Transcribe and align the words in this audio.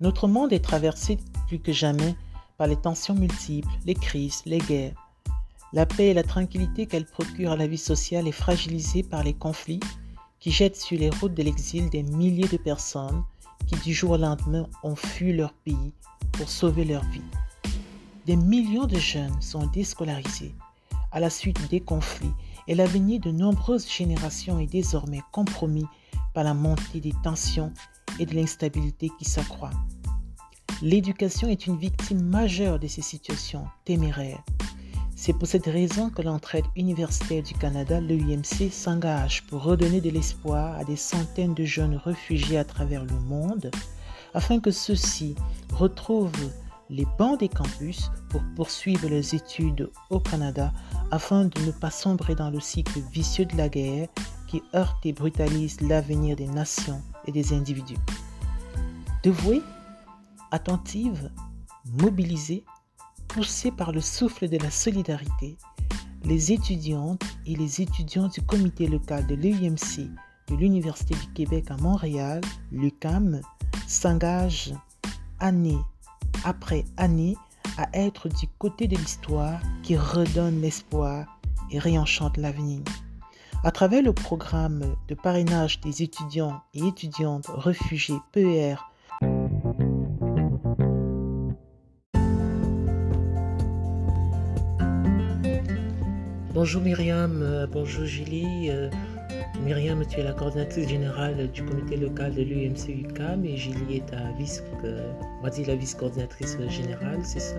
Notre 0.00 0.28
monde 0.28 0.52
est 0.52 0.64
traversé 0.64 1.18
plus 1.46 1.58
que 1.58 1.72
jamais 1.72 2.14
par 2.58 2.66
les 2.66 2.76
tensions 2.76 3.14
multiples, 3.14 3.70
les 3.86 3.94
crises, 3.94 4.42
les 4.44 4.58
guerres. 4.58 4.94
La 5.72 5.86
paix 5.86 6.08
et 6.08 6.14
la 6.14 6.22
tranquillité 6.22 6.84
qu'elle 6.84 7.06
procure 7.06 7.52
à 7.52 7.56
la 7.56 7.66
vie 7.66 7.78
sociale 7.78 8.28
est 8.28 8.32
fragilisée 8.32 9.02
par 9.02 9.22
les 9.22 9.32
conflits 9.32 9.80
qui 10.38 10.50
jettent 10.50 10.76
sur 10.76 10.98
les 10.98 11.08
routes 11.08 11.34
de 11.34 11.42
l'exil 11.42 11.88
des 11.88 12.02
milliers 12.02 12.48
de 12.48 12.58
personnes 12.58 13.24
qui 13.66 13.76
du 13.76 13.94
jour 13.94 14.10
au 14.12 14.16
lendemain 14.18 14.66
ont 14.82 14.96
fui 14.96 15.32
leur 15.32 15.54
pays 15.54 15.94
pour 16.32 16.50
sauver 16.50 16.84
leur 16.84 17.04
vie. 17.06 17.22
Des 18.26 18.36
millions 18.36 18.86
de 18.86 18.98
jeunes 18.98 19.40
sont 19.40 19.66
déscolarisés 19.68 20.54
à 21.10 21.20
la 21.20 21.30
suite 21.30 21.70
des 21.70 21.80
conflits 21.80 22.34
et 22.68 22.74
l'avenir 22.74 23.20
de 23.20 23.30
nombreuses 23.30 23.90
générations 23.90 24.58
est 24.58 24.66
désormais 24.66 25.22
compromis 25.32 25.86
par 26.34 26.44
la 26.44 26.52
montée 26.52 27.00
des 27.00 27.14
tensions 27.24 27.72
et 28.18 28.26
de 28.26 28.34
l'instabilité 28.34 29.10
qui 29.18 29.24
s'accroît. 29.24 29.70
L'éducation 30.82 31.48
est 31.48 31.66
une 31.66 31.78
victime 31.78 32.22
majeure 32.22 32.78
de 32.78 32.86
ces 32.86 33.00
situations 33.00 33.64
téméraires. 33.86 34.42
C'est 35.14 35.32
pour 35.32 35.48
cette 35.48 35.64
raison 35.64 36.10
que 36.10 36.20
l'entraide 36.20 36.66
universitaire 36.76 37.42
du 37.42 37.54
Canada, 37.54 37.98
l'EUMC, 37.98 38.70
s'engage 38.70 39.42
pour 39.44 39.62
redonner 39.62 40.02
de 40.02 40.10
l'espoir 40.10 40.76
à 40.78 40.84
des 40.84 40.96
centaines 40.96 41.54
de 41.54 41.64
jeunes 41.64 41.96
réfugiés 41.96 42.58
à 42.58 42.64
travers 42.64 43.06
le 43.06 43.18
monde, 43.20 43.70
afin 44.34 44.60
que 44.60 44.70
ceux-ci 44.70 45.34
retrouvent 45.72 46.50
les 46.90 47.06
bancs 47.18 47.40
des 47.40 47.48
campus 47.48 48.10
pour 48.28 48.42
poursuivre 48.54 49.08
leurs 49.08 49.32
études 49.32 49.90
au 50.10 50.20
Canada, 50.20 50.74
afin 51.10 51.46
de 51.46 51.60
ne 51.62 51.72
pas 51.72 51.90
sombrer 51.90 52.34
dans 52.34 52.50
le 52.50 52.60
cycle 52.60 53.00
vicieux 53.10 53.46
de 53.46 53.56
la 53.56 53.70
guerre 53.70 54.08
qui 54.46 54.62
heurte 54.74 55.06
et 55.06 55.14
brutalise 55.14 55.80
l'avenir 55.80 56.36
des 56.36 56.48
nations 56.48 57.00
et 57.26 57.32
des 57.32 57.54
individus. 57.54 57.96
Dévouée, 59.22 59.62
attentive, 60.56 61.30
mobilisée, 62.00 62.64
poussée 63.28 63.70
par 63.70 63.92
le 63.92 64.00
souffle 64.00 64.48
de 64.48 64.56
la 64.56 64.70
solidarité, 64.70 65.58
les 66.24 66.50
étudiantes 66.50 67.22
et 67.44 67.54
les 67.54 67.82
étudiants 67.82 68.28
du 68.28 68.40
comité 68.40 68.86
local 68.86 69.26
de 69.26 69.34
l'UMC 69.34 70.10
de 70.48 70.54
l'Université 70.54 71.14
du 71.14 71.32
Québec 71.34 71.66
à 71.70 71.76
Montréal, 71.76 72.40
l'UCAM, 72.72 73.42
s'engagent 73.86 74.72
année 75.40 75.78
après 76.44 76.84
année 76.96 77.36
à 77.76 77.88
être 77.92 78.30
du 78.30 78.46
côté 78.58 78.88
de 78.88 78.96
l'histoire 78.96 79.60
qui 79.82 79.96
redonne 79.96 80.62
l'espoir 80.62 81.38
et 81.70 81.78
réenchante 81.78 82.38
l'avenir. 82.38 82.80
À 83.62 83.72
travers 83.72 84.02
le 84.02 84.14
programme 84.14 84.96
de 85.08 85.14
parrainage 85.14 85.80
des 85.80 86.02
étudiants 86.02 86.62
et 86.72 86.86
étudiantes 86.86 87.48
réfugiés 87.48 88.20
PER, 88.32 88.76
Bonjour 96.66 96.82
Myriam, 96.82 97.42
euh, 97.42 97.68
bonjour 97.70 98.04
Julie. 98.06 98.70
Euh, 98.70 98.90
Myriam, 99.64 100.04
tu 100.04 100.18
es 100.18 100.24
la 100.24 100.32
coordinatrice 100.32 100.88
générale 100.88 101.48
du 101.52 101.62
comité 101.62 101.96
local 101.96 102.34
de 102.34 102.42
l'UMC 102.42 102.88
UCAM 102.88 103.44
et 103.44 103.56
Julie 103.56 103.98
est 103.98 104.06
ta 104.06 104.32
vice, 104.36 104.64
euh, 104.82 105.12
on 105.44 105.46
la 105.46 105.76
vice-coordinatrice 105.76 106.58
générale, 106.68 107.20
c'est 107.22 107.38
ça. 107.38 107.54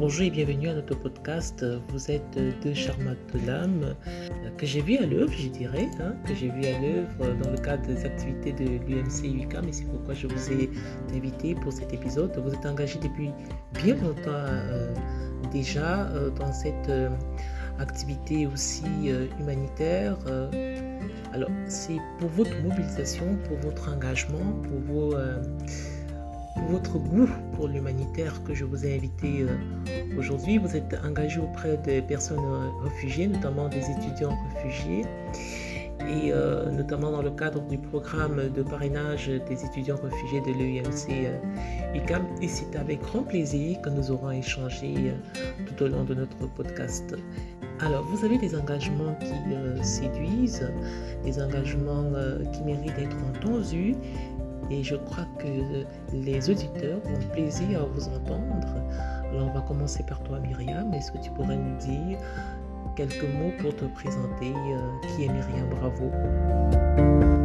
Bonjour 0.00 0.22
et 0.22 0.30
bienvenue 0.30 0.68
à 0.68 0.74
notre 0.74 0.96
podcast. 0.96 1.64
Vous 1.90 2.10
êtes 2.10 2.38
deux 2.64 2.74
charmantes 2.74 3.18
dames 3.46 3.94
que 4.58 4.66
j'ai 4.66 4.80
vues 4.80 4.96
à 4.96 5.06
l'œuvre, 5.06 5.32
je 5.32 5.46
dirais, 5.46 5.88
hein, 6.00 6.16
que 6.26 6.34
j'ai 6.34 6.48
vues 6.48 6.66
à 6.66 6.80
l'œuvre 6.80 7.40
dans 7.40 7.50
le 7.52 7.58
cadre 7.58 7.86
des 7.86 8.04
activités 8.04 8.52
de 8.52 8.64
l'UMC 8.64 9.44
UCAM 9.44 9.68
et 9.68 9.72
c'est 9.72 9.84
pourquoi 9.84 10.14
je 10.14 10.26
vous 10.26 10.52
ai 10.52 10.68
invité 11.14 11.54
pour 11.54 11.72
cet 11.72 11.94
épisode. 11.94 12.36
Vous 12.36 12.52
êtes 12.52 12.66
engagés 12.66 12.98
depuis 13.00 13.30
bien 13.74 13.94
longtemps 13.94 14.50
déjà 15.52 16.10
dans 16.36 16.52
cette 16.52 16.90
activité 17.80 18.46
aussi 18.46 18.84
euh, 19.06 19.26
humanitaire. 19.40 20.16
Euh, 20.26 20.50
alors, 21.32 21.50
c'est 21.66 21.98
pour 22.18 22.28
votre 22.30 22.54
mobilisation, 22.62 23.24
pour 23.48 23.56
votre 23.58 23.88
engagement, 23.88 24.52
pour, 24.86 25.14
euh, 25.14 25.40
votre 26.68 26.98
goût 26.98 27.28
pour 27.54 27.68
l'humanitaire 27.68 28.42
que 28.44 28.54
je 28.54 28.64
vous 28.64 28.84
ai 28.84 28.96
invité 28.96 29.46
aujourd'hui. 30.18 30.58
Vous 30.58 30.76
êtes 30.76 30.94
engagé 31.04 31.40
auprès 31.40 31.78
des 31.78 32.02
personnes 32.02 32.44
réfugiées, 32.82 33.28
notamment 33.28 33.68
des 33.68 33.90
étudiants 33.90 34.36
réfugiés 34.54 35.04
et 36.08 36.32
notamment 36.72 37.12
dans 37.12 37.22
le 37.22 37.30
cadre 37.30 37.62
du 37.68 37.78
programme 37.78 38.50
de 38.50 38.62
parrainage 38.62 39.28
des 39.28 39.64
étudiants 39.64 39.98
réfugiés 40.02 40.40
de 40.40 40.52
l'EUMC 40.52 41.30
UCAM. 41.94 42.26
Et 42.42 42.48
c'est 42.48 42.76
avec 42.76 43.00
grand 43.00 43.22
plaisir 43.22 43.80
que 43.80 43.88
nous 43.88 44.10
aurons 44.10 44.32
échangé 44.32 45.14
tout 45.66 45.84
au 45.84 45.88
long 45.88 46.04
de 46.04 46.14
notre 46.14 46.46
podcast. 46.54 47.14
Alors, 47.82 48.04
vous 48.04 48.24
avez 48.24 48.36
des 48.36 48.54
engagements 48.54 49.14
qui 49.20 49.54
euh, 49.54 49.82
séduisent, 49.82 50.70
des 51.24 51.40
engagements 51.40 52.12
euh, 52.14 52.44
qui 52.52 52.62
méritent 52.62 52.96
d'être 52.96 53.16
entendus. 53.34 53.94
Et 54.70 54.84
je 54.84 54.96
crois 54.96 55.26
que 55.38 55.84
les 56.12 56.50
auditeurs 56.50 57.00
ont 57.06 57.32
plaisir 57.32 57.80
à 57.80 57.86
vous 57.86 58.06
entendre. 58.08 58.68
Alors, 59.32 59.48
on 59.48 59.52
va 59.52 59.62
commencer 59.62 60.02
par 60.02 60.22
toi, 60.22 60.38
Myriam. 60.40 60.92
Est-ce 60.92 61.10
que 61.10 61.18
tu 61.18 61.30
pourrais 61.30 61.56
nous 61.56 61.76
dire 61.78 62.18
quelques 62.96 63.24
mots 63.24 63.52
pour 63.58 63.74
te 63.74 63.86
présenter 63.86 64.52
euh, 64.52 65.16
Qui 65.16 65.24
est 65.24 65.28
Myriam 65.28 65.68
Bravo? 65.70 67.39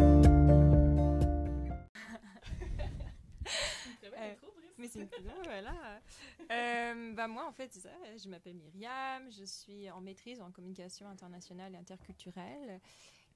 Bah, 7.16 7.28
moi, 7.28 7.48
en 7.48 7.52
fait, 7.52 7.74
ça. 7.74 7.90
Je 8.18 8.30
m'appelle 8.30 8.56
Myriam, 8.56 9.30
je 9.32 9.44
suis 9.44 9.90
en 9.90 10.02
maîtrise 10.02 10.42
en 10.42 10.52
communication 10.52 11.08
internationale 11.08 11.74
et 11.74 11.78
interculturelle 11.78 12.82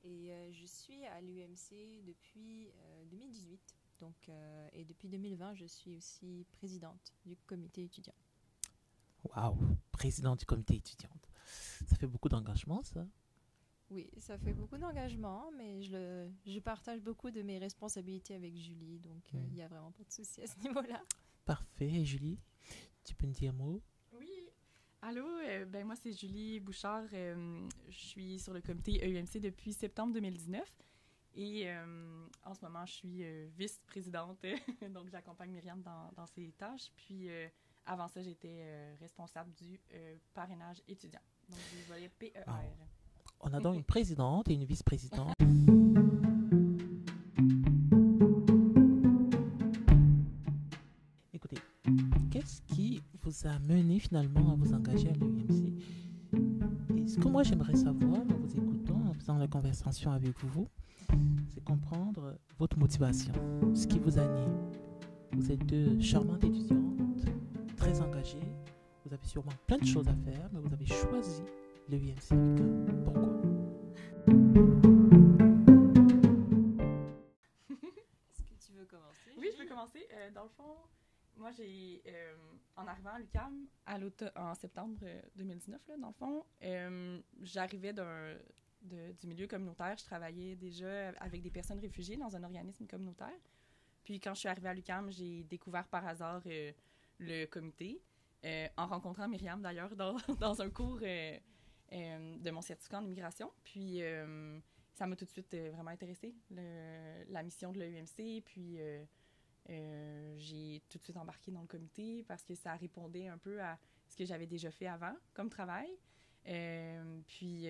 et 0.03 0.31
euh, 0.31 0.51
je 0.51 0.65
suis 0.65 1.05
à 1.05 1.21
l'UMC 1.21 2.03
depuis 2.05 2.71
2018. 3.11 3.53
Euh, 3.53 4.05
donc, 4.05 4.29
euh, 4.29 4.69
et 4.71 4.85
depuis 4.85 5.09
2020, 5.09 5.55
je 5.55 5.65
suis 5.65 5.97
aussi 5.97 6.45
présidente 6.53 7.13
du 7.25 7.35
comité 7.45 7.83
étudiant. 7.83 8.13
Waouh, 9.25 9.57
présidente 9.91 10.39
du 10.39 10.45
comité 10.45 10.75
étudiant. 10.75 11.09
Ça 11.87 11.97
fait 11.97 12.07
beaucoup 12.07 12.29
d'engagement, 12.29 12.81
ça 12.83 13.05
Oui, 13.89 14.09
ça 14.17 14.37
fait 14.37 14.53
beaucoup 14.53 14.77
d'engagement, 14.77 15.51
mais 15.57 15.81
je, 15.81 15.91
le, 15.97 16.31
je 16.45 16.59
partage 16.59 17.01
beaucoup 17.01 17.29
de 17.29 17.41
mes 17.41 17.57
responsabilités 17.57 18.35
avec 18.35 18.55
Julie, 18.55 18.99
donc 18.99 19.21
il 19.33 19.53
n'y 19.53 19.61
a 19.61 19.67
vraiment 19.67 19.91
pas 19.91 20.03
de 20.03 20.11
souci 20.11 20.41
à 20.41 20.47
ce 20.47 20.57
niveau-là. 20.59 21.03
Parfait. 21.49 22.05
Julie 22.05 22.37
tu 23.03 23.15
peux 23.15 23.25
me 23.25 23.33
dire 23.33 23.49
un 23.49 23.55
mot? 23.55 23.81
Oui. 24.13 24.29
Allô, 25.01 25.25
euh, 25.25 25.65
ben 25.65 25.83
moi 25.83 25.95
c'est 25.95 26.11
Julie 26.11 26.59
Bouchard. 26.59 27.05
Euh, 27.11 27.67
je 27.89 27.97
suis 27.97 28.37
sur 28.37 28.53
le 28.53 28.61
comité 28.61 29.03
EUMC 29.03 29.41
depuis 29.41 29.73
septembre 29.73 30.13
2019. 30.13 30.63
Et 31.33 31.67
euh, 31.67 32.27
en 32.45 32.53
ce 32.53 32.63
moment, 32.63 32.85
je 32.85 32.93
suis 32.93 33.23
vice-présidente, 33.57 34.37
donc 34.93 35.09
j'accompagne 35.09 35.49
Myriam 35.49 35.81
dans, 35.81 36.11
dans, 36.15 36.27
ses 36.27 36.51
tâches. 36.51 36.91
Puis 36.95 37.29
avant 37.83 38.07
ça, 38.07 38.21
j'étais 38.21 38.95
responsable 38.99 39.51
du 39.53 39.79
parrainage 40.35 40.83
étudiant, 40.87 41.21
donc 41.49 41.59
du 41.71 41.81
volet 41.87 42.11
PER. 42.19 42.43
On 43.39 43.51
a 43.53 43.59
donc 43.59 43.75
une 43.75 43.83
présidente 43.83 44.49
et 44.49 44.53
une 44.53 44.65
vice-présidente. 44.65 45.33
vous 53.29 53.47
a 53.47 53.59
mené 53.59 53.99
finalement 53.99 54.53
à 54.53 54.55
vous 54.55 54.73
engager 54.73 55.07
à 55.09 55.13
l'UMC 55.13 55.71
Et 56.97 57.07
ce 57.07 57.19
que 57.19 57.27
moi 57.27 57.43
j'aimerais 57.43 57.75
savoir 57.75 58.21
en 58.21 58.37
vous 58.39 58.57
écoutant, 58.57 58.99
en 59.07 59.13
faisant 59.13 59.37
la 59.37 59.47
conversation 59.47 60.11
avec 60.11 60.33
vous, 60.43 60.67
c'est 61.53 61.63
comprendre 61.63 62.39
votre 62.57 62.79
motivation, 62.79 63.33
ce 63.75 63.85
qui 63.85 63.99
vous 63.99 64.17
anime. 64.17 64.57
Vous 65.33 65.51
êtes 65.51 65.63
deux 65.67 65.99
charmantes 65.99 66.43
étudiantes, 66.43 67.25
très 67.77 68.01
engagées. 68.01 68.51
Vous 69.05 69.13
avez 69.13 69.27
sûrement 69.27 69.53
plein 69.67 69.77
de 69.77 69.85
choses 69.85 70.07
à 70.07 70.15
faire, 70.15 70.49
mais 70.51 70.59
vous 70.59 70.73
avez 70.73 70.87
choisi 70.87 71.43
l'UMC. 71.87 72.35
Pourquoi? 73.05 73.29
Est-ce 78.31 78.41
que 78.41 78.55
tu 78.59 78.73
veux 78.73 78.85
commencer? 78.85 79.31
Oui, 79.37 79.49
je 79.51 79.63
peux 79.63 79.69
commencer. 79.69 80.07
Euh, 80.13 80.31
dans 80.33 80.43
le 80.43 80.49
fond, 80.49 80.73
moi, 81.39 81.51
j'ai, 81.51 82.01
euh, 82.05 82.35
en 82.75 82.85
arrivant 82.87 83.11
à 83.11 83.19
l'UCAM 83.19 83.67
en 84.35 84.55
septembre 84.55 84.99
2019, 85.35 85.81
euh, 85.81 85.91
là, 85.91 85.97
dans 85.97 86.07
le 86.07 86.13
fond, 86.13 86.45
euh, 86.63 87.19
j'arrivais 87.41 87.93
d'un, 87.93 88.35
du 88.81 89.27
milieu 89.27 89.47
communautaire. 89.47 89.97
Je 89.97 90.03
travaillais 90.03 90.55
déjà 90.55 91.09
avec 91.19 91.41
des 91.41 91.49
personnes 91.49 91.79
réfugiées 91.79 92.17
dans 92.17 92.35
un 92.35 92.43
organisme 92.43 92.85
communautaire. 92.85 93.39
Puis 94.03 94.19
quand 94.19 94.33
je 94.33 94.39
suis 94.39 94.49
arrivée 94.49 94.69
à 94.69 94.73
l'UCAM, 94.73 95.11
j'ai 95.11 95.43
découvert 95.43 95.87
par 95.87 96.05
hasard 96.05 96.41
le 97.19 97.45
comité, 97.45 98.01
en 98.77 98.87
rencontrant 98.87 99.27
Myriam 99.27 99.61
d'ailleurs 99.61 99.95
dans, 99.95 100.17
dans, 100.39 100.61
un 100.61 100.69
cours 100.69 100.99
de 100.99 102.51
mon 102.51 102.61
certificat 102.61 102.99
en 102.99 103.05
immigration. 103.05 103.51
Puis 103.63 104.01
ça 104.93 105.05
m'a 105.07 105.15
tout 105.15 105.25
de 105.25 105.29
suite 105.29 105.55
vraiment 105.55 105.91
intéressée, 105.91 106.33
la 106.49 107.43
mission 107.43 107.71
de 107.71 107.79
l'EUMC, 107.79 108.41
puis 108.43 108.79
j'ai 110.37 110.81
tout 110.89 110.97
de 110.97 111.03
suite 111.03 111.17
embarqué 111.17 111.51
dans 111.51 111.61
le 111.61 111.67
comité 111.67 112.23
parce 112.27 112.43
que 112.43 112.55
ça 112.55 112.75
répondait 112.75 113.27
un 113.27 113.37
peu 113.37 113.61
à 113.61 113.77
ce 114.07 114.15
que 114.15 114.25
j'avais 114.25 114.47
déjà 114.47 114.71
fait 114.71 114.87
avant 114.87 115.15
comme 115.33 115.49
travail. 115.49 115.89
puis 117.27 117.67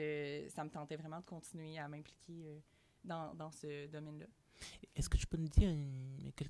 ça 0.50 0.64
me 0.64 0.70
tentait 0.70 0.96
vraiment 0.96 1.20
de 1.20 1.26
continuer 1.26 1.78
à 1.78 1.88
m'impliquer 1.88 2.62
dans, 3.04 3.34
dans 3.36 3.52
ce 3.52 3.88
domaine-là. 3.88 4.28
Est-ce 4.96 5.10
que 5.10 5.18
tu 5.18 5.28
peux 5.28 5.38
nous 5.38 5.48
dire 5.48 5.70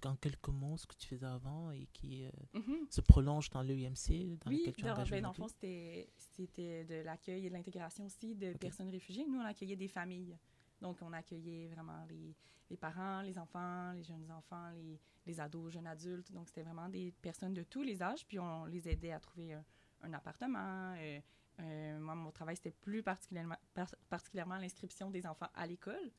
en 0.05 0.15
quelques 0.15 0.49
mots 0.49 0.77
ce 0.77 0.87
que 0.87 0.95
tu 0.95 1.07
faisais 1.07 1.25
avant 1.25 1.71
et 1.71 1.87
qui 1.93 2.25
euh, 2.25 2.29
mhm. 2.53 2.87
se 2.89 3.01
prolonge 3.01 3.49
dans 3.49 3.61
l'EUMC 3.61 4.37
dans 4.43 4.51
oui, 4.51 4.59
lequel 4.59 4.75
tu 4.75 4.83
dans, 4.83 5.03
ben, 5.03 5.21
dans 5.21 5.29
le 5.29 5.33
fond, 5.33 5.47
c'était 5.47 6.83
de 6.85 7.03
l'accueil 7.03 7.45
et 7.45 7.49
de 7.49 7.53
l'intégration 7.53 8.05
aussi 8.05 8.35
de 8.35 8.53
personnes 8.53 8.89
réfugiées. 8.89 9.25
Nous, 9.27 9.39
on 9.39 9.45
accueillait 9.45 9.75
des 9.75 9.87
familles. 9.87 10.37
Donc, 10.81 10.97
on 11.01 11.11
accueillait 11.13 11.67
vraiment 11.67 12.05
les, 12.09 12.35
les 12.69 12.77
parents, 12.77 13.21
les 13.21 13.37
enfants, 13.37 13.91
les 13.91 14.03
jeunes 14.03 14.31
enfants, 14.31 14.69
les, 14.71 14.99
les 15.29 15.39
ados, 15.39 15.71
jeunes 15.71 15.87
adultes. 15.87 16.31
Donc, 16.31 16.47
c'était 16.47 16.63
vraiment 16.63 16.89
des 16.89 17.13
personnes 17.21 17.53
de 17.53 17.63
tous 17.63 17.83
les 17.83 18.01
âges. 18.01 18.25
Puis, 18.27 18.39
on 18.39 18.65
les 18.65 18.87
aidait 18.89 19.11
à 19.11 19.19
trouver 19.19 19.53
un, 20.01 20.13
appartement, 20.13 20.95
euh, 20.97 21.19
euh, 21.61 21.99
moi, 21.99 22.15
mon 22.15 22.31
travail, 22.31 22.55
c'était 22.55 22.71
plus 22.71 23.03
particulièrement, 23.03 23.57
particulièrement 24.09 24.57
l'inscription 24.57 25.09
des 25.09 25.25
enfants 25.25 25.49
à 25.53 25.67
l'école, 25.67 26.11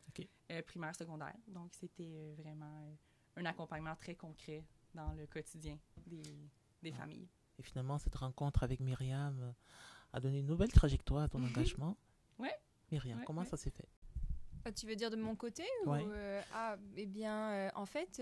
euh, 0.50 0.62
primaire, 0.62 0.94
secondaire. 0.94 1.36
Donc, 1.48 1.72
c'était 1.74 2.12
euh, 2.14 2.34
vraiment 2.36 2.96
un 3.36 3.44
accompagnement 3.46 3.96
très 3.96 4.14
concret 4.14 4.64
dans 4.94 5.12
le 5.12 5.26
quotidien 5.26 5.78
des, 6.06 6.22
des 6.82 6.92
familles. 6.92 7.28
Et 7.58 7.62
finalement, 7.62 7.98
cette 7.98 8.14
rencontre 8.16 8.62
avec 8.62 8.80
Myriam 8.80 9.54
a 10.12 10.20
donné 10.20 10.40
une 10.40 10.46
nouvelle 10.46 10.72
trajectoire 10.72 11.22
à 11.22 11.28
ton 11.28 11.38
mhm. 11.38 11.48
engagement. 11.48 11.96
Oui. 12.38 12.48
Myriam, 12.90 13.22
comment 13.24 13.44
ça 13.44 13.56
s'est 13.56 13.70
fait? 13.70 13.88
Ah, 14.64 14.72
Tu 14.72 14.86
veux 14.86 14.96
dire 14.96 15.10
de 15.10 15.16
mon 15.16 15.36
côté 15.36 15.64
ou, 15.86 15.92
Ah, 16.52 16.76
eh 16.96 17.06
bien, 17.06 17.70
en 17.74 17.86
fait, 17.86 18.20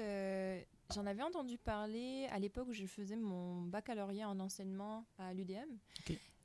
j'en 0.94 1.06
avais 1.06 1.22
entendu 1.22 1.58
parler 1.58 2.26
à 2.30 2.38
l'époque 2.38 2.68
où 2.68 2.72
je 2.72 2.86
faisais 2.86 3.16
mon 3.16 3.62
baccalauréat 3.62 4.28
en 4.28 4.40
enseignement 4.40 5.04
à 5.18 5.34
l'UDM. 5.34 5.78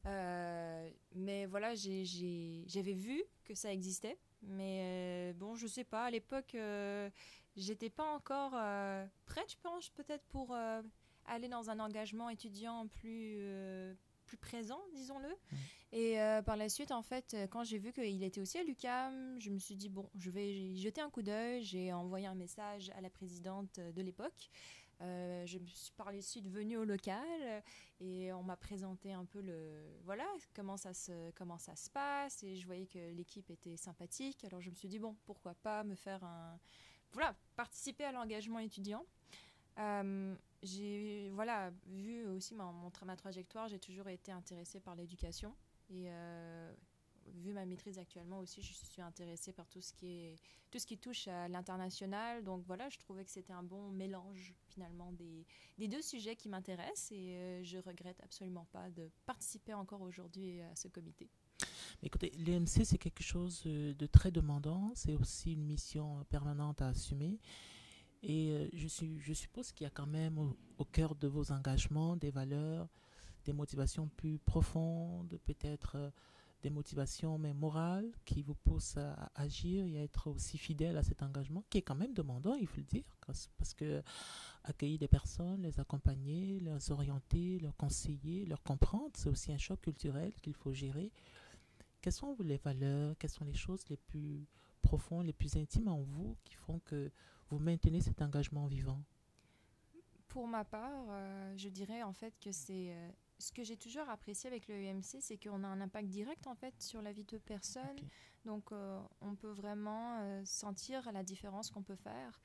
Euh, 0.05 0.89
mais 1.15 1.45
voilà, 1.45 1.75
j'avais 1.75 2.93
vu 2.93 3.23
que 3.45 3.55
ça 3.55 3.71
existait. 3.71 4.17
Mais 4.41 4.81
euh, 4.83 5.33
bon, 5.33 5.55
je 5.55 5.67
sais 5.67 5.85
pas, 5.85 6.05
à 6.05 6.11
l'époque, 6.11 6.55
euh, 6.55 7.09
j'étais 7.55 7.89
pas 7.89 8.13
encore 8.13 8.51
prête, 9.25 9.49
je 9.49 9.57
pense, 9.61 9.89
peut-être 9.89 10.25
pour 10.25 10.55
aller 11.25 11.47
dans 11.47 11.69
un 11.69 11.79
engagement 11.79 12.29
étudiant 12.29 12.87
plus, 12.87 13.39
plus 14.33 14.37
présent, 14.37 14.79
disons-le. 14.95 15.29
Mmh. 15.29 15.55
Et 15.95 16.17
par 16.43 16.57
la 16.57 16.69
suite, 16.69 16.91
en 16.91 17.03
fait, 17.03 17.35
quand 17.51 17.63
j'ai 17.63 17.77
vu 17.77 17.93
qu'il 17.93 18.23
était 18.23 18.41
aussi 18.41 18.57
à 18.57 18.63
l'UCAM, 18.63 19.39
je 19.39 19.51
me 19.51 19.59
suis 19.59 19.75
dit, 19.75 19.89
bon, 19.89 20.09
je 20.15 20.31
vais 20.31 20.51
y 20.51 20.81
jeter 20.81 21.01
un 21.01 21.11
coup 21.11 21.21
d'œil. 21.21 21.61
J'ai 21.61 21.93
envoyé 21.93 22.25
un 22.25 22.33
message 22.33 22.89
à 22.95 23.01
la 23.01 23.11
présidente 23.11 23.79
de 23.79 24.01
l'époque. 24.01 24.49
Euh, 25.01 25.45
je 25.45 25.57
me 25.57 25.65
suis 25.67 25.91
par 25.91 26.11
la 26.11 26.21
suite 26.21 26.47
venue 26.47 26.77
au 26.77 26.85
local 26.85 27.63
et 27.99 28.31
on 28.31 28.43
m'a 28.43 28.55
présenté 28.55 29.11
un 29.11 29.25
peu 29.25 29.41
le 29.41 29.83
voilà 30.05 30.25
comment 30.55 30.77
ça 30.77 30.93
se 30.93 31.31
comment 31.31 31.57
ça 31.57 31.75
se 31.75 31.89
passe 31.89 32.43
et 32.43 32.55
je 32.55 32.65
voyais 32.65 32.85
que 32.85 33.11
l'équipe 33.11 33.49
était 33.49 33.75
sympathique 33.75 34.45
alors 34.45 34.61
je 34.61 34.69
me 34.69 34.75
suis 34.75 34.87
dit 34.87 34.99
bon 34.99 35.15
pourquoi 35.25 35.55
pas 35.55 35.83
me 35.83 35.95
faire 35.95 36.23
un 36.23 36.57
voilà 37.11 37.35
participer 37.55 38.05
à 38.05 38.11
l'engagement 38.11 38.59
étudiant 38.59 39.03
euh, 39.79 40.35
j'ai 40.63 41.29
voilà 41.31 41.71
vu 41.87 42.25
aussi 42.27 42.55
ma, 42.55 42.65
mon, 42.65 42.91
ma 43.05 43.15
trajectoire 43.15 43.67
j'ai 43.67 43.79
toujours 43.79 44.07
été 44.07 44.31
intéressée 44.31 44.79
par 44.79 44.95
l'éducation 44.95 45.53
et 45.89 46.05
euh, 46.07 46.73
vu 47.35 47.53
ma 47.53 47.65
maîtrise 47.65 47.99
actuellement 47.99 48.39
aussi, 48.39 48.61
je 48.61 48.73
suis 48.73 49.01
intéressée 49.01 49.53
par 49.53 49.67
tout 49.69 49.81
ce 49.81 49.93
qui 49.93 50.07
est 50.07 50.35
tout 50.71 50.79
ce 50.79 50.87
qui 50.87 50.97
touche 50.97 51.27
à 51.27 51.47
l'international. 51.47 52.43
Donc 52.43 52.63
voilà, 52.65 52.89
je 52.89 52.97
trouvais 52.97 53.23
que 53.23 53.29
c'était 53.29 53.53
un 53.53 53.61
bon 53.63 53.91
mélange 53.91 54.55
finalement 54.65 55.11
des, 55.11 55.45
des 55.77 55.87
deux 55.87 56.01
sujets 56.01 56.35
qui 56.35 56.49
m'intéressent 56.49 57.11
et 57.11 57.35
euh, 57.35 57.63
je 57.63 57.77
regrette 57.77 58.19
absolument 58.23 58.65
pas 58.71 58.89
de 58.89 59.11
participer 59.25 59.75
encore 59.75 60.01
aujourd'hui 60.01 60.61
à 60.61 60.75
ce 60.75 60.87
comité. 60.87 61.29
Écoutez, 62.01 62.31
l'EMC, 62.39 62.85
c'est 62.85 62.97
quelque 62.97 63.23
chose 63.23 63.61
euh, 63.67 63.93
de 63.93 64.05
très 64.07 64.31
demandant. 64.31 64.91
C'est 64.95 65.15
aussi 65.15 65.53
une 65.53 65.63
mission 65.63 66.23
permanente 66.29 66.81
à 66.81 66.87
assumer. 66.87 67.39
Et 68.23 68.51
euh, 68.51 68.69
je, 68.73 69.33
suppose 69.33 69.71
qu'il 69.71 69.83
y 69.83 69.87
a 69.87 69.91
quand 69.91 70.07
même 70.07 70.37
au, 70.77 70.85
cœur 70.85 71.15
de 71.15 71.27
vos 71.27 71.51
engagements 71.51 72.15
des 72.15 72.31
valeurs, 72.31 72.87
des 73.45 73.53
motivations 73.53 74.07
plus 74.15 74.39
profondes, 74.39 75.37
peut-être 75.45 76.11
des 76.61 76.69
motivations 76.69 77.37
mais 77.37 77.53
morales 77.53 78.09
qui 78.23 78.41
vous 78.41 78.55
poussent 78.55 78.95
à, 78.95 79.29
agir 79.35 79.85
et 79.85 79.99
à 79.99 80.03
être 80.03 80.29
aussi 80.29 80.57
fidèle 80.57 80.97
à 80.97 81.03
cet 81.03 81.21
engagement 81.21 81.65
qui 81.69 81.79
est 81.79 81.81
quand 81.81 81.95
même 81.95 82.13
demandant, 82.13 82.55
il 82.55 82.67
faut 82.67 82.79
le 82.79 82.85
dire, 82.85 83.03
parce 83.27 83.73
que 83.75 84.01
accueillir 84.63 84.99
des 84.99 85.09
personnes, 85.09 85.61
les 85.61 85.79
accompagner, 85.81 86.61
les 86.61 86.91
orienter, 86.91 87.59
leur 87.59 87.75
conseiller, 87.75 88.45
leur 88.45 88.63
comprendre, 88.63 89.11
c'est 89.15 89.27
aussi 89.27 89.51
un 89.51 89.57
choc 89.57 89.81
culturel 89.81 90.33
qu'il 90.41 90.53
faut 90.53 90.71
gérer. 90.71 91.11
Quelles 92.01 92.13
sont 92.13 92.37
les 92.39 92.57
valeurs, 92.57 93.17
quelles 93.17 93.29
sont 93.29 93.45
les 93.45 93.53
choses 93.53 93.83
les 93.89 93.97
plus 93.97 94.47
profondes, 94.81 95.25
les 95.25 95.33
plus 95.33 95.57
intimes 95.57 95.89
en 95.89 96.01
vous 96.01 96.37
qui 96.45 96.53
font 96.55 96.79
que 96.85 97.11
vous 97.49 97.59
maintenez 97.59 98.01
cet 98.01 98.21
engagement 98.21 98.67
vivant? 98.67 99.01
Pour 100.27 100.47
ma 100.47 100.65
part, 100.65 101.05
euh, 101.09 101.53
je 101.57 101.69
dirais 101.69 102.01
en 102.01 102.13
fait 102.13 102.33
que 102.39 102.51
c'est 102.51 102.91
euh, 102.93 103.09
ce 103.37 103.51
que 103.51 103.63
j'ai 103.63 103.77
toujours 103.77 104.09
apprécié 104.09 104.49
avec 104.49 104.67
le 104.67 104.75
UMC, 104.75 105.21
c'est 105.21 105.37
qu'on 105.37 105.63
a 105.63 105.67
un 105.67 105.79
impact 105.79 106.09
direct 106.09 106.47
en 106.47 106.55
fait 106.55 106.73
sur 106.81 107.01
la 107.01 107.11
vie 107.11 107.23
de 107.23 107.37
personne. 107.37 107.99
Donc 108.45 108.71
euh, 108.71 108.99
on 109.21 109.35
peut 109.35 109.51
vraiment 109.51 110.43
sentir 110.43 111.11
la 111.11 111.23
différence 111.23 111.69
qu'on 111.69 111.83
peut 111.83 111.95
faire. 111.95 112.39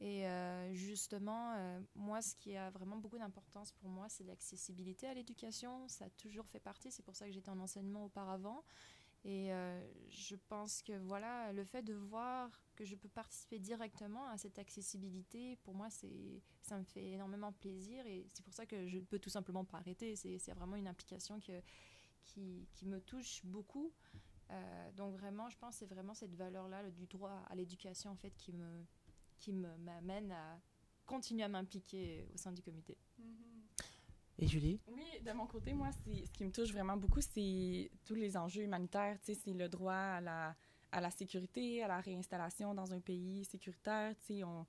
Et 0.00 0.26
justement, 0.74 1.54
moi, 1.96 2.22
ce 2.22 2.36
qui 2.36 2.56
a 2.56 2.70
vraiment 2.70 2.96
beaucoup 2.98 3.18
d'importance 3.18 3.72
pour 3.72 3.88
moi, 3.88 4.06
c'est 4.08 4.22
l'accessibilité 4.22 5.08
à 5.08 5.14
l'éducation. 5.14 5.88
Ça 5.88 6.04
a 6.04 6.10
toujours 6.10 6.46
fait 6.46 6.60
partie. 6.60 6.92
C'est 6.92 7.02
pour 7.04 7.16
ça 7.16 7.26
que 7.26 7.32
j'étais 7.32 7.50
en 7.50 7.58
enseignement 7.58 8.04
auparavant. 8.04 8.62
Et 9.28 9.52
euh, 9.52 9.78
je 10.08 10.36
pense 10.48 10.80
que 10.80 10.94
voilà, 11.00 11.52
le 11.52 11.62
fait 11.62 11.82
de 11.82 11.92
voir 11.92 12.48
que 12.74 12.86
je 12.86 12.96
peux 12.96 13.10
participer 13.10 13.58
directement 13.58 14.26
à 14.26 14.38
cette 14.38 14.58
accessibilité, 14.58 15.56
pour 15.64 15.74
moi, 15.74 15.88
ça 15.90 16.78
me 16.78 16.84
fait 16.84 17.04
énormément 17.04 17.52
plaisir 17.52 18.06
et 18.06 18.24
c'est 18.30 18.42
pour 18.42 18.54
ça 18.54 18.64
que 18.64 18.86
je 18.86 18.96
ne 18.96 19.04
peux 19.04 19.18
tout 19.18 19.28
simplement 19.28 19.66
pas 19.66 19.76
arrêter. 19.76 20.16
C'est, 20.16 20.54
vraiment 20.54 20.76
une 20.76 20.88
implication 20.88 21.38
qui, 21.40 22.66
qui 22.72 22.86
me 22.86 23.02
touche 23.02 23.44
beaucoup. 23.44 23.92
Euh, 24.50 24.92
donc 24.92 25.12
vraiment, 25.12 25.50
je 25.50 25.58
pense 25.58 25.74
que 25.74 25.80
c'est 25.80 25.94
vraiment 25.94 26.14
cette 26.14 26.34
valeur-là 26.34 26.90
du 26.90 27.06
droit 27.06 27.44
à 27.50 27.54
l'éducation 27.54 28.10
en 28.10 28.16
fait 28.16 28.34
qui 28.38 28.54
me 28.54 28.86
qui 29.38 29.52
m'amène 29.52 30.32
à 30.32 30.58
continuer 31.04 31.44
à 31.44 31.48
m'impliquer 31.48 32.26
au 32.32 32.38
sein 32.38 32.50
du 32.50 32.62
comité. 32.62 32.96
Mm-hmm. 33.20 33.47
Et 34.38 34.46
Julie? 34.46 34.80
Oui, 34.86 35.20
de 35.24 35.32
mon 35.32 35.46
côté, 35.46 35.72
moi, 35.72 35.90
ce 35.92 36.30
qui 36.30 36.44
me 36.44 36.52
touche 36.52 36.72
vraiment 36.72 36.96
beaucoup, 36.96 37.20
c'est 37.20 37.90
tous 38.04 38.14
les 38.14 38.36
enjeux 38.36 38.62
humanitaires. 38.62 39.18
C'est 39.22 39.36
le 39.46 39.68
droit 39.68 39.92
à 39.94 40.20
la, 41.00 41.10
sécurité, 41.10 41.82
à 41.82 41.88
la 41.88 42.00
réinstallation 42.00 42.72
dans 42.72 42.92
un 42.92 43.00
pays 43.00 43.44
sécuritaire. 43.44 44.14
On, 44.44 44.64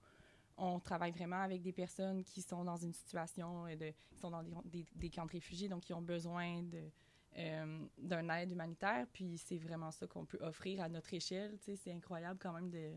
on 0.57 0.79
travaille 0.79 1.11
vraiment 1.11 1.41
avec 1.41 1.61
des 1.61 1.71
personnes 1.71 2.23
qui 2.23 2.41
sont 2.41 2.63
dans 2.63 2.77
une 2.77 2.93
situation, 2.93 3.65
qui 4.09 4.17
sont 4.17 4.31
dans 4.31 4.43
des, 4.65 5.09
camps 5.09 5.25
de 5.25 5.31
réfugiés, 5.31 5.69
donc 5.69 5.83
qui 5.83 5.93
ont 5.93 6.01
besoin 6.01 6.63
de, 6.63 6.89
euh, 7.37 7.85
d'un 7.99 8.27
aide 8.29 8.51
humanitaire. 8.51 9.05
Puis 9.13 9.37
c'est 9.37 9.57
vraiment 9.57 9.91
ça 9.91 10.07
qu'on 10.07 10.25
peut 10.25 10.39
offrir 10.41 10.81
à 10.81 10.89
notre 10.89 11.13
échelle. 11.13 11.57
C'est 11.59 11.91
incroyable 11.91 12.39
quand 12.41 12.53
même 12.53 12.71
de, 12.71 12.91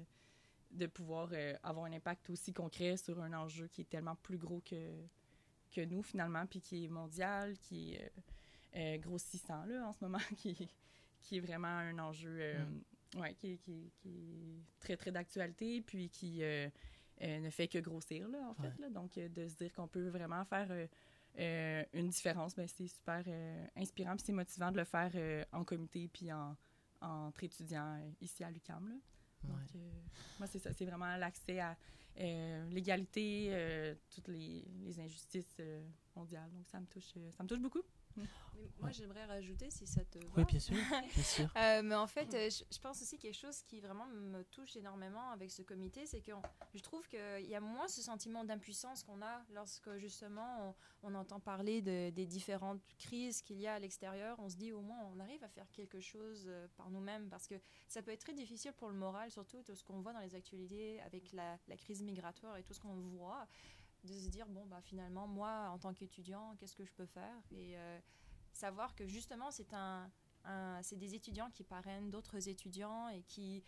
de 0.71 0.87
pouvoir 0.87 1.29
euh, 1.33 1.55
avoir 1.63 1.85
un 1.85 1.93
impact 1.93 2.31
aussi 2.31 2.55
concret 2.55 2.97
sur 2.97 3.21
un 3.21 3.35
enjeu 3.35 3.69
qui 3.69 3.83
est 3.83 3.91
tellement 3.91 4.17
plus 4.17 4.39
gros 4.39 4.63
que 4.65 4.77
que 5.73 5.81
nous, 5.85 6.03
finalement, 6.03 6.47
puis 6.47 6.61
qui 6.61 6.85
est 6.85 6.89
mondial, 6.89 7.57
qui 7.59 7.95
est 7.95 8.03
euh, 8.03 8.09
euh, 8.77 8.99
grossissant, 8.99 9.65
là, 9.65 9.89
en 9.89 9.93
ce 9.93 10.05
moment, 10.05 10.19
qui, 10.37 10.69
qui 11.21 11.37
est 11.39 11.41
vraiment 11.41 11.69
un 11.69 11.99
enjeu, 11.99 12.37
euh, 12.41 12.65
mm. 12.65 13.21
ouais, 13.21 13.35
qui, 13.35 13.59
qui, 13.59 13.93
qui, 13.97 14.09
est 14.09 14.81
très, 14.81 14.97
très 14.97 15.11
d'actualité, 15.11 15.81
puis 15.81 16.09
qui 16.09 16.43
ne 17.21 17.51
fait 17.51 17.69
que 17.69 17.79
grossir, 17.79 18.29
là, 18.29 18.49
en 18.49 18.55
fait. 18.55 18.79
Là. 18.79 18.91
Donc, 18.91 19.15
de 19.15 19.49
se 19.49 19.57
dire 19.57 19.73
qu'on 19.73 19.89
peut 19.89 20.09
vraiment 20.09 20.45
faire 20.45 20.71
une 21.37 22.09
différence, 22.09 22.55
ben, 22.55 22.69
c'est 22.69 22.89
super 22.89 23.25
inspirant, 23.77 24.17
puis 24.17 24.25
c'est 24.27 24.33
motivant 24.33 24.71
de 24.71 24.79
le 24.79 24.85
faire 24.85 25.47
en 25.53 25.65
comité, 25.65 26.09
puis 26.09 26.33
en, 26.33 26.57
entre 27.01 27.45
étudiants 27.45 27.99
ici 28.21 28.45
à 28.45 28.51
l'UQAM, 28.51 28.89
là. 28.89 28.95
Donc, 29.45 29.59
moi, 30.39 30.47
c'est 30.47 30.61
ça, 30.61 30.73
c'est 30.73 30.85
vraiment 30.85 31.17
l'accès 31.17 31.59
à 31.59 31.77
l'égalité, 32.17 33.49
euh, 33.51 33.95
toutes 34.11 34.29
les, 34.29 34.65
les 34.85 35.01
injustices 35.01 35.57
euh, 35.61 35.83
mondiales. 36.17 36.51
Donc 36.53 36.69
ça 36.69 36.81
me 36.81 36.87
touche, 36.87 37.15
ça 37.37 37.43
me 37.43 37.49
touche 37.49 37.61
beaucoup. 37.61 37.83
Mm. 38.17 38.25
moi, 38.81 38.91
j'aimerais 38.91 39.25
rajouter, 39.25 39.71
si 39.71 39.87
ça 39.87 40.05
te 40.05 40.19
va. 40.19 40.25
Oui, 40.37 40.45
bien 40.45 40.59
sûr. 40.59 40.75
Bien 41.15 41.23
sûr. 41.23 41.49
mais 41.55 41.95
en 41.95 42.07
fait, 42.07 42.31
je, 42.33 42.79
pense 42.81 43.01
aussi 43.03 43.19
quelque 43.19 43.37
chose 43.37 43.63
qui 43.63 43.81
vraiment 43.81 44.07
me 44.07 44.43
touche 44.45 44.77
énormément 44.77 45.31
avec 45.31 45.51
ce 45.51 45.63
comité, 45.63 46.07
c'est 46.07 46.21
que 46.21 46.33
je 46.75 46.83
trouve 46.83 47.07
qu'il 47.09 47.47
y 47.47 47.55
a 47.55 47.61
moins 47.61 47.89
ce 47.89 48.03
sentiment 48.03 48.45
d'impuissance 48.45 49.05
qu'on 49.05 49.23
a 49.23 49.43
lorsque 49.53 49.97
justement 49.99 50.75
on, 51.03 51.15
entend 51.15 51.41
parler 51.41 51.83
de, 51.83 52.11
des 52.11 52.27
différentes 52.27 52.83
crises 52.99 53.43
qu'il 53.43 53.59
y 53.59 53.67
a 53.67 53.75
à 53.75 53.79
l'extérieur. 53.79 54.39
On 54.41 54.49
se 54.49 54.57
dit 54.57 54.73
au 54.73 54.81
moins 54.81 54.99
on 55.15 55.21
arrive 55.21 55.43
à 55.45 55.49
faire 55.49 55.71
quelque 55.73 56.01
chose 56.01 56.51
par 56.77 56.91
nous-mêmes 56.91 57.29
parce 57.29 57.47
que 57.47 57.55
ça 57.89 58.03
peut 58.03 58.11
être 58.11 58.21
très 58.21 58.35
difficile 58.35 58.73
pour 58.73 58.89
le 58.89 58.95
moral, 58.95 59.31
surtout 59.31 59.63
tout 59.63 59.75
ce 59.75 59.85
qu'on 59.85 60.01
voit 60.01 60.13
dans 60.13 60.21
les 60.21 60.35
actualités 60.35 61.01
avec 61.03 61.33
la, 61.33 61.59
la 61.69 61.77
crise 61.77 62.03
migratoire 62.03 62.57
et 62.57 62.63
tout 62.63 62.75
ce 62.75 62.81
qu'on 62.81 62.95
voit. 62.95 63.47
De 64.05 64.15
se 64.15 64.29
dire, 64.29 64.47
bon, 64.49 64.67
bah, 64.67 64.81
finalement, 64.83 65.27
moi, 65.27 65.71
en 65.71 65.79
tant 65.79 65.95
qu'étudiant, 65.95 66.57
qu'est-ce 66.59 66.77
que 66.77 66.85
je 66.85 66.93
peux 66.93 67.07
faire? 67.07 67.37
Et 67.51 67.77
savoir 68.53 68.95
que 68.95 69.07
justement, 69.07 69.51
c'est 69.51 69.73
un, 69.75 70.11
c'est 70.83 70.97
des 70.97 71.15
étudiants 71.15 71.51
qui 71.51 71.65
parrainent 71.65 72.11
d'autres 72.11 72.49
étudiants 72.49 73.09
et 73.09 73.23
qui, 73.23 73.65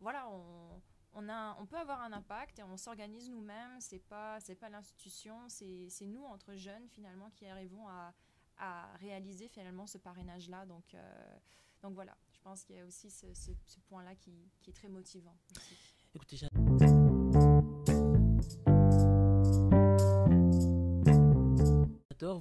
voilà, 0.00 0.28
on, 0.28 0.80
on, 1.14 1.28
a, 1.28 1.56
on 1.58 1.66
peut 1.66 1.76
avoir 1.76 2.02
un 2.02 2.12
impact 2.12 2.58
et 2.58 2.62
on 2.62 2.76
s'organise 2.76 3.30
nous-mêmes. 3.30 3.80
C'est 3.80 3.98
pas, 4.00 4.38
pas 4.60 4.68
l'institution, 4.68 5.48
c'est, 5.48 6.06
nous 6.06 6.24
entre 6.24 6.54
jeunes 6.54 6.88
finalement 6.88 7.30
qui 7.30 7.46
arrivons 7.46 7.88
à, 7.88 8.12
à 8.58 8.96
réaliser 8.96 9.48
finalement 9.48 9.86
ce 9.86 9.98
parrainage-là. 9.98 10.66
Donc, 10.66 10.94
euh, 10.94 11.36
donc 11.82 11.94
voilà, 11.94 12.16
je 12.32 12.40
pense 12.40 12.64
qu'il 12.64 12.76
y 12.76 12.80
a 12.80 12.86
aussi 12.86 13.10
ce, 13.10 13.80
point-là 13.88 14.14
qui, 14.14 14.50
qui, 14.60 14.70
est 14.70 14.74
très 14.74 14.88
motivant. 14.88 15.36
Écoutez, 16.14 16.36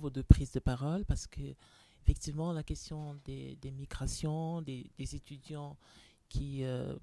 deux 0.09 0.23
prises 0.23 0.51
de 0.51 0.59
parole 0.59 1.05
parce 1.05 1.27
que 1.27 1.55
effectivement, 2.05 2.53
la 2.53 2.63
question 2.63 3.19
des, 3.25 3.57
migrations, 3.71 4.61
des, 4.61 4.91
étudiants 4.97 5.75
qui, 6.29 6.63
euh, 6.63 6.95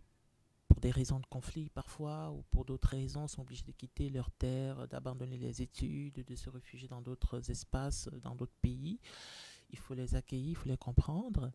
pour 0.68 0.80
des 0.80 0.92
raisons 0.92 1.18
de 1.18 1.26
conflit 1.26 1.70
parfois, 1.70 2.30
ou 2.30 2.42
pour 2.52 2.64
d'autres 2.64 2.88
raisons, 2.88 3.26
sont 3.26 3.42
obligés 3.42 3.64
de 3.66 3.72
quitter 3.72 4.10
leur 4.10 4.30
terre, 4.30 4.86
d'abandonner 4.86 5.38
les 5.38 5.60
études, 5.60 6.24
de 6.24 6.34
se 6.36 6.48
réfugier 6.50 6.86
dans 6.86 7.00
d'autres 7.00 7.50
espaces, 7.50 8.08
dans 8.22 8.36
d'autres 8.36 8.54
pays. 8.60 9.00
Il 9.70 9.78
faut 9.78 9.94
les 9.94 10.14
accueillir, 10.14 10.50
il 10.50 10.54
faut 10.54 10.68
les 10.68 10.76
comprendre. 10.76 11.50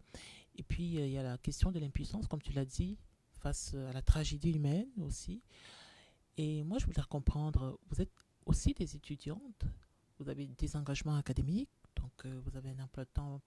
Et 0.57 0.63
puis, 0.63 0.97
euh, 0.97 1.05
il 1.05 1.13
y 1.13 1.17
a 1.17 1.23
la 1.23 1.37
question 1.37 1.71
de 1.71 1.79
l'impuissance, 1.79 2.27
comme 2.27 2.41
tu 2.41 2.51
l'as 2.51 2.65
dit, 2.65 2.97
face 3.31 3.75
à 3.75 3.93
la 3.93 4.01
tragédie 4.01 4.51
humaine 4.51 4.89
aussi. 5.05 5.41
Et 6.35 6.63
moi, 6.63 6.79
je 6.79 6.85
voudrais 6.85 7.07
comprendre, 7.07 7.79
vous 7.89 8.01
êtes 8.01 8.11
aussi 8.45 8.73
des 8.73 8.95
étudiantes, 8.95 9.65
vous 10.19 10.29
avez 10.29 10.47
des 10.47 10.75
engagements 10.75 11.15
académiques, 11.15 11.69
donc 11.95 12.11
euh, 12.25 12.39
vous 12.43 12.55
avez 12.57 12.69
un 12.71 12.79
emploi 12.79 13.05
de 13.05 13.09
temps 13.09 13.41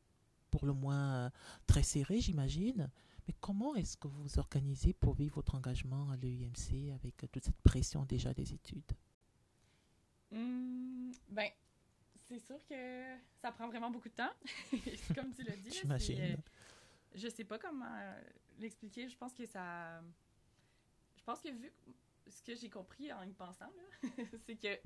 pour 0.50 0.66
le 0.66 0.72
moins 0.72 1.14
euh, 1.26 1.30
très 1.66 1.82
serré, 1.82 2.20
j'imagine. 2.20 2.90
Mais 3.26 3.34
comment 3.40 3.74
est-ce 3.74 3.96
que 3.96 4.08
vous 4.08 4.22
vous 4.22 4.38
organisez 4.38 4.92
pour 4.92 5.14
vivre 5.14 5.36
votre 5.36 5.54
engagement 5.54 6.10
à 6.10 6.16
l'EUMC 6.16 6.92
avec 6.94 7.22
euh, 7.24 7.28
toute 7.28 7.44
cette 7.44 7.60
pression 7.62 8.04
déjà 8.04 8.32
des 8.34 8.52
études? 8.52 8.92
Mmh, 10.30 11.12
Ben, 11.28 11.50
c'est 12.14 12.38
sûr 12.38 12.58
que 12.68 13.16
ça 13.40 13.52
prend 13.52 13.68
vraiment 13.68 13.90
beaucoup 13.90 14.08
de 14.08 14.14
temps, 14.14 14.32
comme 15.14 15.32
tu 15.32 15.42
l'as 15.42 15.56
dit. 15.56 15.70
J'imagine. 15.70 16.36
je 17.14 17.28
sais 17.28 17.44
pas 17.44 17.58
comment 17.58 17.86
l'expliquer. 18.58 19.08
Je 19.08 19.16
pense 19.16 19.34
que 19.34 19.46
ça. 19.46 20.00
Je 21.16 21.24
pense 21.24 21.40
que 21.40 21.48
vu 21.50 21.72
ce 22.28 22.42
que 22.42 22.54
j'ai 22.54 22.70
compris 22.70 23.12
en 23.12 23.22
y 23.22 23.32
pensant, 23.32 23.70
c'est 24.46 24.56
que 24.56 24.78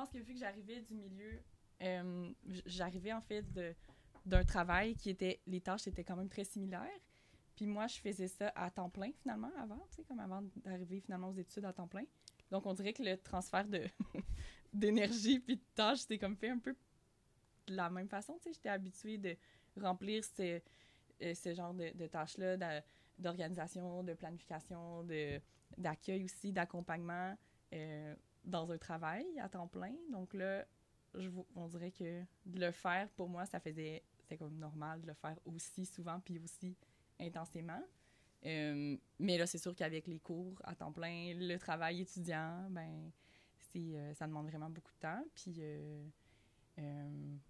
pense 0.00 0.10
que 0.10 0.18
vu 0.18 0.32
que 0.32 0.38
j'arrivais 0.38 0.80
du 0.80 0.94
milieu 0.94 1.42
euh, 1.82 2.30
j'arrivais 2.66 3.12
en 3.12 3.20
fait 3.20 3.44
d'un 4.26 4.44
travail 4.44 4.94
qui 4.94 5.10
était, 5.10 5.40
les 5.46 5.60
tâches 5.60 5.86
étaient 5.86 6.04
quand 6.04 6.16
même 6.16 6.28
très 6.28 6.44
similaires. 6.44 7.00
Puis 7.56 7.66
moi, 7.66 7.86
je 7.86 7.98
faisais 7.98 8.28
ça 8.28 8.52
à 8.54 8.70
temps 8.70 8.90
plein 8.90 9.12
finalement 9.12 9.50
avant, 9.58 9.86
tu 9.90 9.96
sais, 9.96 10.04
comme 10.04 10.20
avant 10.20 10.42
d'arriver 10.56 11.00
finalement 11.00 11.28
aux 11.28 11.34
études 11.34 11.64
à 11.64 11.72
temps 11.72 11.88
plein. 11.88 12.04
Donc 12.50 12.66
on 12.66 12.74
dirait 12.74 12.92
que 12.92 13.02
le 13.02 13.16
transfert 13.16 13.66
de 13.66 13.84
d'énergie 14.72 15.40
puis 15.40 15.56
de 15.56 15.62
tâches, 15.74 16.00
c'était 16.00 16.18
comme 16.18 16.36
fait 16.36 16.50
un 16.50 16.58
peu 16.58 16.74
de 17.66 17.74
la 17.74 17.90
même 17.90 18.08
façon, 18.08 18.38
tu 18.38 18.44
sais. 18.44 18.52
J'étais 18.54 18.68
habituée 18.70 19.18
de 19.18 19.36
remplir 19.76 20.24
ce, 20.24 20.60
euh, 21.22 21.34
ce 21.34 21.54
genre 21.54 21.74
de, 21.74 22.06
tâches-là, 22.06 22.82
d'organisation, 23.18 24.02
de 24.02 24.14
planification, 24.14 25.06
d'accueil 25.76 26.24
aussi, 26.24 26.52
d'accompagnement 26.52 27.36
euh, 27.72 28.14
dans 28.44 28.70
un 28.70 28.78
travail 28.78 29.26
à 29.38 29.48
temps 29.48 29.68
plein. 29.68 29.94
Donc 30.10 30.34
là, 30.34 30.64
on 31.56 31.66
dirait 31.66 31.90
que 31.90 32.22
de 32.46 32.60
le 32.60 32.70
faire, 32.70 33.08
pour 33.10 33.28
moi, 33.28 33.46
ça 33.46 33.60
faisait. 33.60 34.02
C'est 34.28 34.36
comme 34.36 34.58
normal 34.58 35.00
de 35.00 35.08
le 35.08 35.14
faire 35.14 35.36
aussi 35.44 35.84
souvent 35.84 36.20
puis 36.20 36.38
aussi 36.38 36.76
intensément. 37.18 37.82
Euh, 38.46 38.96
mais 39.18 39.38
là, 39.38 39.46
c'est 39.46 39.58
sûr 39.58 39.74
qu'avec 39.74 40.06
les 40.06 40.18
cours 40.18 40.54
à 40.64 40.74
temps 40.74 40.92
plein, 40.92 41.34
le 41.34 41.56
travail 41.56 42.00
étudiant, 42.00 42.68
ben, 42.70 43.10
euh, 43.76 44.14
ça 44.14 44.26
demande 44.26 44.46
vraiment 44.46 44.70
beaucoup 44.70 44.92
de 44.92 44.98
temps. 45.00 45.24
Puis, 45.34 45.56
euh, 45.58 46.02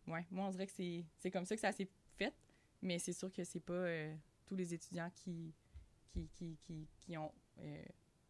ouais, 0.07 0.27
moi, 0.31 0.47
on 0.47 0.51
dirait 0.51 0.67
que 0.67 0.73
c'est, 0.73 1.05
c'est 1.19 1.31
comme 1.31 1.45
ça 1.45 1.55
que 1.55 1.61
ça 1.61 1.73
s'est 1.73 1.89
fait. 2.17 2.35
Mais 2.83 2.99
c'est 2.99 3.13
sûr 3.13 3.31
que 3.31 3.45
c'est 3.45 3.61
pas 3.61 3.87
tous 4.47 4.57
les 4.57 4.73
étudiants 4.73 5.11
qui, 5.15 5.53
qui, 6.09 6.29
qui, 6.31 6.57
qui, 6.57 6.89
qui 6.99 7.17
ont 7.17 7.33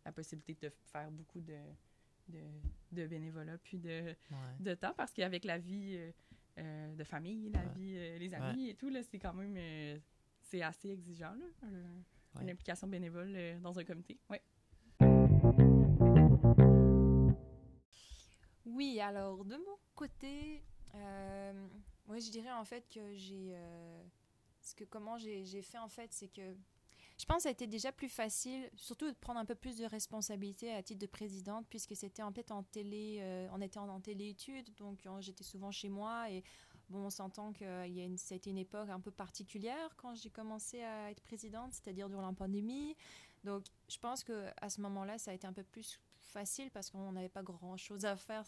la 0.04 0.12
possibilité 0.12 0.54
de 0.66 0.72
faire 0.92 1.10
beaucoup 1.12 1.40
de, 1.40 1.56
de, 2.30 3.06
bénévolat 3.06 3.58
puis 3.58 3.78
de, 3.78 4.14
de 4.60 4.74
temps 4.74 4.94
parce 4.96 5.12
qu'avec 5.12 5.44
la 5.44 5.58
vie 5.58 5.96
euh, 5.96 6.12
euh, 6.58 6.94
de 6.94 7.04
famille, 7.04 7.50
la 7.50 7.64
vie, 7.66 7.94
euh, 7.96 8.18
les 8.18 8.34
amis 8.34 8.70
et 8.70 8.74
tout, 8.74 8.88
là, 8.88 9.02
c'est 9.02 9.18
quand 9.18 9.34
même 9.34 10.00
c'est 10.42 10.62
assez 10.62 10.90
exigeant, 10.90 11.34
là, 11.34 11.68
une 12.40 12.50
implication 12.50 12.86
bénévole 12.86 13.36
dans 13.60 13.78
un 13.78 13.84
comité. 13.84 14.18
Ouais. 14.28 14.42
Oui, 18.66 19.00
alors 19.00 19.44
de 19.44 19.56
mon 19.56 19.78
côté, 19.94 20.62
moi 20.94 22.18
je 22.18 22.30
dirais 22.30 22.52
en 22.52 22.64
fait 22.64 22.88
que 22.88 23.14
j'ai. 23.14 23.56
ce 24.60 24.74
que 24.74 24.84
comment 24.84 25.18
j'ai 25.18 25.62
fait 25.62 25.78
en 25.78 25.88
fait, 25.88 26.12
c'est 26.12 26.28
que 26.28 26.56
je 27.20 27.26
pense 27.26 27.36
que 27.36 27.42
ça 27.42 27.48
a 27.50 27.52
été 27.52 27.66
déjà 27.66 27.92
plus 27.92 28.08
facile, 28.08 28.70
surtout 28.76 29.06
de 29.06 29.16
prendre 29.16 29.38
un 29.38 29.44
peu 29.44 29.54
plus 29.54 29.76
de 29.76 29.84
responsabilité 29.84 30.72
à 30.72 30.82
titre 30.82 31.00
de 31.00 31.06
présidente, 31.06 31.66
puisque 31.68 31.94
c'était 31.94 32.22
en 32.22 32.32
fait 32.32 32.50
en 32.50 32.62
télé, 32.62 33.18
euh, 33.20 33.46
on 33.52 33.60
était 33.60 33.78
en, 33.78 34.00
télé-études, 34.00 34.74
donc 34.76 35.04
euh, 35.04 35.20
j'étais 35.20 35.44
souvent 35.44 35.70
chez 35.70 35.90
moi 35.90 36.30
et 36.30 36.42
bon, 36.88 37.00
on 37.00 37.10
s'entend 37.10 37.52
que 37.52 37.62
euh, 37.62 37.86
y 37.86 38.00
a 38.00 38.04
une, 38.04 38.16
ça 38.16 38.34
a 38.34 38.36
été 38.36 38.48
une 38.48 38.56
époque 38.56 38.88
un 38.88 39.00
peu 39.00 39.10
particulière 39.10 39.94
quand 39.98 40.14
j'ai 40.14 40.30
commencé 40.30 40.82
à 40.82 41.10
être 41.10 41.20
présidente, 41.20 41.74
c'est-à-dire 41.74 42.08
durant 42.08 42.26
la 42.26 42.32
pandémie. 42.32 42.96
Donc 43.44 43.66
je 43.90 43.98
pense 43.98 44.24
que 44.24 44.46
à 44.56 44.70
ce 44.70 44.80
moment-là, 44.80 45.18
ça 45.18 45.32
a 45.32 45.34
été 45.34 45.46
un 45.46 45.52
peu 45.52 45.62
plus 45.62 46.00
facile 46.20 46.70
parce 46.70 46.88
qu'on 46.88 47.12
n'avait 47.12 47.28
pas 47.28 47.42
grand-chose 47.42 48.06
à 48.06 48.16
faire, 48.16 48.46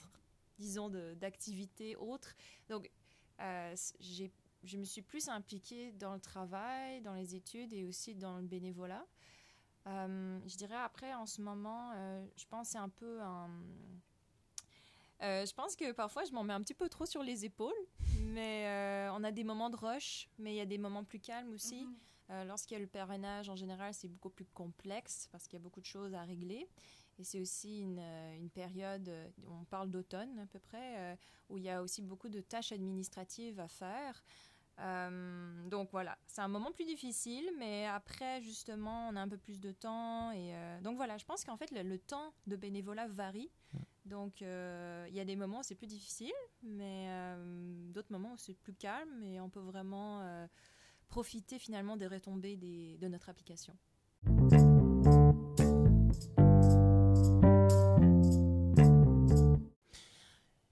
disons, 0.58 0.88
d'activités 1.16 1.94
autres. 1.96 2.34
Donc 2.70 2.90
j'ai 4.00 4.32
je 4.64 4.76
me 4.76 4.84
suis 4.84 5.02
plus 5.02 5.28
impliquée 5.28 5.92
dans 5.92 6.14
le 6.14 6.20
travail, 6.20 7.00
dans 7.02 7.14
les 7.14 7.34
études 7.34 7.72
et 7.72 7.84
aussi 7.84 8.14
dans 8.14 8.38
le 8.38 8.46
bénévolat. 8.46 9.06
Euh, 9.86 10.38
je 10.46 10.56
dirais 10.56 10.76
après, 10.76 11.12
en 11.14 11.26
ce 11.26 11.40
moment, 11.40 11.90
euh, 11.94 12.24
je 12.36 12.44
pense 12.46 12.70
c'est 12.70 12.78
un 12.78 12.88
peu 12.88 13.20
un... 13.20 13.50
Euh, 15.22 15.46
je 15.46 15.54
pense 15.54 15.76
que 15.76 15.92
parfois 15.92 16.24
je 16.24 16.32
m'en 16.32 16.42
mets 16.42 16.52
un 16.52 16.62
petit 16.62 16.74
peu 16.74 16.88
trop 16.88 17.06
sur 17.06 17.22
les 17.22 17.44
épaules, 17.44 17.72
mais 18.18 19.08
on 19.12 19.22
a 19.22 19.30
des 19.30 19.44
moments 19.44 19.70
de 19.70 19.76
rush, 19.76 20.28
mais 20.38 20.52
il 20.52 20.56
y 20.56 20.60
a 20.60 20.66
des 20.66 20.78
moments 20.78 21.04
plus 21.04 21.20
calmes 21.20 21.52
aussi. 21.52 21.84
Mhm. 21.84 22.46
Lorsqu'il 22.46 22.76
y 22.76 22.78
a 22.78 22.80
le 22.80 22.86
parrainage, 22.86 23.50
en 23.50 23.56
général, 23.56 23.92
c'est 23.92 24.08
beaucoup 24.08 24.30
plus 24.30 24.46
complexe 24.46 25.28
parce 25.30 25.46
qu'il 25.46 25.58
y 25.58 25.60
a 25.60 25.62
beaucoup 25.62 25.80
de 25.80 25.86
choses 25.86 26.14
à 26.14 26.22
régler. 26.22 26.66
Et 27.18 27.24
c'est 27.24 27.40
aussi 27.40 27.82
une, 27.82 27.98
une, 28.40 28.48
période, 28.48 29.10
on 29.46 29.64
parle 29.64 29.90
d'automne 29.90 30.38
à 30.38 30.46
peu 30.46 30.58
près, 30.58 31.18
où 31.50 31.58
il 31.58 31.64
y 31.64 31.68
a 31.68 31.82
aussi 31.82 32.00
beaucoup 32.00 32.30
de 32.30 32.40
tâches 32.40 32.72
administratives 32.72 33.60
à 33.60 33.68
faire. 33.68 34.24
Euh, 34.78 35.68
donc 35.68 35.90
voilà, 35.92 36.16
c'est 36.26 36.40
un 36.40 36.48
moment 36.48 36.72
plus 36.72 36.84
difficile, 36.84 37.44
mais 37.58 37.86
après 37.86 38.40
justement, 38.42 39.08
on 39.08 39.16
a 39.16 39.20
un 39.20 39.28
peu 39.28 39.36
plus 39.36 39.60
de 39.60 39.72
temps. 39.72 40.30
Et 40.32 40.54
euh, 40.54 40.80
donc 40.80 40.96
voilà, 40.96 41.18
je 41.18 41.24
pense 41.24 41.44
qu'en 41.44 41.56
fait, 41.56 41.70
le, 41.70 41.98
temps 41.98 42.32
de 42.46 42.56
bénévolat 42.56 43.08
varie. 43.08 43.50
Donc 44.04 44.42
euh, 44.42 45.06
il 45.08 45.14
y 45.14 45.20
a 45.20 45.24
des 45.24 45.36
moments 45.36 45.60
où 45.60 45.62
c'est 45.62 45.74
plus 45.74 45.86
difficile, 45.86 46.32
mais 46.62 47.08
d'autres 47.92 48.10
moments 48.10 48.32
où 48.32 48.38
c'est 48.38 48.54
plus 48.54 48.74
calme 48.74 49.22
et 49.22 49.40
on 49.40 49.48
peut 49.48 49.60
vraiment 49.60 50.48
profiter 51.08 51.58
finalement 51.58 51.96
des 51.96 52.06
retombées 52.06 52.56
des, 52.56 52.96
de 52.98 53.08
notre 53.08 53.28
application. 53.28 53.76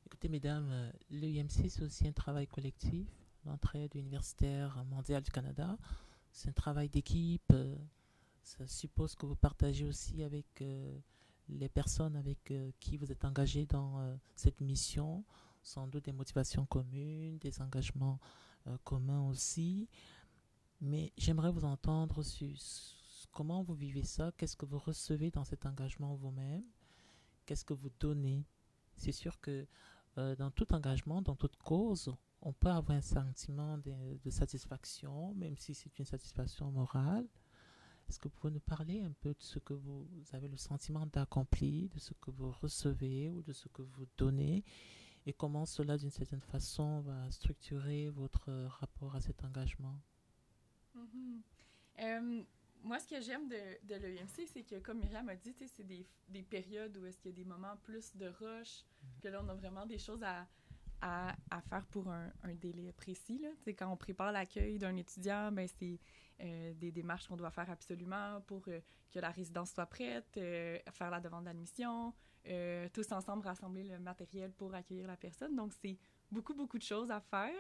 Écoutez, 0.06 0.28
mesdames, 0.28 0.92
l'UMC, 1.10 1.68
c'est 1.68 1.82
aussi 1.82 2.08
un 2.08 2.12
travail 2.12 2.48
collectif 2.48 3.06
l'entraide 3.44 3.94
universitaire 3.94 4.84
mondiale 4.84 5.22
du 5.22 5.30
Canada. 5.30 5.76
C'est 6.32 6.48
un 6.48 6.52
travail 6.52 6.88
d'équipe. 6.88 7.52
Euh, 7.52 7.76
ça 8.42 8.66
suppose 8.66 9.14
que 9.14 9.26
vous 9.26 9.36
partagez 9.36 9.84
aussi 9.84 10.22
avec 10.22 10.46
euh, 10.62 10.98
les 11.48 11.68
personnes 11.68 12.16
avec 12.16 12.50
euh, 12.50 12.70
qui 12.80 12.96
vous 12.96 13.10
êtes 13.12 13.24
engagés 13.24 13.66
dans 13.66 14.18
cette 14.34 14.60
mission, 14.60 15.24
sans 15.62 15.86
doute 15.86 16.04
des 16.04 16.12
motivations 16.12 16.66
communes, 16.66 17.38
des 17.38 17.60
engagements 17.60 18.18
communs 18.84 19.26
aussi. 19.28 19.88
Mais 20.80 21.12
j'aimerais 21.16 21.50
vous 21.50 21.64
entendre 21.64 22.22
sur 22.22 22.48
comment 23.32 23.62
vous 23.62 23.74
vivez 23.74 24.04
ça, 24.04 24.32
qu'est-ce 24.36 24.56
que 24.56 24.66
vous 24.66 24.78
recevez 24.78 25.30
dans 25.30 25.44
cet 25.44 25.66
engagement 25.66 26.14
vous-même, 26.14 26.64
qu'est-ce 27.46 27.64
que 27.64 27.74
vous 27.74 27.90
donnez? 28.00 28.46
C'est 28.96 29.12
sûr 29.12 29.40
que 29.40 29.66
dans 30.16 30.50
tout 30.50 30.72
engagement, 30.72 31.22
dans 31.22 31.36
toute 31.36 31.56
cause, 31.56 32.14
on 32.42 32.52
peut 32.52 32.68
avoir 32.68 32.96
un 32.96 33.00
sentiment 33.00 33.78
de, 33.78 34.30
satisfaction, 34.30 35.34
même 35.34 35.56
si 35.56 35.74
c'est 35.74 35.98
une 35.98 36.04
satisfaction 36.04 36.70
morale. 36.70 37.26
Est-ce 38.08 38.18
que 38.18 38.28
vous 38.28 38.34
pouvez 38.34 38.52
nous 38.52 38.60
parler 38.60 39.02
un 39.02 39.12
peu 39.12 39.30
de 39.30 39.42
ce 39.42 39.58
que 39.58 39.74
vous 39.74 40.08
avez 40.32 40.48
le 40.48 40.56
sentiment 40.56 41.06
d'accomplir, 41.06 41.88
de 41.90 41.98
ce 41.98 42.12
que 42.14 42.30
vous 42.30 42.50
recevez 42.50 43.30
ou 43.30 43.42
de 43.42 43.52
ce 43.52 43.68
que 43.68 43.82
vous 43.82 44.06
donnez 44.16 44.64
et 45.26 45.34
comment 45.34 45.66
cela, 45.66 45.98
d'une 45.98 46.10
certaine 46.10 46.40
façon, 46.40 47.00
va 47.02 47.30
structurer 47.30 48.08
votre 48.08 48.50
rapport 48.80 49.14
à 49.14 49.20
cet 49.20 49.44
engagement? 49.44 50.00
Mm-hmm 50.96 52.44
moi, 52.82 52.98
ce 52.98 53.06
que 53.06 53.20
j'aime 53.20 53.48
de, 53.48 53.56
de 53.86 53.94
l'EMC, 53.94 54.46
c'est 54.46 54.62
que, 54.62 54.76
comme 54.76 55.00
Myriam 55.00 55.28
a 55.28 55.36
dit, 55.36 55.54
c'est 55.66 55.84
des, 55.84 56.06
des, 56.28 56.42
périodes 56.42 56.96
où 56.96 57.04
est-ce 57.06 57.18
qu'il 57.18 57.30
y 57.30 57.34
a 57.34 57.36
des 57.36 57.44
moments 57.44 57.76
plus 57.82 58.16
de 58.16 58.26
rush, 58.26 58.84
que 59.22 59.28
là, 59.28 59.40
on 59.44 59.48
a 59.48 59.54
vraiment 59.54 59.86
des 59.86 59.98
choses 59.98 60.22
à, 60.22 60.46
à, 61.02 61.34
faire 61.68 61.86
pour 61.86 62.08
un, 62.08 62.30
un, 62.42 62.54
délai 62.54 62.92
précis. 62.92 63.38
Là. 63.38 63.48
quand 63.72 63.90
on 63.90 63.96
prépare 63.96 64.32
l'accueil 64.32 64.78
d'un 64.78 64.96
étudiant, 64.96 65.50
ben, 65.52 65.66
c'est 65.78 65.98
euh, 66.42 66.72
des 66.74 66.90
démarches 66.90 67.28
qu'on 67.28 67.36
doit 67.36 67.50
faire 67.50 67.68
absolument 67.70 68.40
pour 68.46 68.62
euh, 68.68 68.80
que 69.10 69.18
la 69.18 69.30
résidence 69.30 69.72
soit 69.72 69.84
prête, 69.84 70.36
euh, 70.38 70.78
faire 70.92 71.10
la 71.10 71.20
demande 71.20 71.44
d'admission, 71.44 72.14
tous 72.94 73.12
ensemble 73.12 73.46
rassembler 73.46 73.84
le 73.84 73.98
matériel 73.98 74.50
pour 74.52 74.74
accueillir 74.74 75.06
la 75.06 75.16
personne. 75.16 75.54
Donc, 75.54 75.74
c'est 75.82 75.98
beaucoup, 76.30 76.54
beaucoup 76.54 76.78
de 76.78 76.82
choses 76.82 77.10
à 77.10 77.20
faire 77.20 77.54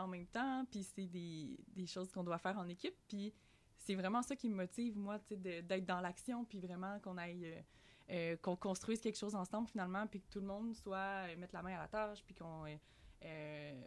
en 0.00 0.06
même 0.06 0.26
temps, 0.26 0.64
puis 0.70 0.84
c'est 0.84 1.06
des, 1.06 1.58
des 1.68 1.86
choses 1.86 2.10
qu'on 2.10 2.22
doit 2.22 2.38
faire 2.38 2.56
en 2.56 2.68
équipe, 2.68 2.94
puis 3.08 3.34
c'est 3.76 3.96
vraiment 3.96 4.22
ça 4.22 4.36
qui 4.36 4.48
me 4.48 4.54
motive, 4.54 4.96
moi, 4.96 5.18
d'être 5.30 5.84
dans 5.84 6.00
l'action, 6.00 6.44
puis 6.44 6.60
vraiment 6.60 6.98
qu'on 7.00 7.18
aille. 7.18 7.62
Euh, 8.10 8.34
euh, 8.34 8.36
qu'on 8.36 8.56
construise 8.56 9.00
quelque 9.00 9.16
chose 9.16 9.34
ensemble 9.34 9.66
finalement, 9.68 10.06
puis 10.06 10.20
que 10.20 10.26
tout 10.30 10.40
le 10.40 10.46
monde 10.46 10.74
soit 10.74 11.26
euh, 11.26 11.36
mettre 11.36 11.54
la 11.54 11.62
main 11.62 11.74
à 11.74 11.78
la 11.78 11.88
tâche, 11.88 12.22
puis 12.24 12.34
qu'on. 12.34 12.64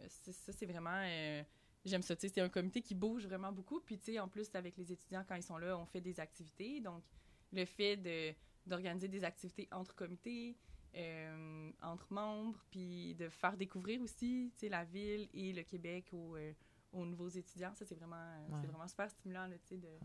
ça, 0.08 0.52
c'est 0.52 0.66
vraiment. 0.66 1.02
J'aime 1.84 2.02
ça, 2.02 2.14
c'est 2.18 2.40
un 2.40 2.48
comité 2.48 2.82
qui 2.82 2.94
bouge 2.94 3.26
vraiment 3.26 3.52
beaucoup. 3.52 3.80
Puis, 3.80 3.98
tu 3.98 4.12
sais, 4.12 4.18
en 4.18 4.28
plus, 4.28 4.50
avec 4.54 4.76
les 4.76 4.92
étudiants, 4.92 5.24
quand 5.26 5.36
ils 5.36 5.42
sont 5.42 5.58
là, 5.58 5.78
on 5.78 5.86
fait 5.86 6.00
des 6.00 6.18
activités. 6.18 6.80
Donc, 6.80 7.04
le 7.52 7.64
fait 7.64 7.96
de, 7.96 8.34
d'organiser 8.66 9.08
des 9.08 9.22
activités 9.24 9.68
entre 9.70 9.94
comités, 9.94 10.56
entre 11.80 12.12
membres, 12.12 12.58
puis 12.70 13.14
de 13.14 13.28
faire 13.28 13.56
découvrir 13.56 14.02
aussi, 14.02 14.50
tu 14.54 14.66
sais, 14.66 14.68
la 14.68 14.84
ville 14.84 15.28
et 15.32 15.52
le 15.52 15.62
Québec 15.62 16.08
aux, 16.12 16.36
aux 16.92 17.04
nouveaux 17.04 17.28
étudiants. 17.28 17.74
Ça, 17.74 17.84
c'est 17.84 17.94
vraiment, 17.94 18.16
euh, 18.16 18.58
c'est 18.60 18.66
vraiment 18.66 18.88
super 18.88 19.10
stimulant, 19.10 19.46
là, 19.46 19.56
de 19.70 19.98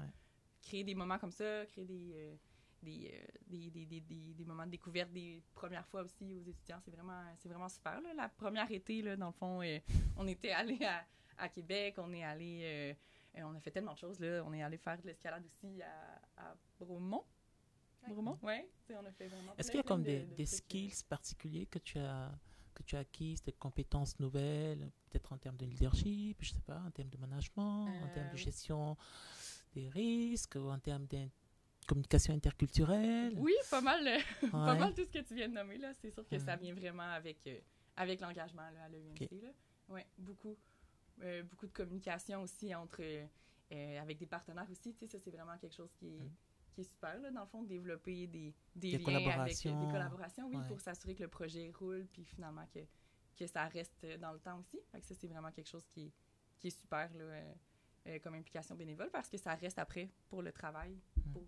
créer 0.62 0.84
des 0.84 0.96
moments 0.96 1.20
comme 1.20 1.32
ça, 1.32 1.66
créer 1.68 1.86
des, 1.86 2.14
euh, 2.14 2.34
euh, 2.34 2.36
des, 2.84 3.26
des, 3.48 3.70
des, 3.70 3.86
des, 3.86 4.34
des, 4.34 4.46
moments 4.46 4.66
de 4.66 4.72
découverte 4.72 5.12
des 5.12 5.42
premières 5.54 5.86
fois 5.88 6.04
aussi 6.04 6.36
aux 6.36 6.42
étudiants. 6.42 6.80
C'est 6.84 6.92
vraiment, 6.92 7.22
c'est 7.38 7.50
vraiment 7.50 7.70
super. 7.70 8.02
Là. 8.02 8.14
La 8.16 8.30
première 8.30 8.72
été, 8.72 9.02
là, 9.02 9.16
dans 9.16 9.28
le 9.28 9.34
fond, 9.34 9.62
on 10.18 10.28
était 10.28 10.52
allé 10.52 10.84
à, 10.86 11.04
à, 11.38 11.50
Québec, 11.50 11.96
on 11.98 12.12
est 12.14 12.24
allé... 12.24 12.96
on 13.38 13.56
a 13.56 13.60
fait 13.60 13.72
tellement 13.72 13.94
de 13.94 14.00
choses, 14.00 14.20
là. 14.20 14.44
On 14.46 14.54
est 14.54 14.62
allé 14.62 14.78
faire 14.78 15.02
de 15.02 15.08
l'escalade 15.08 15.44
aussi 15.46 15.82
à, 15.82 16.44
à 16.50 16.56
Bromont. 16.80 17.24
Bromont, 18.08 18.38
oui. 18.44 18.66
On 18.90 19.06
a 19.06 19.12
fait 19.12 19.28
vraiment 19.28 19.54
Est-ce 19.58 19.72
qu'il 19.72 19.78
y 19.78 19.80
a 19.80 19.84
comme 19.84 20.04
des, 20.04 20.26
des 20.26 20.46
skills 20.46 21.04
particuliers 21.10 21.66
que 21.66 21.80
tu 21.80 21.98
as 22.00 22.32
que 22.74 22.84
tu 22.84 22.96
as 22.96 23.00
acquises, 23.00 23.44
des 23.44 23.52
compétences 23.52 24.20
nouvelles, 24.20 24.92
peut-être 25.10 25.32
en 25.32 25.38
termes 25.38 25.58
de 25.58 25.66
leadership, 25.66 26.38
je 26.42 26.54
sais 26.54 26.62
pas, 26.62 26.82
en 26.86 26.92
termes 26.92 27.10
de 27.10 27.18
management, 27.18 27.88
en 27.88 28.08
termes 28.14 28.30
de 28.30 28.34
euh, 28.34 28.38
gestion 28.38 28.98
des 29.74 29.90
risques, 29.90 30.56
ou 30.56 30.70
en 30.70 30.80
termes 30.80 31.08
de 31.08 31.30
communication 31.86 32.34
interculturelle. 32.34 33.34
Oui, 33.38 33.54
pas 33.70 33.82
mal, 33.82 34.04
pas 34.52 34.76
mal 34.76 34.94
tout 34.94 35.04
ce 35.04 35.12
que 35.12 35.24
tu 35.24 35.36
viens 35.36 35.50
de 35.50 35.54
nommer 35.54 35.78
là. 35.78 35.94
C'est 35.94 36.12
sûr 36.12 36.28
que 36.28 36.40
ça 36.40 36.56
vient 36.56 36.74
vraiment 36.74 37.04
avec 37.04 37.38
euh, 37.48 37.60
avec 37.96 38.22
l'engagement 38.22 38.64
à 38.64 38.90
l'EMC. 38.90 39.30
Oui, 39.90 40.02
beaucoup, 40.18 40.58
euh, 41.22 41.44
beaucoup 41.44 41.68
de 41.68 41.74
communication 41.74 42.42
aussi 42.42 42.74
entre 42.74 43.04
avec 43.72 44.20
des 44.20 44.28
partenaires 44.28 44.70
aussi. 44.70 44.94
Tu 44.94 45.00
sais, 45.00 45.08
ça 45.08 45.20
c'est 45.20 45.32
vraiment 45.32 45.58
quelque 45.58 45.76
chose 45.76 45.92
qui 46.00 46.08
est 46.08 46.20
mm 46.20 46.32
qui 46.74 46.82
est 46.82 46.84
super, 46.86 47.20
là, 47.20 47.32
dans 47.32 47.42
le 47.42 47.48
fond, 47.48 47.64
développer 47.64 48.28
des, 48.28 48.54
des, 48.76 48.98
liens 48.98 49.40
avec 49.40 49.56
des 49.56 49.72
collaborations, 49.92 50.48
oui, 50.48 50.58
pour 50.68 50.82
s'assurer 50.82 51.16
que 51.16 51.24
le 51.24 51.30
projet 51.30 51.72
roule, 51.78 52.08
puis 52.12 52.26
finalement 52.26 52.66
que, 52.74 52.80
que 53.38 53.48
ça 53.48 53.68
reste 53.68 54.06
dans 54.20 54.34
le 54.34 54.40
temps 54.40 54.60
aussi. 54.60 54.80
Fait 54.92 55.00
que 55.00 55.06
ça, 55.06 55.16
c'est 55.16 55.28
vraiment 55.28 55.52
quelque 55.52 55.70
chose 55.70 55.86
qui, 55.94 56.12
qui 56.60 56.68
est 56.68 56.80
super 56.80 57.10
là, 57.14 57.24
euh, 57.24 57.54
euh, 58.08 58.20
comme 58.20 58.34
implication 58.36 58.76
bénévole 58.76 59.10
parce 59.12 59.30
que 59.30 59.38
ça 59.38 59.54
reste 59.56 59.80
après 59.80 60.10
pour 60.28 60.42
le 60.42 60.52
travail. 60.52 60.98
Pour 61.32 61.44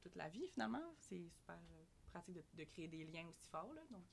toute 0.00 0.16
la 0.16 0.28
vie, 0.28 0.46
finalement. 0.48 0.82
C'est 0.98 1.28
super 1.30 1.56
euh, 1.56 1.84
pratique 2.10 2.36
de, 2.54 2.64
créer 2.64 2.88
des 2.88 3.04
liens 3.04 3.26
aussi 3.28 3.46
forts. 3.48 3.72
Là, 3.74 3.82
donc, 3.90 4.04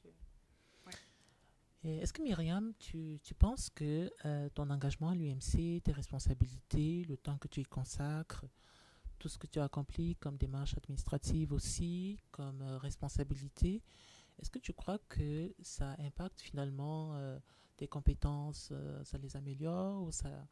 Est-ce 1.84 2.14
que 2.14 2.22
Myriam, 2.22 2.74
tu, 2.80 3.20
tu 3.24 3.34
penses 3.34 3.70
que 3.70 4.10
ton 4.50 4.70
engagement 4.70 5.10
à 5.10 5.16
l'UMC, 5.16 5.82
tes 5.84 5.92
responsabilités, 5.92 7.04
le 7.06 7.18
temps 7.18 7.38
que 7.38 7.48
tu 7.48 7.62
y 7.62 7.66
consacres, 7.66 8.46
tout 9.20 9.28
ce 9.28 9.38
que 9.38 9.48
tu 9.48 9.60
as 9.60 9.66
accompli 9.66 10.16
comme 10.16 10.38
démarche 10.38 10.76
administrative 10.78 11.54
aussi, 11.54 12.20
comme 12.32 12.62
euh, 12.62 12.78
responsabilité, 12.78 13.84
est-ce 14.40 14.50
que 14.50 14.60
tu 14.60 14.74
crois 14.74 14.98
que 15.10 15.54
ça 15.62 15.96
impacte 16.00 16.42
finalement 16.42 17.16
euh, 17.16 17.38
tes 17.76 17.88
compétences, 17.88 18.70
euh, 18.72 19.04
ça 19.04 19.18
les 19.18 19.36
améliore 19.36 20.02
ou 20.04 20.12
ça, 20.12 20.48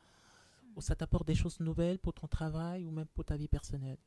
ou 0.76 0.82
ça 0.82 0.96
t'apporte 0.96 1.26
des 1.26 1.36
choses 1.36 1.60
nouvelles 1.62 1.98
pour 1.98 2.14
ton 2.14 2.28
travail 2.28 2.86
ou 2.86 2.92
même 2.92 3.08
pour 3.08 3.24
ta 3.24 3.38
vie 3.38 3.48
personnelle? 3.48 3.98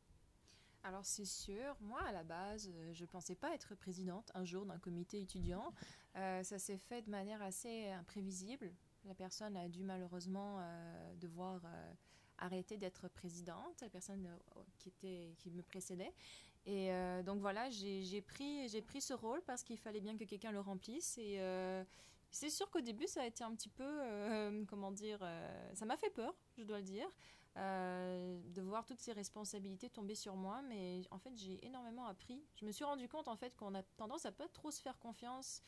Alors 0.83 1.05
c'est 1.05 1.27
sûr, 1.27 1.77
moi 1.81 2.01
à 2.03 2.13
la 2.13 2.25
base, 2.25 2.71
je 2.93 3.03
ne 3.03 3.07
pensais 3.07 3.35
pas 3.35 3.55
être 3.55 3.75
présidente 3.75 4.31
un 4.35 4.45
jour 4.45 4.65
d'un 4.65 4.79
comité 4.79 5.21
étudiant. 5.21 5.75
ça 6.15 6.59
s'est 6.59 6.79
fait 6.79 7.03
de 7.03 7.11
manière 7.11 7.43
assez 7.43 7.91
imprévisible. 7.91 8.73
La 9.05 9.15
personne 9.15 9.57
a 9.57 9.69
dû 9.69 9.85
malheureusement 9.85 10.59
devoir 11.21 11.61
arrêté 12.41 12.77
d'être 12.77 13.09
présidente, 13.09 13.81
la 13.81 13.89
personne 13.89 14.27
euh, 14.27 14.63
qui, 14.79 14.89
était, 14.89 15.35
qui 15.39 15.51
me 15.51 15.63
précédait. 15.63 16.13
Et 16.67 16.93
euh, 16.93 17.23
donc 17.23 17.41
voilà, 17.41 17.71
j'ai 17.71 18.23
pris, 18.23 18.69
pris 18.83 19.01
ce 19.01 19.15
rôle 19.15 19.43
parce 19.43 19.63
qu'il 19.63 19.79
fallait 19.79 20.01
bien 20.01 20.17
que 20.17 20.25
quelqu'un 20.25 20.53
le 20.53 20.61
remplisse. 20.61 21.17
Et 21.19 21.41
euh, 21.41 21.85
c'est 22.31 22.51
sûr 22.51 22.71
qu'au 22.71 22.81
début, 22.81 23.07
ça 23.07 23.23
a 23.23 23.27
été 23.27 23.45
un 23.45 23.55
petit 23.55 23.69
peu, 23.69 24.65
comment 24.69 24.91
dire, 24.93 25.21
ça 25.75 25.85
m'a 25.85 25.97
fait 25.97 26.11
peur, 26.11 26.35
je 26.59 26.65
dois 26.65 26.79
le 26.79 26.85
dire, 26.85 27.09
de 27.57 28.61
voir 28.63 28.87
toutes 28.87 29.01
ces 29.01 29.13
responsabilités 29.13 29.91
tomber 29.91 30.15
sur 30.15 30.37
moi. 30.37 30.63
Mais 30.69 31.03
en 31.11 31.19
fait, 31.19 31.37
j'ai 31.37 31.65
énormément 31.67 32.07
appris. 32.07 32.43
Je 32.57 32.65
me 32.65 32.73
suis 32.73 32.85
rendu 32.85 33.09
compte 33.09 33.29
en 33.29 33.37
fait 33.37 33.57
qu'on 33.57 33.75
a 33.75 33.83
tendance 33.83 34.27
à 34.27 34.33
pas 34.33 34.49
trop 34.49 34.71
se 34.71 34.81
faire 34.81 34.99
confiance, 34.99 35.63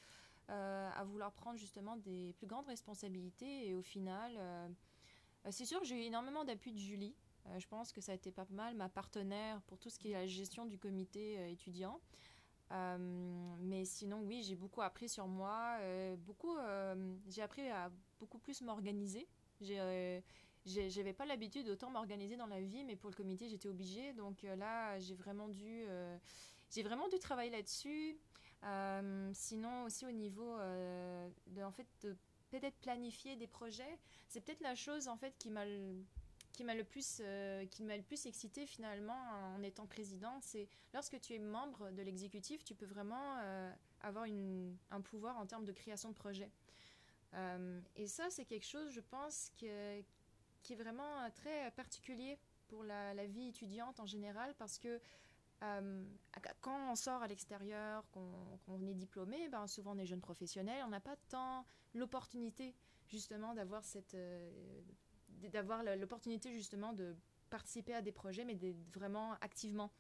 à 0.49 1.05
vouloir 1.05 1.33
prendre 1.33 1.59
justement 1.59 1.97
des 1.97 2.35
plus 2.38 2.47
grandes 2.47 2.66
responsabilités. 2.66 3.68
Et 3.68 3.75
au 3.75 3.83
final 3.83 4.38
euh, 5.47 5.49
c'est 5.51 5.64
sûr 5.64 5.83
j'ai 5.85 5.97
eu 5.97 6.03
énormément 6.03 6.45
d'appui 6.45 6.73
de 6.73 6.79
Julie. 6.79 7.14
Euh, 7.47 7.59
je 7.59 7.66
pense 7.66 7.92
que 7.92 8.01
ça 8.01 8.12
a 8.12 8.14
été 8.14 8.31
pas 8.31 8.47
mal 8.51 8.75
ma 8.77 8.88
partenaire 8.88 9.61
pour 9.62 9.79
tout 9.79 9.90
ce 9.90 9.99
qui 9.99 10.11
est 10.11 10.14
la 10.14 10.27
gestion 10.27 10.66
du 10.66 10.79
comité 10.79 11.38
euh, 11.38 11.49
étudiant. 11.49 12.01
mais 12.71 13.85
sinon, 13.85 14.23
oui, 14.23 14.42
j'ai 14.42 14.57
beaucoup 14.57 14.81
appris 14.81 15.09
sur 15.09 15.27
moi. 15.27 15.79
beaucoup, 16.16 16.57
j'ai 17.29 17.42
appris 17.42 17.68
à 17.68 17.90
beaucoup 18.18 18.38
plus 18.38 18.62
m'organiser. 18.62 19.29
J'avais 20.64 21.12
pas 21.12 21.27
l'habitude 21.27 21.66
d'autant 21.66 21.90
m'organiser 21.90 22.37
dans 22.37 22.46
la 22.46 22.61
vie, 22.61 22.85
mais 22.85 22.96
pour 22.96 23.11
le 23.11 23.16
comité, 23.16 23.48
j'étais 23.48 23.68
obligée. 23.68 24.12
Donc 24.12 24.42
là, 24.42 24.98
j'ai 24.98 25.14
vraiment 25.14 25.48
dû, 25.48 25.85
j'ai 26.70 26.83
vraiment 26.83 27.09
dû 27.09 27.18
travailler 27.18 27.51
là-dessus. 27.51 28.16
sinon, 29.33 29.85
aussi 29.85 30.07
au 30.07 30.12
niveau 30.12 30.57
de, 30.59 31.62
en 31.62 31.72
fait, 31.72 31.87
peut-être 32.53 32.77
planifier 32.77 33.37
des 33.37 33.46
projets. 33.46 33.98
C'est 34.29 34.40
peut-être 34.40 34.61
la 34.61 34.75
chose 34.75 35.09
en 35.09 35.16
fait 35.16 35.37
qui 35.38 35.51
m'a 35.51 35.64
le 35.64 36.85
plus 36.85 37.20
euh, 37.20 37.66
qui 37.66 37.83
le 37.83 38.03
plus 38.03 38.27
excité 38.27 38.66
finalement 38.66 39.18
en 39.55 39.62
étant 39.62 39.87
présidente, 39.87 40.42
c'est 40.42 40.68
lorsque 40.94 41.18
tu 41.20 41.35
es 41.35 41.38
membre 41.38 41.90
de 41.90 42.03
l'exécutif, 42.03 42.62
tu 42.62 42.75
peux 42.75 42.87
vraiment 42.87 43.38
euh, 43.38 43.72
avoir 44.03 44.27
une, 44.27 44.77
un 44.90 45.01
pouvoir 45.01 45.38
en 45.38 45.46
termes 45.46 45.64
de 45.64 45.72
création 45.72 46.11
de 46.11 46.14
projets. 46.14 46.51
Euh, 47.35 47.81
et 47.96 48.07
ça, 48.07 48.29
c'est 48.29 48.44
quelque 48.44 48.66
chose, 48.66 48.90
je 48.90 49.01
pense, 49.01 49.51
que, 49.59 50.03
qui 50.62 50.75
est 50.75 50.77
vraiment 50.77 51.31
très 51.35 51.70
particulier 51.72 52.38
pour 52.68 52.85
la, 52.85 53.27
vie 53.27 53.48
étudiante 53.48 54.01
en 54.01 54.07
général, 54.07 54.55
parce 54.59 54.79
que 54.79 55.01
quand 56.61 56.90
on 56.90 56.96
sort 56.96 57.22
à 57.22 57.29
l'extérieur, 57.29 58.05
qu'on 58.11 58.87
est 58.87 58.94
diplômé, 58.94 59.48
ben 59.48 59.66
souvent 59.66 59.94
on 59.94 59.98
est 59.98 60.07
jeune 60.07 60.20
professionnel, 60.20 60.83
on 60.85 60.88
n'a 60.88 61.01
pas 61.01 61.16
tant 61.29 61.64
l'opportunité 61.94 62.75
justement 63.07 63.55
d'avoir 63.55 63.85
cette 63.85 64.14
euh, 64.14 64.51
d'avoir 65.53 65.83
l'opportunité 65.96 66.53
justement 66.53 66.92
de 66.92 67.16
participer 67.51 67.94
à 67.94 68.03
des 68.03 68.12
projets, 68.12 68.44
mais 68.44 68.59
vraiment 68.94 69.35
activement. 69.40 69.90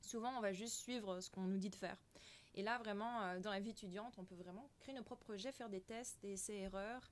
Souvent, 0.00 0.36
on 0.36 0.40
va 0.40 0.52
juste 0.52 0.74
suivre 0.74 1.20
ce 1.20 1.30
qu'on 1.30 1.42
nous 1.42 1.58
dit 1.58 1.70
de 1.70 1.74
faire. 1.74 1.96
Et 2.54 2.62
là, 2.62 2.78
vraiment, 2.78 3.22
euh, 3.22 3.40
dans 3.40 3.50
la 3.50 3.60
vie 3.60 3.70
étudiante, 3.70 4.14
on 4.18 4.24
peut 4.24 4.34
vraiment 4.34 4.68
créer 4.78 4.94
nos 4.94 5.02
propres 5.02 5.24
projets, 5.24 5.50
faire 5.50 5.70
des 5.70 5.80
tests, 5.80 6.20
des 6.20 6.32
essais-erreurs. 6.32 7.10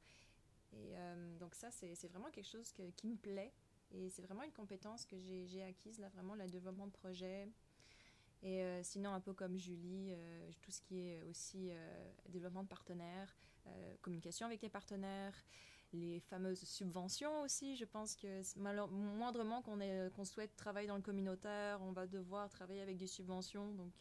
Et 0.73 0.97
euh, 0.97 1.39
donc 1.39 1.55
ça, 1.55 1.71
c'est 1.71 2.09
vraiment 2.09 2.31
quelque 2.31 2.49
chose 2.49 2.73
qui 2.97 3.07
me 3.07 3.17
plaît. 3.17 3.53
Et 3.91 4.09
c'est 4.09 4.23
vraiment 4.23 4.43
une 4.43 4.53
compétence 4.53 5.05
que 5.05 5.17
j'ai 5.19 5.63
acquise, 5.63 5.99
là, 5.99 6.09
vraiment, 6.09 6.35
le 6.35 6.49
développement 6.49 6.87
de 6.87 6.93
projets, 6.93 7.47
et 8.45 8.63
euh, 8.63 8.83
sinon, 8.83 9.11
un 9.11 9.21
peu 9.21 9.35
comme 9.35 9.57
Julie, 9.57 10.15
euh, 10.15 10.51
tout 10.63 10.73
ce 10.73 10.81
qui 10.81 10.99
est 10.99 11.23
aussi 11.31 11.71
développement 12.29 12.63
de 12.63 12.69
partenaires, 12.69 13.37
communication 14.01 14.47
avec 14.47 14.63
les 14.63 14.69
partenaires, 14.69 15.35
les 15.93 16.19
fameuses 16.21 16.65
subventions 16.65 17.43
aussi. 17.43 17.77
Je 17.77 17.85
pense 17.85 18.17
que 18.17 18.43
moindrement 18.91 19.63
qu'on 19.63 20.25
souhaite 20.25 20.57
travailler 20.57 20.89
dans 20.89 20.97
le 20.97 21.03
communautaire, 21.03 21.81
on 21.83 21.93
va 21.93 22.07
devoir 22.07 22.49
travailler 22.51 22.81
avec 22.81 22.97
des 22.97 23.07
subventions. 23.07 23.75
Donc, 23.75 23.93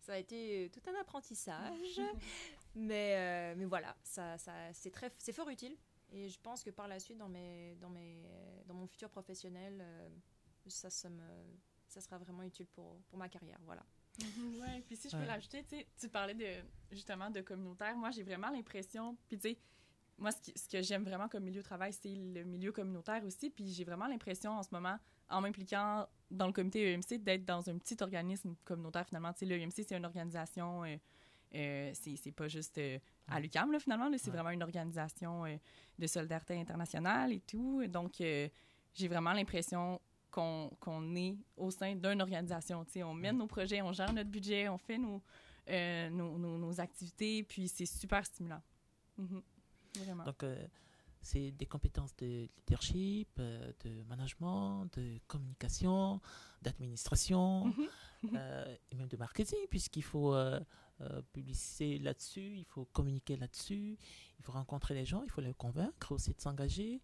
ça 0.00 0.14
a 0.14 0.18
été 0.18 0.70
tout 0.74 0.82
un 0.90 1.00
apprentissage. 1.00 2.00
mais, 2.74 3.54
mais 3.56 3.64
voilà, 3.64 3.96
ça, 4.02 4.38
ça, 4.38 4.52
c'est, 4.72 4.90
très, 4.90 5.12
c'est 5.18 5.32
fort 5.32 5.48
utile. 5.48 5.76
Et 6.10 6.28
je 6.28 6.38
pense 6.40 6.62
que 6.62 6.70
par 6.70 6.86
la 6.86 7.00
suite, 7.00 7.18
dans, 7.18 7.28
mes, 7.28 7.74
dans, 7.76 7.90
mes, 7.90 8.22
dans 8.66 8.74
mon 8.74 8.86
futur 8.86 9.10
professionnel, 9.10 9.84
ça, 10.66 10.90
ça, 10.90 11.08
me, 11.08 11.22
ça 11.88 12.00
sera 12.00 12.18
vraiment 12.18 12.42
utile 12.42 12.66
pour, 12.66 13.00
pour 13.08 13.18
ma 13.18 13.28
carrière. 13.28 13.58
Voilà. 13.64 13.84
Oui, 14.38 14.80
puis 14.86 14.96
si 14.96 15.10
je 15.10 15.16
peux 15.16 15.24
rajouter, 15.24 15.64
tu 15.98 16.08
parlais 16.08 16.34
de, 16.34 16.64
justement 16.92 17.30
de 17.30 17.40
communautaire. 17.40 17.96
Moi, 17.96 18.10
j'ai 18.12 18.22
vraiment 18.22 18.50
l'impression, 18.50 19.16
puis 19.26 19.38
tu 19.38 19.50
sais, 19.50 19.58
moi, 20.18 20.30
ce, 20.30 20.52
ce 20.54 20.68
que 20.68 20.80
j'aime 20.82 21.04
vraiment 21.04 21.28
comme 21.28 21.44
milieu 21.44 21.60
de 21.60 21.66
travail, 21.66 21.92
c'est 21.92 22.14
le 22.14 22.44
milieu 22.44 22.72
communautaire 22.72 23.24
aussi. 23.24 23.50
Puis 23.50 23.72
j'ai 23.72 23.84
vraiment 23.84 24.06
l'impression 24.06 24.52
en 24.52 24.62
ce 24.62 24.68
moment, 24.70 24.96
en 25.28 25.40
m'impliquant 25.40 26.06
dans 26.30 26.46
le 26.46 26.52
comité 26.52 26.92
EMC, 26.92 27.22
d'être 27.22 27.44
dans 27.44 27.68
un 27.68 27.78
petit 27.78 27.96
organisme 28.00 28.54
communautaire 28.64 29.06
finalement. 29.06 29.32
Tu 29.32 29.40
sais, 29.40 29.46
l'EMC, 29.46 29.72
c'est 29.72 29.96
une 29.96 30.04
organisation, 30.04 30.84
euh, 30.84 30.96
euh, 31.54 31.90
c'est 31.94 32.32
pas 32.32 32.48
juste 32.48 32.78
euh, 32.78 32.98
à 33.28 33.40
l'UQAM, 33.40 33.72
là, 33.72 33.78
finalement. 33.78 34.10
C'est 34.16 34.30
vraiment 34.30 34.50
une 34.50 34.62
organisation 34.62 35.44
de 35.98 36.06
solidarité 36.06 36.58
internationale 36.58 37.32
et 37.32 37.40
tout. 37.40 37.86
Donc, 37.86 38.14
j'ai 38.18 39.08
vraiment 39.08 39.32
l'impression 39.32 40.00
qu'on 40.30 41.14
est 41.16 41.36
au 41.56 41.70
sein 41.70 41.94
d'une 41.94 42.20
organisation. 42.20 42.84
sais, 42.88 43.02
on 43.02 43.14
mène 43.14 43.38
nos 43.38 43.46
projets, 43.46 43.82
on 43.82 43.92
gère 43.92 44.12
notre 44.12 44.30
budget, 44.30 44.68
on 44.68 44.78
fait 44.78 44.98
nos, 44.98 45.22
nos, 45.68 46.38
nos, 46.38 46.80
activités, 46.80 47.42
puis 47.44 47.68
c'est 47.68 47.86
super 47.86 48.26
stimulant. 48.26 48.62
Mm-hmm. 49.18 49.42
Donc, 50.24 50.42
euh, 50.42 50.66
c'est 51.20 51.52
des 51.52 51.66
compétences 51.66 52.14
de 52.16 52.48
leadership, 52.58 53.28
euh, 53.38 53.72
de 53.84 54.02
management, 54.04 54.86
de 54.96 55.18
communication, 55.26 56.20
d'administration 56.62 57.66
mhm. 57.66 57.88
euh, 58.34 58.76
et 58.90 58.96
même 58.96 59.08
de 59.08 59.16
marketing, 59.16 59.66
puisqu'il 59.70 60.04
faut 60.04 60.34
publiciser 61.32 61.98
là-dessus, 61.98 62.56
il 62.56 62.64
faut 62.64 62.84
communiquer 62.86 63.36
là-dessus, 63.36 63.98
il 64.38 64.44
faut 64.44 64.52
rencontrer 64.52 64.94
les 64.94 65.04
gens, 65.04 65.22
il 65.22 65.30
faut 65.30 65.40
les 65.40 65.54
convaincre 65.54 66.12
aussi 66.12 66.32
de 66.32 66.40
s'engager. 66.40 67.02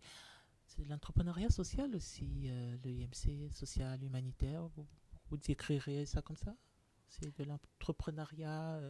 C'est 0.67 0.85
de 0.85 0.89
l'entrepreneuriat 0.89 1.51
social 1.51 1.95
aussi, 1.97 2.49
le 2.85 2.91
IMC 2.91 3.53
social, 3.53 4.03
humanitaire. 4.03 4.69
Vous, 4.77 4.87
vous 5.29 5.37
décrirez 5.37 6.07
ça 6.07 6.23
comme 6.23 6.37
ça? 6.37 6.55
C'est 7.09 7.37
de 7.37 7.45
l'entrepreneuriat, 7.45 8.81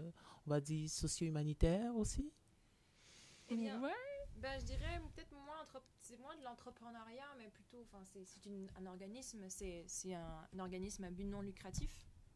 on 0.46 0.50
va 0.50 0.60
dire, 0.60 0.88
socio-humanitaire 0.90 1.96
aussi? 1.96 2.30
Eh 3.52 3.56
bien, 3.56 3.80
ouais. 3.82 3.90
ben, 4.36 4.60
je 4.60 4.66
dirais 4.66 5.00
peut-être 5.14 5.32
moins, 5.32 5.64
c'est 6.00 6.16
moins 6.18 6.36
de 6.36 6.44
l'entrepreneuriat, 6.44 7.34
mais 7.36 7.50
plutôt, 7.50 7.80
enfin, 7.82 8.04
c'est 8.04 8.24
un 8.76 8.86
organisme, 8.86 9.44
c'est 9.48 10.14
un, 10.14 10.48
un, 10.52 10.58
organisme 10.60 11.02
à 11.02 11.10
but 11.10 11.24
non 11.24 11.40
lucratif. 11.40 11.90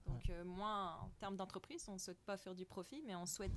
Donc, 0.06 0.28
euh, 0.30 0.44
moins 0.44 0.96
en 1.00 1.08
termes 1.18 1.36
d'entreprise, 1.36 1.88
on 1.88 1.94
ne 1.94 1.98
souhaite 1.98 2.22
pas 2.22 2.36
faire 2.36 2.54
du 2.54 2.66
profit, 2.66 3.02
mais 3.06 3.14
on 3.14 3.26
souhaite 3.26 3.52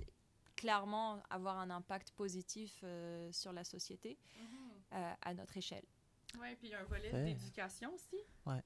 clairement 0.56 1.22
avoir 1.30 1.58
un 1.60 1.70
impact 1.70 2.12
positif 2.12 2.80
euh, 2.84 3.32
sur 3.32 3.54
la 3.54 3.64
société 3.64 4.18
mhm. 4.38 4.72
euh, 4.94 5.14
à 5.22 5.34
notre 5.34 5.58
échelle. 5.58 5.86
Oui, 6.40 6.56
puis 6.56 6.68
il 6.68 6.72
y 6.72 6.74
a 6.74 6.82
un 6.82 6.86
volet 6.86 7.12
d'éducation 7.12 7.94
aussi, 7.94 8.18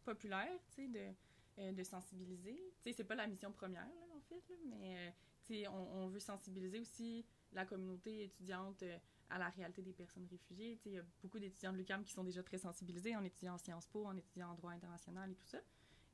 populaire, 0.04 0.52
tu 0.74 0.88
sais, 0.88 0.88
de, 0.88 1.72
de 1.74 1.84
sensibiliser. 1.84 2.56
Tu 2.82 2.90
sais, 2.90 2.94
c'est 2.94 3.04
pas 3.04 3.16
la 3.16 3.28
mission 3.28 3.52
première, 3.52 3.86
là, 3.86 4.02
en 4.16 4.22
fait, 4.22 4.42
là, 4.50 4.56
mais 4.66 5.14
tu 5.44 5.54
sais, 5.54 5.68
on, 5.68 6.04
on, 6.04 6.08
veut 6.08 6.20
sensibiliser 6.20 6.80
aussi 6.80 7.26
la 7.54 7.66
communauté 7.66 8.24
étudiante 8.24 8.84
euh, 8.84 8.98
à 9.30 9.40
la 9.40 9.50
réalité 9.50 9.82
des 9.82 9.94
personnes 9.94 10.28
réfugiées. 10.30 10.80
Il 10.86 10.94
y 10.94 11.00
a 11.00 11.04
beaucoup 11.22 11.40
d'étudiants 11.40 11.72
de 11.72 11.78
l'UQAM 11.78 12.04
qui 12.04 12.14
sont 12.14 12.24
déjà 12.24 12.44
très 12.44 12.58
sensibilisés 12.58 13.16
en 13.16 13.24
étudiant 13.24 13.54
en 13.54 13.58
Sciences 13.58 13.88
Po, 13.88 14.06
en 14.06 14.16
étudiant 14.18 14.52
en 14.52 14.56
droit 14.56 14.72
international 14.72 15.32
et 15.32 15.36
tout 15.36 15.48
ça. 15.48 15.60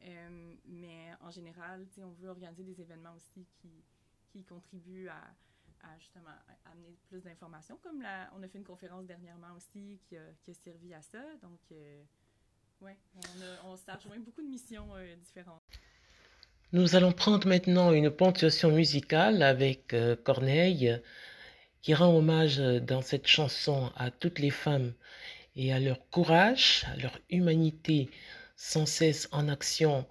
Euh, 0.03 0.55
mais 0.65 1.11
en 1.21 1.31
général, 1.31 1.85
on 1.99 2.11
veut 2.11 2.29
organiser 2.29 2.63
des 2.63 2.81
événements 2.81 3.13
aussi 3.15 3.45
qui, 3.61 3.71
qui 4.31 4.43
contribuent 4.43 5.09
à, 5.09 5.21
justement 5.99 6.31
amener 6.65 6.97
plus 7.07 7.21
d'informations. 7.21 7.77
Comme 7.81 8.01
la, 8.01 8.29
on 8.35 8.43
a 8.43 8.47
fait 8.47 8.57
une 8.57 8.65
conférence 8.65 9.05
dernièrement 9.05 9.53
aussi 9.55 9.99
qui 10.07 10.17
a, 10.17 10.21
qui 10.43 10.51
a 10.51 10.53
servi 10.53 10.93
à 10.93 11.01
ça. 11.01 11.23
Donc, 11.41 11.59
euh, 11.71 12.03
ouais, 12.81 12.97
on, 13.15 13.69
on 13.71 13.77
s'est 13.77 13.93
rejoint 13.93 14.19
beaucoup 14.19 14.41
de 14.41 14.49
missions 14.49 14.87
différentes. 15.21 15.61
Nous 16.73 16.95
allons 16.95 17.13
prendre 17.13 17.47
maintenant 17.47 17.93
une 17.93 18.11
ponctuation 18.11 18.71
musicale 18.71 19.41
avec 19.41 19.95
Corneille 20.25 20.99
qui 21.87 21.93
rend 21.93 22.13
hommage 22.13 22.59
euh, 22.59 22.81
dans 22.81 23.01
cette 23.01 23.27
chanson 23.27 23.91
à 23.95 24.11
toutes 24.11 24.39
les 24.39 24.49
femmes 24.49 24.93
et 25.55 25.71
à 25.71 25.79
leur 25.79 26.09
courage, 26.09 26.83
à 26.93 26.97
leur 26.97 27.17
humanité 27.29 28.09
sans 28.57 28.85
cesse 28.85 29.29
en 29.31 29.47
action 29.47 30.05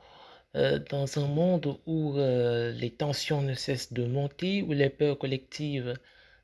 euh, 0.54 0.78
dans 0.90 1.18
un 1.18 1.26
monde 1.26 1.78
où 1.84 2.16
euh, 2.16 2.72
les 2.72 2.90
tensions 2.90 3.42
ne 3.42 3.52
cessent 3.52 3.92
de 3.92 4.06
monter, 4.06 4.62
où 4.62 4.72
les 4.72 4.88
peurs 4.88 5.18
collectives 5.18 5.94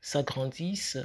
s'agrandissent. 0.01 0.99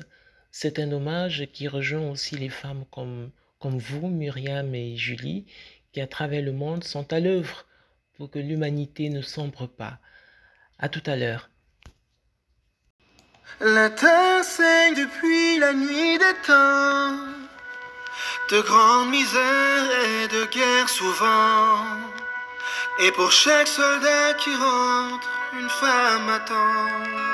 C'est 0.50 0.78
un 0.78 0.92
hommage 0.92 1.48
qui 1.52 1.68
rejoint 1.68 2.11
aussi 2.11 2.37
les 2.37 2.50
femmes 2.50 2.84
comme, 2.90 3.30
vous, 3.61 4.08
Myriam 4.08 4.74
et 4.74 4.96
Julie, 4.96 5.46
qui 5.92 6.00
à 6.00 6.06
travers 6.06 6.42
le 6.42 6.52
monde 6.52 6.84
sont 6.84 7.11
à 7.12 7.20
l'œuvre 7.20 7.64
pour 8.14 8.30
que 8.30 8.38
l'humanité 8.38 9.08
ne 9.08 9.22
sombre 9.22 9.66
pas. 9.66 10.00
À 10.78 10.88
tout 10.88 11.02
à 11.06 11.16
l'heure. 11.16 11.48
De 18.50 18.61
grandes 18.61 19.11
misères 19.11 19.90
et 20.04 20.28
de 20.28 20.44
guerres 20.46 20.88
souvent. 20.88 21.85
Et 23.00 23.12
pour 23.12 23.31
chaque 23.31 23.68
soldat 23.68 24.35
qui 24.38 24.54
rentre, 24.54 25.28
une 25.52 25.68
femme 25.68 26.28
attend. 26.28 27.28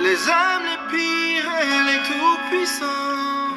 Les 0.00 0.30
âmes 0.30 0.62
les 0.70 0.80
pires 0.90 1.52
et 1.62 1.80
les 1.90 2.00
tout-puissants, 2.08 3.56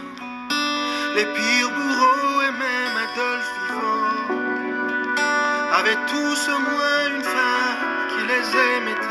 les 1.15 1.25
pires 1.25 1.69
bourreaux 1.69 2.41
et 2.41 2.51
même 2.51 2.97
Adolphe 3.05 3.51
vivant 3.67 4.41
avaient 5.73 6.01
tous 6.07 6.49
au 6.49 6.59
moins 6.59 7.01
une 7.15 7.23
femme 7.23 7.81
qui 8.09 8.21
les 8.27 8.45
aimait 8.59 9.10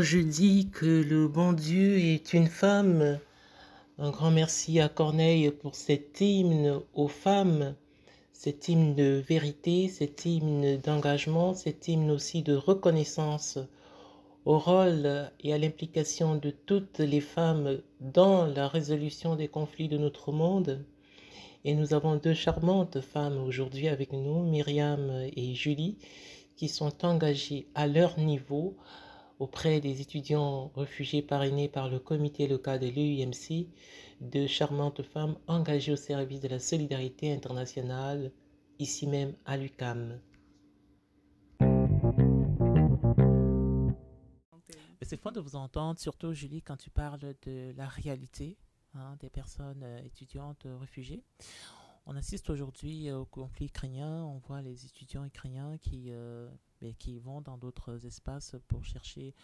Je 0.00 0.18
dis 0.18 0.68
que 0.68 0.84
le 0.84 1.26
bon 1.26 1.52
Dieu 1.52 1.98
est 1.98 2.34
une 2.34 2.48
femme. 2.48 3.18
Un 3.98 4.10
grand 4.10 4.30
merci 4.30 4.80
à 4.80 4.88
Corneille 4.88 5.50
pour 5.50 5.74
cet 5.74 6.20
hymne 6.20 6.80
aux 6.94 7.08
femmes, 7.08 7.74
cet 8.32 8.68
hymne 8.68 8.94
de 8.94 9.22
vérité, 9.26 9.88
cet 9.88 10.26
hymne 10.26 10.78
d'engagement, 10.78 11.54
cet 11.54 11.88
hymne 11.88 12.10
aussi 12.10 12.42
de 12.42 12.54
reconnaissance 12.54 13.58
au 14.44 14.58
rôle 14.58 15.30
et 15.40 15.54
à 15.54 15.58
l'implication 15.58 16.34
de 16.34 16.50
toutes 16.50 16.98
les 16.98 17.22
femmes 17.22 17.78
dans 18.00 18.44
la 18.44 18.68
résolution 18.68 19.34
des 19.34 19.48
conflits 19.48 19.88
de 19.88 19.98
notre 19.98 20.30
monde. 20.30 20.84
Et 21.64 21.74
nous 21.74 21.94
avons 21.94 22.16
deux 22.16 22.34
charmantes 22.34 23.00
femmes 23.00 23.38
aujourd'hui 23.38 23.88
avec 23.88 24.12
nous, 24.12 24.42
Myriam 24.42 25.10
et 25.34 25.54
Julie, 25.54 25.96
qui 26.56 26.68
sont 26.68 27.04
engagées 27.04 27.66
à 27.74 27.86
leur 27.86 28.18
niveau 28.18 28.76
auprès 29.38 29.80
des 29.80 30.00
étudiants 30.00 30.72
réfugiés 30.76 31.22
parrainés 31.22 31.68
par 31.68 31.88
le 31.88 31.98
comité 31.98 32.46
local 32.48 32.80
de 32.80 32.86
l'UIMC, 32.86 33.68
de 34.20 34.46
charmantes 34.46 35.02
femmes 35.02 35.36
engagées 35.46 35.92
au 35.92 35.96
service 35.96 36.40
de 36.40 36.48
la 36.48 36.58
solidarité 36.58 37.32
internationale, 37.32 38.32
ici 38.78 39.06
même 39.06 39.34
à 39.44 39.56
l'UCAM. 39.56 40.18
C'est 45.02 45.20
fun 45.20 45.30
de 45.30 45.38
vous 45.38 45.54
entendre, 45.54 46.00
surtout 46.00 46.32
Julie, 46.32 46.62
quand 46.62 46.76
tu 46.76 46.90
parles 46.90 47.36
de 47.42 47.72
la 47.76 47.86
réalité 47.86 48.56
hein, 48.94 49.16
des 49.20 49.30
personnes 49.30 49.84
euh, 49.84 50.02
étudiantes 50.02 50.66
euh, 50.66 50.76
réfugiées. 50.78 51.22
On 52.06 52.16
assiste 52.16 52.50
aujourd'hui 52.50 53.12
au 53.12 53.24
conflit 53.24 53.66
ukrainien, 53.66 54.24
on 54.24 54.38
voit 54.38 54.62
les 54.62 54.84
étudiants 54.84 55.24
ukrainiens 55.24 55.78
qui, 55.78 56.06
euh, 56.10 56.48
mais 56.80 56.94
qui 56.94 57.18
vont 57.18 57.40
dans 57.40 57.56
d'autres 57.58 58.06
espaces 58.06 58.56
pour 58.68 58.84
chercher 58.84 59.34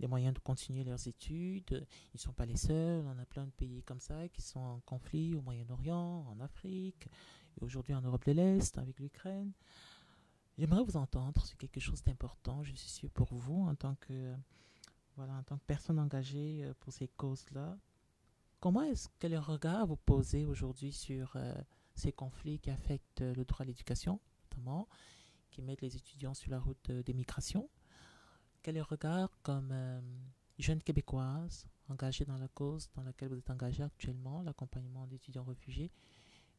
les 0.00 0.06
moyens 0.06 0.34
de 0.34 0.38
continuer 0.40 0.84
leurs 0.84 1.06
études. 1.06 1.86
Ils 2.12 2.16
ne 2.16 2.20
sont 2.20 2.32
pas 2.32 2.46
les 2.46 2.56
seuls, 2.56 3.04
on 3.06 3.18
a 3.18 3.24
plein 3.24 3.44
de 3.44 3.50
pays 3.50 3.82
comme 3.82 4.00
ça 4.00 4.28
qui 4.28 4.42
sont 4.42 4.60
en 4.60 4.80
conflit 4.80 5.34
au 5.34 5.42
Moyen-Orient, 5.42 6.26
en 6.28 6.40
Afrique, 6.40 7.08
et 7.56 7.64
aujourd'hui 7.64 7.94
en 7.94 8.02
Europe 8.02 8.26
de 8.26 8.32
l'Est 8.32 8.78
avec 8.78 8.98
l'Ukraine. 8.98 9.52
J'aimerais 10.58 10.82
vous 10.82 10.96
entendre 10.96 11.44
sur 11.46 11.56
quelque 11.56 11.80
chose 11.80 12.02
d'important, 12.02 12.62
je 12.62 12.74
suis 12.74 12.90
sûr 12.90 13.10
pour 13.10 13.34
vous 13.34 13.66
en 13.66 13.74
tant 13.74 13.94
que, 13.96 14.34
voilà, 15.16 15.34
en 15.34 15.42
tant 15.42 15.56
que 15.56 15.64
personne 15.66 15.98
engagée 15.98 16.62
euh, 16.62 16.74
pour 16.80 16.92
ces 16.92 17.08
causes-là. 17.08 17.78
Comment 18.60 18.82
est-ce 18.82 19.08
que 19.18 19.26
le 19.26 19.38
regard 19.38 19.86
vous 19.86 19.96
posez 19.96 20.44
aujourd'hui 20.44 20.92
sur 20.92 21.32
euh, 21.36 21.54
ces 21.94 22.12
conflits 22.12 22.58
qui 22.58 22.70
affectent 22.70 23.22
euh, 23.22 23.34
le 23.34 23.44
droit 23.44 23.62
à 23.62 23.64
l'éducation, 23.64 24.20
notamment, 24.44 24.88
qui 25.52 25.62
mettent 25.62 25.82
les 25.82 25.96
étudiants 25.96 26.34
sur 26.34 26.50
la 26.50 26.58
route 26.58 26.90
euh, 26.90 27.02
des 27.02 27.14
migrations. 27.14 27.68
Quel 28.62 28.76
est 28.76 28.80
le 28.80 28.84
regard 28.84 29.30
comme 29.42 29.70
euh, 29.72 30.00
jeune 30.58 30.82
québécoise 30.82 31.66
engagée 31.88 32.24
dans 32.24 32.38
la 32.38 32.48
cause 32.48 32.90
dans 32.94 33.02
laquelle 33.02 33.28
vous 33.28 33.38
êtes 33.38 33.50
engagée 33.50 33.82
actuellement, 33.82 34.42
l'accompagnement 34.42 35.06
d'étudiants 35.06 35.44
réfugiés? 35.44 35.92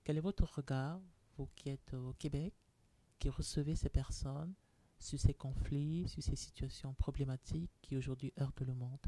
Quel 0.04 0.18
est 0.18 0.22
votre 0.22 0.46
regard, 0.46 1.02
vous 1.38 1.50
qui 1.56 1.70
êtes 1.70 1.94
au 1.94 2.14
Québec, 2.14 2.54
qui 3.20 3.30
recevez 3.30 3.76
ces 3.76 3.90
personnes, 3.90 4.54
sur 5.00 5.20
ces 5.20 5.34
conflits, 5.34 6.08
sur 6.08 6.22
ces 6.22 6.36
situations 6.36 6.94
problématiques 6.94 7.72
qui 7.82 7.98
aujourd'hui 7.98 8.32
heurtent 8.40 8.62
le 8.62 8.76
monde? 8.76 9.06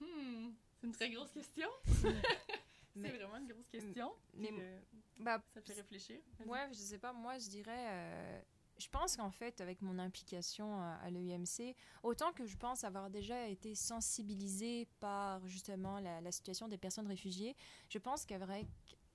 Hmm, 0.00 0.50
c'est 0.74 0.86
une 0.86 0.92
très 0.92 1.10
grosse 1.10 1.30
question. 1.30 1.68
C'est 3.02 3.16
vraiment 3.18 3.36
une 3.38 3.46
grosse 3.48 3.68
question. 3.68 4.12
mais- 4.34 4.48
puis, 4.48 4.56
euh, 4.60 4.80
Bah, 5.18 5.40
ça 5.54 5.60
te 5.62 5.72
fait 5.72 5.80
réfléchir. 5.80 6.18
Ouais, 6.46 6.68
je 6.70 6.74
sais 6.78 6.98
pas, 6.98 7.12
moi 7.12 7.38
je 7.38 7.48
dirais, 7.48 7.86
euh, 7.88 8.40
je 8.78 8.88
pense 8.88 9.16
qu'en 9.16 9.30
fait 9.30 9.60
avec 9.62 9.80
mon 9.80 9.98
implication 9.98 10.78
à, 10.80 10.96
à 11.02 11.10
l'EUMC, 11.10 11.74
autant 12.02 12.32
que 12.32 12.44
je 12.46 12.56
pense 12.56 12.84
avoir 12.84 13.08
déjà 13.10 13.48
été 13.48 13.74
sensibilisée 13.74 14.86
par 15.00 15.46
justement 15.46 15.98
la, 16.00 16.20
la 16.20 16.32
situation 16.32 16.68
des 16.68 16.76
personnes 16.78 17.06
réfugiées, 17.06 17.56
je 17.88 17.98
pense 17.98 18.24
qu'avec 18.26 18.66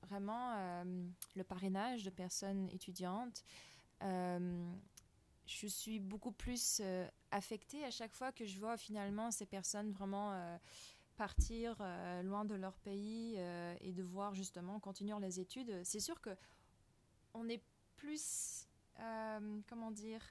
vraiment 0.04 0.56
euh, 0.58 0.84
le 1.36 1.44
parrainage 1.44 2.04
de 2.04 2.10
personnes 2.10 2.68
étudiantes, 2.72 3.44
euh, 4.02 4.72
je 5.46 5.68
suis 5.68 6.00
beaucoup 6.00 6.32
plus 6.32 6.80
euh, 6.84 7.08
affectée 7.30 7.84
à 7.84 7.92
chaque 7.92 8.14
fois 8.16 8.32
que 8.32 8.46
je 8.46 8.58
vois 8.60 8.78
finalement 8.78 9.30
ces 9.30 9.46
personnes 9.46 9.92
vraiment 9.92 10.32
euh, 10.34 10.58
partir 11.22 11.78
euh, 11.82 12.24
loin 12.24 12.46
de 12.46 12.56
leur 12.56 12.80
pays 12.80 13.36
euh, 13.38 13.76
et 13.82 13.92
devoir 13.92 14.34
justement 14.34 14.80
continuer 14.80 15.14
les 15.22 15.40
études. 15.40 15.72
C'est 15.84 16.00
sûr 16.00 16.20
que 16.20 16.32
on 17.36 17.48
est 17.48 17.62
plus, 17.96 18.68
euh, 19.00 19.60
comment 19.70 19.92
dire, 19.92 20.24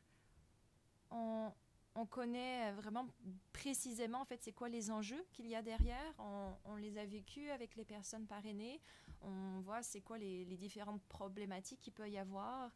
on, 1.13 1.53
on 1.95 2.07
connaît 2.07 2.73
vraiment 2.73 3.07
précisément 3.53 4.23
en 4.23 4.25
fait 4.25 4.43
c'est 4.43 4.53
quoi 4.53 4.69
les 4.69 4.91
enjeux 4.91 5.25
qu'il 5.33 5.47
y 5.47 5.55
a 5.55 5.63
derrière. 5.63 6.13
On, 6.19 6.75
les 6.75 6.99
a 6.99 7.07
vécus 7.07 7.51
avec 7.51 7.77
les 7.77 7.85
personnes 7.85 8.27
parrainées. 8.27 8.81
On 9.23 9.61
voit 9.61 9.85
c'est 9.85 10.01
quoi 10.01 10.19
les, 10.19 10.45
différentes 10.57 11.05
problématiques 11.05 11.79
qu'il 11.79 11.93
peut 11.93 12.11
y 12.11 12.19
avoir. 12.19 12.73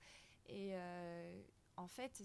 Et 0.46 0.70
euh, 0.74 1.42
en 1.76 1.88
fait, 1.88 2.22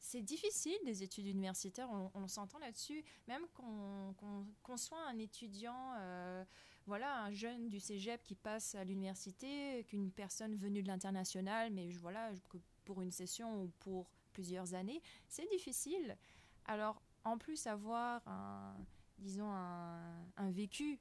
c'est 0.00 0.22
difficile 0.22 0.78
des 0.84 1.02
études 1.02 1.26
universitaires, 1.26 1.88
on, 2.14 2.26
s'entend 2.26 2.58
là-dessus. 2.58 3.04
Même 3.28 3.46
qu'on 3.54 4.76
soit 4.76 5.02
un 5.06 5.18
étudiant, 5.18 5.94
euh, 5.98 6.44
voilà, 6.86 7.22
un 7.22 7.30
jeune 7.30 7.68
du 7.68 7.78
cégep 7.78 8.22
qui 8.22 8.34
passe 8.34 8.74
à 8.74 8.82
l'université, 8.82 9.84
qu'une 9.84 10.10
personne 10.10 10.56
venue 10.56 10.82
de 10.82 10.88
l'international, 10.88 11.70
mais 11.72 11.90
je- 11.90 11.98
voilà, 11.98 12.32
que 12.48 12.58
pour 12.84 13.02
une 13.02 13.12
session 13.12 13.62
ou 13.62 13.68
pour 13.78 14.10
plusieurs 14.32 14.74
années, 14.74 15.02
c'est 15.28 15.48
difficile. 15.50 16.16
Alors, 16.64 17.02
en 17.24 17.36
plus, 17.36 17.66
avoir 17.66 18.26
un, 18.26 18.76
disons, 19.18 19.50
un, 19.52 20.50
vécu 20.50 20.98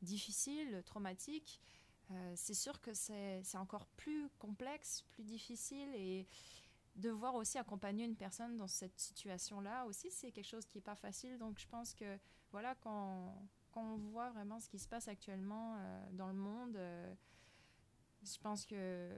difficile, 0.00 0.82
traumatique, 0.86 1.60
euh, 2.10 2.32
c'est 2.34 2.54
sûr 2.54 2.80
que 2.80 2.94
c'est 2.94 3.42
encore 3.54 3.86
plus 3.96 4.28
complexe, 4.38 5.04
plus 5.10 5.24
difficile 5.24 5.94
et 5.94 6.26
devoir 7.00 7.34
aussi 7.34 7.58
accompagner 7.58 8.04
une 8.04 8.16
personne 8.16 8.56
dans 8.56 8.68
cette 8.68 8.98
situation-là 8.98 9.86
aussi, 9.86 10.10
c'est 10.10 10.30
quelque 10.30 10.46
chose 10.46 10.66
qui 10.66 10.78
n'est 10.78 10.82
pas 10.82 10.96
facile. 10.96 11.38
Donc, 11.38 11.58
je 11.58 11.66
pense 11.66 11.94
que, 11.94 12.18
voilà, 12.52 12.74
quand, 12.76 13.48
quand 13.70 13.82
on 13.82 13.96
voit 13.96 14.30
vraiment 14.30 14.60
ce 14.60 14.68
qui 14.68 14.78
se 14.78 14.88
passe 14.88 15.08
actuellement 15.08 15.76
euh, 15.76 16.06
dans 16.12 16.28
le 16.28 16.34
monde, 16.34 16.76
euh, 16.76 17.14
je 18.22 18.38
pense 18.38 18.66
que 18.66 19.10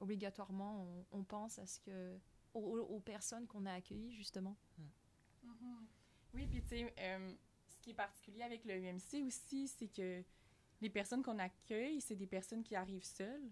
obligatoirement, 0.00 1.06
on, 1.12 1.18
on 1.18 1.24
pense 1.24 1.58
à 1.58 1.66
ce 1.66 1.80
que, 1.80 2.18
aux, 2.54 2.78
aux 2.78 3.00
personnes 3.00 3.46
qu'on 3.46 3.66
a 3.66 3.72
accueillies, 3.72 4.12
justement. 4.12 4.56
Mhm. 5.42 5.86
Oui, 6.34 6.46
puis 6.46 6.62
tu 6.62 6.68
sais, 6.68 6.94
euh, 6.98 7.32
ce 7.68 7.78
qui 7.80 7.90
est 7.90 7.94
particulier 7.94 8.42
avec 8.42 8.64
le 8.64 8.74
UMC 8.74 9.26
aussi, 9.26 9.68
c'est 9.68 9.88
que 9.88 10.22
les 10.80 10.90
personnes 10.90 11.22
qu'on 11.22 11.38
accueille, 11.38 12.00
c'est 12.00 12.16
des 12.16 12.26
personnes 12.26 12.62
qui 12.62 12.76
arrivent 12.76 13.04
seules, 13.04 13.50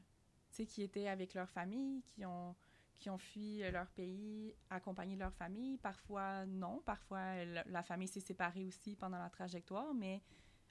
tu 0.50 0.56
sais, 0.56 0.66
qui 0.66 0.82
étaient 0.82 1.08
avec 1.08 1.34
leur 1.34 1.48
famille, 1.48 2.02
qui 2.02 2.24
ont, 2.24 2.54
qui 2.98 3.10
ont 3.10 3.18
fui 3.18 3.58
leur 3.70 3.88
pays, 3.90 4.54
accompagné 4.70 5.16
leur 5.16 5.32
famille. 5.34 5.78
Parfois, 5.78 6.46
non. 6.46 6.82
Parfois, 6.84 7.44
la 7.44 7.82
famille 7.82 8.08
s'est 8.08 8.20
séparée 8.20 8.64
aussi 8.64 8.96
pendant 8.96 9.18
la 9.18 9.30
trajectoire, 9.30 9.94
mais 9.94 10.22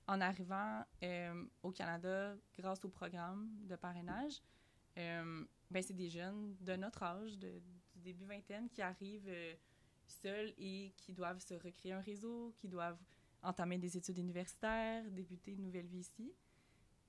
en 0.08 0.22
arrivant 0.22 0.84
euh, 1.04 1.46
au 1.64 1.72
Canada, 1.72 2.36
grâce 2.58 2.84
au 2.86 2.90
programme 2.90 3.50
de 3.64 3.76
parrainage, 3.76 4.42
euh, 4.98 5.44
ben, 5.72 5.84
c'est 5.84 5.96
des 5.96 6.10
jeunes 6.10 6.56
de 6.62 6.76
notre 6.76 7.04
âge, 7.04 7.38
de, 7.38 7.62
du 7.96 8.02
début 8.02 8.26
vingtaine, 8.26 8.70
qui 8.70 8.82
arrivent 8.82 9.28
euh, 9.28 9.56
seuls 10.08 10.54
et 10.58 10.94
qui 10.98 11.14
doivent 11.14 11.40
se 11.40 11.56
recréer 11.56 11.94
un 11.94 12.02
réseau, 12.02 12.54
qui 12.58 12.68
doivent 12.68 13.02
entamer 13.42 13.78
des 13.78 13.98
études 13.98 14.18
universitaires, 14.18 15.04
débuter 15.12 15.52
une 15.52 15.64
nouvelle 15.64 15.88
vie 15.88 16.00
ici. 16.00 16.34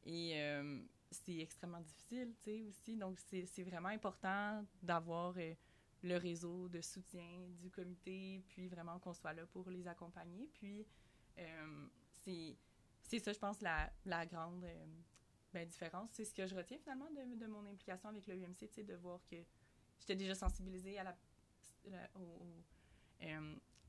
Et 0.05 0.39
c'est 1.25 1.39
extrêmement 1.39 1.81
difficile, 1.81 2.35
tu 2.39 2.45
sais, 2.45 2.63
aussi. 2.63 2.97
Donc, 2.97 3.19
c'est 3.21 3.63
vraiment 3.65 3.89
important 3.89 4.65
d'avoir 4.83 5.35
euh, 5.39 5.55
le 6.03 6.17
réseau 6.17 6.69
de 6.69 6.81
soutien 6.81 7.49
du 7.61 7.71
comité, 7.71 8.43
puis 8.49 8.69
vraiment 8.69 8.99
qu'on 8.99 9.13
soit 9.13 9.33
là 9.33 9.47
pour 9.47 9.69
les 9.71 9.87
accompagner. 9.87 10.49
Puis 10.53 10.87
c'est 12.25 12.57
c'est 13.03 13.21
ça, 13.21 13.33
je 13.33 13.39
pense, 13.39 13.61
la, 13.61 13.89
la 14.05 14.27
grande 14.27 14.67
ben, 15.53 15.69
différence. 15.69 16.11
C'est 16.13 16.25
ce 16.25 16.35
que 16.35 16.47
je 16.47 16.55
retiens 16.57 16.79
finalement 16.79 17.09
de, 17.11 17.39
de 17.39 17.47
mon 17.47 17.65
implication 17.67 18.09
avec 18.09 18.27
le 18.27 18.35
UMC, 18.35 18.85
de 18.85 18.95
voir 18.95 19.21
que 19.25 19.37
j'étais 20.01 20.17
déjà 20.17 20.35
sensibilisée 20.35 20.99
à 20.99 21.05
la, 21.05 21.17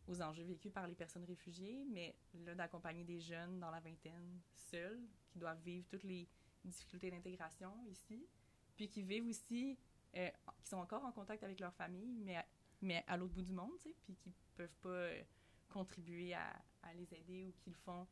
aux 0.07 0.21
enjeux 0.21 0.43
vécus 0.43 0.71
par 0.71 0.87
les 0.87 0.95
personnes 0.95 1.25
réfugiées, 1.25 1.83
mais 1.89 2.15
là, 2.45 2.55
d'accompagner 2.55 3.03
des 3.03 3.19
jeunes 3.19 3.59
dans 3.59 3.71
la 3.71 3.79
vingtaine 3.79 4.39
seuls, 4.53 5.01
qui 5.29 5.39
doivent 5.39 5.61
vivre 5.61 5.85
toutes 5.89 6.03
les 6.03 6.27
difficultés 6.67 7.11
d'intégration 7.11 7.71
ici, 7.89 8.27
puis 8.75 8.87
qui 8.87 9.01
vivent 9.01 9.27
aussi, 9.27 9.77
euh, 10.15 10.29
qui 10.61 10.69
sont 10.69 10.77
encore 10.77 11.03
en 11.03 11.11
contact 11.11 11.43
avec 11.43 11.59
leur 11.59 11.73
famille, 11.73 12.15
mais 12.19 12.37
à, 12.37 12.45
mais 12.81 13.03
à 13.07 13.17
l'autre 13.17 13.33
bout 13.33 13.41
du 13.41 13.53
monde, 13.53 13.71
tu 13.77 13.89
sais, 13.89 13.95
puis 14.03 14.15
qui 14.15 14.33
peuvent 14.55 14.75
pas 14.81 14.89
euh, 14.89 15.23
contribuer 15.69 16.33
à, 16.33 16.55
à, 16.83 16.93
les 16.93 17.13
aider 17.13 17.45
ou 17.45 17.51
qui 17.59 17.69
le 17.69 17.75
font 17.75 18.07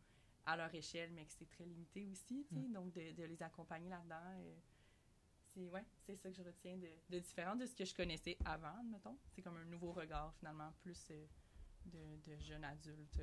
à 0.46 0.58
leur 0.58 0.74
échelle, 0.74 1.12
mais 1.14 1.26
que 1.26 1.32
c'est 1.32 1.50
très 1.50 1.66
limité 1.66 2.06
aussi, 2.06 2.46
tu 2.48 2.56
sais, 2.56 2.68
mm. 2.68 2.74
donc 2.74 2.94
de, 2.94 3.12
de, 3.14 3.24
les 3.24 3.42
accompagner 3.42 3.90
là-dedans. 3.90 4.16
Euh, 4.40 4.56
c'est 5.48 5.70
ouais, 5.70 5.86
c'est 6.06 6.18
ça 6.18 6.30
que 6.30 6.36
je 6.36 6.44
retiens 6.44 6.78
de, 6.78 6.90
de, 7.10 7.20
différent 7.20 7.56
de 7.56 7.66
ce 7.66 7.76
que 7.76 7.86
je 7.86 7.96
connaissais 7.96 8.38
avant, 8.44 8.84
mettons. 8.84 9.18
C'est 9.30 9.42
comme 9.42 9.56
un 9.58 9.66
nouveau 9.66 9.94
regard, 9.94 10.34
finalement, 10.36 10.72
plus 10.82 11.12
de, 11.86 12.38
jeunes 12.40 12.64
adultes. 12.64 13.22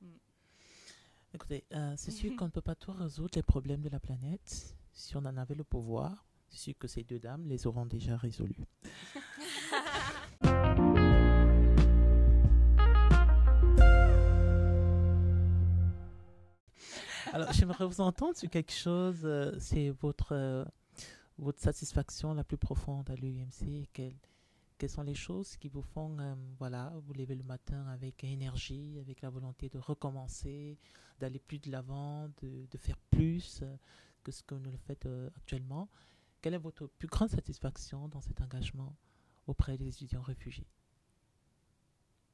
Hmm. 0.00 0.16
Écoutez, 1.32 1.64
euh, 1.72 1.94
c'est 1.96 2.10
sûr 2.10 2.34
qu'on 2.36 2.46
ne 2.46 2.50
peut 2.50 2.60
pas 2.60 2.74
tout 2.74 2.92
résoudre 2.92 3.30
les 3.36 3.42
problèmes 3.42 3.82
de 3.82 3.88
la 3.88 4.00
planète. 4.00 4.76
Si 4.92 5.16
on 5.16 5.20
en 5.20 5.36
avait 5.36 5.54
le 5.54 5.64
pouvoir, 5.64 6.26
c'est 6.48 6.58
sûr 6.58 6.74
que 6.78 6.88
ces 6.88 7.04
deux 7.04 7.18
dames 7.18 7.46
les 7.46 7.66
auront 7.66 7.86
déjà 7.86 8.16
résolus. 8.16 8.66
Alors, 17.32 17.52
j'aimerais 17.52 17.86
vous 17.86 18.00
entendre 18.00 18.36
sur 18.36 18.50
quelque 18.50 18.72
chose. 18.72 19.20
Euh, 19.22 19.52
c'est 19.60 19.90
votre, 19.90 20.32
euh, 20.32 20.64
votre 21.38 21.60
satisfaction 21.60 22.34
la 22.34 22.42
plus 22.42 22.56
profonde 22.56 23.08
à 23.08 23.14
l'UMC. 23.14 23.86
Quelle, 23.92 24.16
quelles 24.80 24.88
sont 24.88 25.02
les 25.02 25.14
choses 25.14 25.58
qui 25.58 25.68
vous 25.68 25.82
font 25.82 26.18
euh, 26.20 26.34
voilà, 26.58 26.90
vous 27.04 27.12
lever 27.12 27.34
le 27.34 27.42
matin 27.42 27.86
avec 27.88 28.24
énergie, 28.24 28.98
avec 28.98 29.20
la 29.20 29.28
volonté 29.28 29.68
de 29.68 29.78
recommencer, 29.78 30.78
d'aller 31.18 31.38
plus 31.38 31.58
de 31.58 31.70
l'avant, 31.70 32.30
de, 32.40 32.78
faire 32.78 32.96
plus 33.10 33.60
euh, 33.62 33.76
que 34.24 34.32
ce 34.32 34.42
que 34.42 34.54
vous 34.54 34.70
le 34.70 34.78
faites 34.78 35.04
euh, 35.04 35.28
actuellement? 35.36 35.90
Quelle 36.40 36.54
est 36.54 36.58
votre 36.58 36.86
plus 36.86 37.08
grande 37.08 37.28
satisfaction 37.28 38.08
dans 38.08 38.22
cet 38.22 38.40
engagement 38.40 38.96
auprès 39.46 39.76
des 39.76 39.88
étudiants 39.88 40.22
réfugiés? 40.22 40.66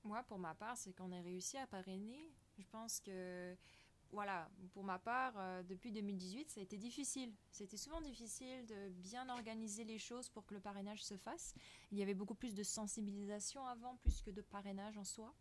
Moi, 0.05 0.23
pour 0.23 0.39
ma 0.39 0.55
part, 0.55 0.77
c'est 0.77 0.93
qu'on 0.93 1.11
a 1.11 1.21
réussi 1.21 1.59
à 1.59 1.67
parrainer. 1.67 2.31
Je 2.59 2.67
pense 2.71 3.01
que 3.01 3.57
voilà, 4.12 4.49
pour 4.73 4.85
ma 4.85 4.99
part, 4.99 5.35
euh, 5.37 5.62
depuis 5.64 5.90
2018, 5.90 6.51
ça 6.51 6.61
a 6.61 6.62
été 6.62 6.77
difficile. 6.77 7.33
C'était 7.51 7.77
souvent 7.77 8.01
difficile 8.01 8.64
de 8.66 8.88
bien 8.90 9.29
organiser 9.29 9.85
les 9.85 9.99
choses 9.99 10.29
pour 10.29 10.47
que 10.47 10.55
le 10.55 10.61
parrainage 10.61 11.03
se 11.03 11.16
fasse. 11.16 11.55
Il 11.90 11.99
y 11.99 12.03
avait 12.03 12.14
beaucoup 12.14 12.35
plus 12.35 12.55
de 12.55 12.62
sensibilisation 12.62 13.66
avant, 13.66 13.97
plus 13.97 14.23
que 14.23 14.31
de 14.31 14.40
parrainage 14.40 14.97
en 14.97 15.05
soi. 15.05 15.35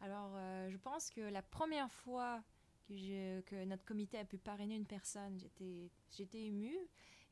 Alors, 0.00 0.32
euh, 0.34 0.70
je 0.70 0.76
pense 0.76 1.10
que 1.10 1.20
la 1.20 1.42
première 1.42 1.90
fois 1.90 2.42
que, 2.88 3.64
notre 3.64 3.84
comité 3.84 4.18
a 4.18 4.24
pu 4.24 4.38
parrainer 4.38 4.76
une 4.76 4.86
personne, 4.86 5.38
j'étais 6.10 6.42
émue. 6.42 6.78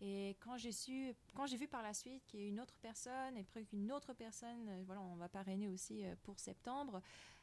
Et 0.01 0.37
quand 0.41 0.57
j'ai 0.57 1.57
vu 1.57 1.69
par 1.69 1.83
la 1.83 1.95
suite 1.95 2.25
qu'il 2.27 2.41
y 2.41 2.45
a 2.45 2.49
une 2.49 2.61
autre 2.61 2.75
personne 2.83 3.37
et 3.37 3.45
puis 3.45 3.65
qu'une 3.67 3.93
autre 3.93 4.15
personne, 4.15 4.69
euh, 4.69 4.83
voilà, 4.85 5.01
on 5.01 5.15
va 5.15 5.29
parrainer 5.29 5.69
aussi 5.69 6.03
pour 6.25 6.41
septembre. 6.41 7.01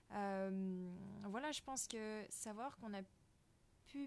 voilà, 0.10 1.52
je 1.52 1.62
pense 1.62 1.88
que 1.88 2.25
savoir 2.30 2.75
qu'on 2.78 2.93
a 2.93 3.02
pu 3.02 3.18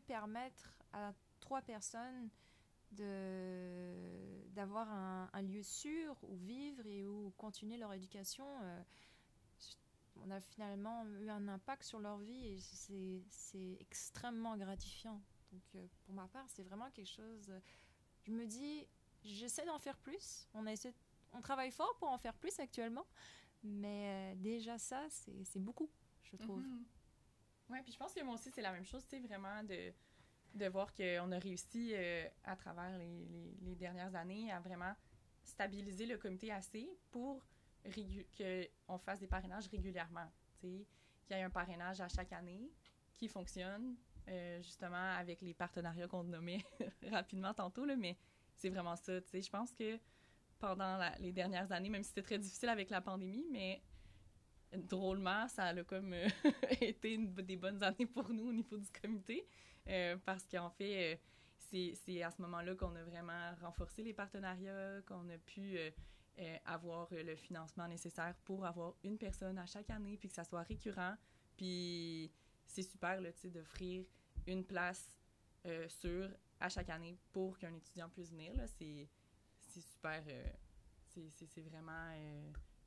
permettre 0.07 0.77
à 0.92 1.12
trois 1.40 1.62
personnes 1.62 2.31
d'avoir 4.55 4.88
un, 5.33 5.42
lieu 5.42 5.62
sûr 5.62 6.16
où 6.23 6.37
vivre 6.37 6.87
et 6.87 7.07
où 7.07 7.33
continuer 7.37 7.79
leur 7.79 7.92
éducation. 7.92 8.47
Euh, 8.62 8.83
on 10.25 10.31
a 10.31 10.40
finalement 10.40 11.05
eu 11.21 11.31
un 11.31 11.49
impact 11.49 11.85
sur 11.85 11.99
leur 12.01 12.18
vie 12.18 12.49
et 12.49 12.59
c'est 13.29 13.77
extrêmement 13.81 14.57
gratifiant. 14.57 15.21
Donc 15.53 15.62
euh, 15.75 15.87
pour 16.05 16.14
ma 16.14 16.29
part, 16.29 16.45
c'est 16.49 16.62
vraiment 16.62 16.90
quelque 16.90 17.11
chose. 17.11 17.51
je 18.25 18.33
me 18.33 18.47
dis, 18.47 18.87
j'essaie 19.25 19.64
d'en 19.64 19.79
faire 19.79 19.97
plus. 19.99 20.49
On, 20.55 20.66
a 20.66 20.75
on 21.33 21.40
travaille 21.40 21.71
fort 21.71 21.97
pour 21.99 22.09
en 22.09 22.18
faire 22.18 22.35
plus 22.35 22.59
actuellement, 22.61 23.07
mais 23.62 24.33
euh, 24.33 24.35
déjà 24.37 24.79
ça, 24.79 25.07
c'est 25.11 25.61
beaucoup, 25.61 25.90
je 26.25 26.37
trouve. 26.37 26.61
Mm-hmm. 26.61 26.85
Oui, 27.73 27.79
puis 27.83 27.93
je 27.93 27.99
pense 27.99 28.13
que 28.13 28.23
moi 28.23 28.35
aussi, 28.35 28.51
c'est 28.51 28.61
la 28.61 28.73
même 28.73 28.85
chose, 28.85 29.03
tu 29.09 29.19
vraiment 29.21 29.63
de, 29.65 29.93
de 30.55 30.67
voir 30.67 30.93
qu'on 30.95 31.33
a 31.33 31.39
réussi 31.39 31.93
euh, 31.95 32.29
à 32.45 32.55
travers 32.55 32.99
les, 32.99 33.57
les, 33.63 33.75
dernières 33.75 34.15
années 34.15 34.53
à 34.53 34.61
vraiment 34.61 34.93
stabiliser 35.43 36.05
le 36.05 36.19
comité 36.19 36.53
assez 36.53 36.87
pour 37.11 37.43
qu'on 37.85 38.99
fasse 38.99 39.21
des 39.21 39.27
parrainages 39.27 39.69
régulièrement, 39.69 40.31
tu 40.61 40.85
qu'il 41.25 41.37
y 41.37 41.41
ait 41.41 41.43
un 41.43 41.51
parrainage 41.51 42.01
à 42.01 42.09
chaque 42.09 42.33
année 42.33 42.71
qui 43.15 43.27
fonctionne, 43.27 43.97
euh, 44.29 44.61
justement, 44.61 45.17
avec 45.17 45.41
les 45.41 45.55
partenariats 45.55 46.09
qu'on 46.09 46.25
nommait 46.25 46.65
rapidement 47.11 47.55
tantôt, 47.55 47.87
là, 47.87 47.97
mais 47.97 48.19
c'est 48.55 48.69
vraiment 48.69 48.97
ça, 48.97 49.15
je 49.33 49.51
pense 49.51 49.73
que 49.73 49.99
pendant 50.59 51.01
les 51.19 51.33
dernières 51.33 51.73
années, 51.73 51.89
même 51.89 52.03
si 52.03 52.11
c'était 52.11 52.23
très 52.23 52.39
difficile 52.39 52.69
avec 52.69 52.91
la 52.91 53.01
pandémie, 53.01 53.47
mais 53.51 53.83
drôlement, 54.77 55.49
ça 55.49 55.65
a 55.65 55.85
comme 55.85 56.13
euh, 56.13 56.29
été 56.81 57.19
des 57.19 57.57
bonnes 57.57 57.83
années 57.83 58.07
pour 58.07 58.29
nous 58.31 58.49
au 58.49 58.53
niveau 58.53 58.77
du 58.77 58.89
comité, 58.91 59.47
euh, 59.89 60.17
parce 60.25 60.47
qu'en 60.47 60.71
fait, 60.71 61.15
euh, 61.15 61.17
c'est 61.95 62.23
à 62.23 62.31
ce 62.31 62.41
moment-là 62.43 62.75
qu'on 62.75 62.95
a 62.97 63.03
vraiment 63.03 63.55
renforcé 63.63 64.03
les 64.03 64.13
partenariats, 64.13 65.01
qu'on 65.07 65.29
a 65.31 65.39
pu 65.39 65.79
avoir 66.67 67.09
le 67.13 67.35
financement 67.35 67.89
nécessaire 67.89 68.35
pour 68.45 68.67
avoir 68.67 68.95
une 69.05 69.17
personne 69.17 69.57
à 69.59 69.65
chaque 69.65 69.89
année, 69.89 70.19
puis 70.19 70.29
que 70.29 70.35
ça 70.35 70.45
soit 70.45 70.65
récurrent. 70.65 71.15
Puis 71.57 72.31
c'est 72.67 72.83
super, 72.83 73.23
là, 73.23 73.33
tu 73.33 73.49
d'offrir 73.49 74.05
une 74.47 74.67
place 74.67 75.17
sûre 75.89 76.29
à 76.61 76.69
chaque 76.69 76.91
année 76.91 77.17
pour 77.33 77.57
qu'un 77.57 77.73
étudiant 77.73 78.11
puisse 78.11 78.33
venir, 78.33 78.55
là. 78.55 78.67
C'est 78.67 79.09
super, 79.81 80.23
c'est 81.07 81.63
vraiment 81.63 82.13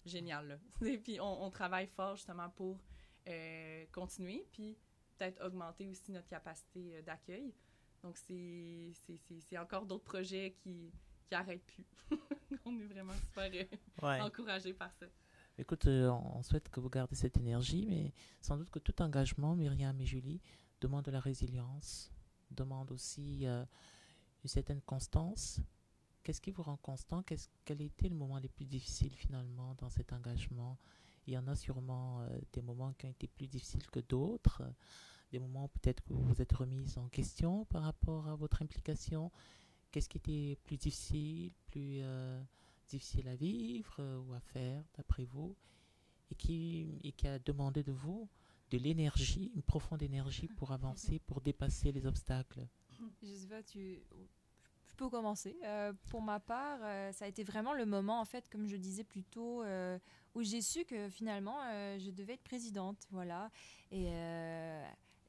génial. 0.06 0.48
Là. 0.48 0.58
Et 0.88 0.98
puis 0.98 1.20
on, 1.20 1.50
travaille 1.52 1.88
fort 1.88 2.16
justement 2.16 2.50
pour 2.50 2.80
euh, 3.28 3.86
continuer, 3.92 4.48
puis 4.52 4.78
peut-être 5.18 5.44
augmenter 5.46 5.88
aussi 5.88 6.12
notre 6.12 6.28
capacité 6.28 6.96
euh, 6.98 7.02
d'accueil. 7.02 7.54
Donc 8.04 8.18
c'est 8.18 9.58
encore 9.58 9.86
d'autres 9.86 10.04
projets 10.04 10.56
qui 10.62 10.92
qui 11.28 11.34
arrêtent 11.34 11.66
plus. 11.66 11.86
on 12.66 12.80
est 12.80 12.86
vraiment 12.86 13.14
super 13.14 13.52
euh, 14.04 14.20
encouragés 14.20 14.74
par 14.74 14.94
ça. 14.94 15.08
Écoute, 15.58 15.88
on 15.88 16.44
souhaite 16.44 16.70
que 16.70 16.80
vous 16.80 16.90
gardez 16.90 17.16
cette 17.16 17.38
énergie, 17.38 17.88
mais 17.88 18.14
sans 18.42 18.58
doute 18.58 18.70
que 18.70 18.78
tout 18.78 19.02
engagement, 19.02 19.56
Myriam 19.56 20.00
et 20.00 20.06
Julie, 20.06 20.40
demande 20.82 21.06
de 21.06 21.12
la 21.12 21.20
résilience, 21.20 22.12
demande 22.52 22.92
aussi 22.92 23.46
une 23.46 23.66
certaine 24.46 24.82
constance, 24.82 25.62
Qu'est-ce 26.26 26.42
qui 26.42 26.50
vous 26.50 26.64
rend 26.64 26.78
constant? 26.78 27.22
Qu'est-ce, 27.22 27.50
Quel 27.66 27.84
était 27.84 28.10
le 28.10 28.16
moment 28.16 28.40
les 28.40 28.50
plus 28.50 28.66
difficiles 28.66 29.14
finalement 29.16 29.76
dans 29.76 29.92
cet 29.92 30.12
engagement? 30.12 30.80
Il 31.28 31.36
y 31.36 31.38
en 31.38 31.46
a 31.46 31.56
sûrement 31.56 32.22
euh, 32.22 32.40
des 32.52 32.64
moments 32.64 32.94
qui 32.94 33.06
ont 33.06 33.12
été 33.12 33.28
plus 33.28 33.46
difficiles 33.46 33.86
que 33.92 34.00
d'autres, 34.00 34.64
des 35.32 35.38
moments 35.38 35.68
peut-être 35.68 36.02
que 36.04 36.14
vous 36.14 36.24
vous 36.24 36.42
êtes 36.42 36.52
remise 36.52 36.98
en 36.98 37.10
question 37.10 37.66
par 37.66 37.84
rapport 37.84 38.28
à 38.28 38.36
votre 38.36 38.64
implication. 38.64 39.32
Qu'est-ce 39.92 40.10
qui 40.10 40.18
était 40.18 40.58
plus 40.64 40.78
difficile, 40.78 41.52
plus 41.68 42.00
euh, 42.02 42.42
difficile 42.90 43.28
à 43.28 43.36
vivre 43.36 43.96
euh, 44.00 44.20
ou 44.22 44.34
à 44.34 44.40
faire 44.40 44.84
d'après 44.96 45.26
vous? 45.26 45.56
Et 46.32 46.36
qui, 46.36 46.98
et 47.04 47.12
qui 47.12 47.28
a 47.28 47.38
demandé 47.38 47.84
de 47.84 47.92
vous 47.92 48.28
de 48.72 48.80
l'énergie, 48.80 49.52
une 49.54 49.62
profonde 49.62 50.02
énergie 50.02 50.48
pour 50.48 50.72
avancer, 50.72 51.20
pour 51.20 51.40
dépasser 51.40 51.92
les 51.92 52.08
obstacles? 52.08 52.68
Je 53.22 53.36
sais 53.36 53.48
pas, 53.48 53.62
tu, 53.62 54.02
peux 54.96 55.10
commencer. 55.10 55.58
Euh, 55.64 55.94
pour 56.10 56.22
ma 56.22 56.40
part, 56.40 56.80
euh, 56.82 57.12
ça 57.12 57.26
a 57.26 57.28
été 57.28 57.44
vraiment 57.44 57.74
le 57.74 57.86
moment, 57.86 58.20
en 58.20 58.26
fait, 58.26 58.50
comme 58.50 58.68
je 58.68 58.76
disais 58.76 59.04
plus 59.04 59.24
tôt, 59.24 59.64
euh, 59.64 60.00
où 60.34 60.44
j'ai 60.44 60.62
su 60.62 60.86
que 60.86 61.10
finalement, 61.10 61.58
je 61.98 62.12
devais 62.12 62.34
être 62.34 62.44
présidente. 62.44 63.08
Voilà. 63.12 63.50
Et 63.92 64.10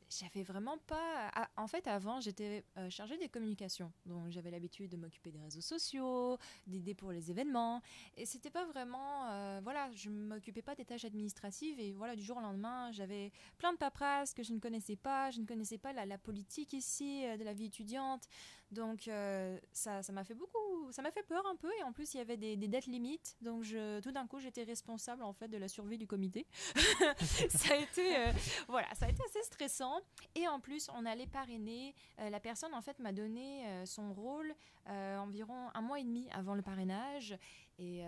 j'avais 0.08 0.42
vraiment 0.42 0.78
pas. 0.78 1.30
En 1.56 1.68
fait, 1.68 1.86
avant, 1.86 2.20
j'étais 2.20 2.64
chargée 2.90 3.16
des 3.16 3.28
communications. 3.28 3.92
Donc, 4.04 4.30
j'avais 4.30 4.50
l'habitude 4.50 4.90
de 4.90 4.96
m'occuper 4.96 5.30
des 5.30 5.38
réseaux 5.38 5.60
sociaux, 5.60 6.38
d'aider 6.66 6.94
pour 6.94 7.12
les 7.12 7.30
événements. 7.30 7.82
Et 8.16 8.26
c'était 8.26 8.50
pas 8.50 8.64
vraiment. 8.64 9.60
voilà, 9.60 9.92
je 9.92 10.10
m'occupais 10.10 10.62
pas 10.62 10.74
des 10.74 10.84
tâches 10.84 11.04
administratives. 11.04 11.78
Et 11.78 11.92
voilà, 11.92 12.16
du 12.16 12.24
jour 12.24 12.38
au 12.38 12.40
lendemain, 12.40 12.90
j'avais 12.90 13.30
plein 13.58 13.72
de 13.72 13.78
paperasses 13.78 14.34
que 14.34 14.42
je 14.42 14.52
ne 14.52 14.58
connaissais 14.58 14.96
pas. 14.96 15.30
Je 15.30 15.40
ne 15.40 15.46
connaissais 15.46 15.78
pas 15.78 15.92
la 15.92 16.18
politique 16.18 16.72
ici, 16.72 17.22
de 17.38 17.44
la 17.44 17.52
vie 17.52 17.66
étudiante. 17.66 18.28
Donc 18.72 19.06
euh, 19.06 19.58
ça, 19.72 20.02
ça 20.02 20.12
m'a 20.12 20.24
fait 20.24 20.34
beaucoup, 20.34 20.90
ça 20.90 21.00
m'a 21.00 21.12
fait 21.12 21.22
peur 21.22 21.46
un 21.46 21.56
peu 21.56 21.70
et 21.78 21.82
en 21.84 21.92
plus 21.92 22.14
il 22.14 22.18
y 22.18 22.20
avait 22.20 22.36
des, 22.36 22.56
dettes 22.56 22.86
limites. 22.86 23.36
Donc 23.40 23.64
tout 24.02 24.12
d'un 24.12 24.26
coup 24.26 24.40
j'étais 24.40 24.64
responsable 24.64 25.22
en 25.22 25.32
fait 25.32 25.48
de 25.48 25.56
la 25.56 25.68
survie 25.68 25.98
du 25.98 26.06
comité. 26.06 26.46
ça 27.48 27.74
a 27.74 27.76
été, 27.76 28.16
euh, 28.16 28.32
voilà, 28.68 28.88
ça 28.94 29.06
a 29.06 29.08
été 29.08 29.22
assez 29.24 29.42
stressant. 29.44 30.00
Et 30.34 30.48
en 30.48 30.58
plus 30.60 30.88
on 30.94 31.06
allait 31.06 31.26
parrainer. 31.26 31.94
Euh, 32.20 32.28
la 32.28 32.40
personne 32.40 32.74
en 32.74 32.82
fait 32.82 32.98
m'a 32.98 33.12
donné 33.12 33.64
son 33.84 34.12
rôle 34.12 34.54
environ 34.86 35.68
un 35.74 35.80
mois 35.80 35.98
et 35.98 36.04
demi 36.04 36.28
avant 36.32 36.54
le 36.54 36.62
parrainage. 36.62 37.36
Et 37.78 38.04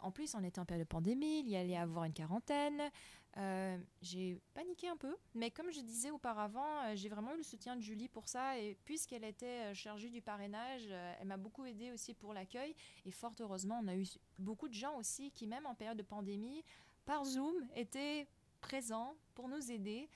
en 0.00 0.10
plus 0.10 0.34
on 0.34 0.44
était 0.44 0.60
en 0.60 0.64
période 0.64 0.86
de 0.86 0.88
pandémie, 0.88 1.40
il 1.40 1.48
y 1.48 1.56
allait 1.56 1.76
avoir 1.76 2.04
une 2.04 2.12
quarantaine. 2.12 2.90
Euh, 3.38 3.78
j'ai 4.02 4.38
paniqué 4.52 4.88
un 4.88 4.96
peu, 4.96 5.16
mais 5.34 5.50
comme 5.50 5.70
je 5.72 5.80
disais 5.80 6.10
auparavant, 6.10 6.82
euh, 6.84 6.92
j'ai 6.94 7.08
vraiment 7.08 7.32
eu 7.32 7.38
le 7.38 7.42
soutien 7.42 7.76
de 7.76 7.80
Julie 7.80 8.08
pour 8.08 8.28
ça. 8.28 8.58
Et 8.58 8.76
puisqu'elle 8.84 9.24
était 9.24 9.70
euh, 9.70 9.74
chargée 9.74 10.10
du 10.10 10.20
parrainage, 10.20 10.82
elle 11.18 11.26
m'a 11.26 11.38
beaucoup 11.38 11.64
aidé 11.64 11.92
aussi 11.92 12.14
pour 12.14 12.34
l'accueil. 12.34 12.74
Et 13.06 13.10
fort 13.10 13.32
heureusement, 13.40 13.80
on 13.82 13.88
a 13.88 13.96
eu 13.96 14.06
beaucoup 14.38 14.68
de 14.68 14.74
gens 14.74 14.96
aussi 14.98 15.30
qui, 15.30 15.46
même 15.46 15.66
en 15.66 15.74
période 15.74 15.96
de 15.96 16.02
pandémie, 16.02 16.62
par 17.06 17.24
Zoom, 17.24 17.54
étaient 17.74 18.28
présents 18.60 19.14
pour 19.34 19.48
nous 19.48 19.70
aider. 19.70 20.08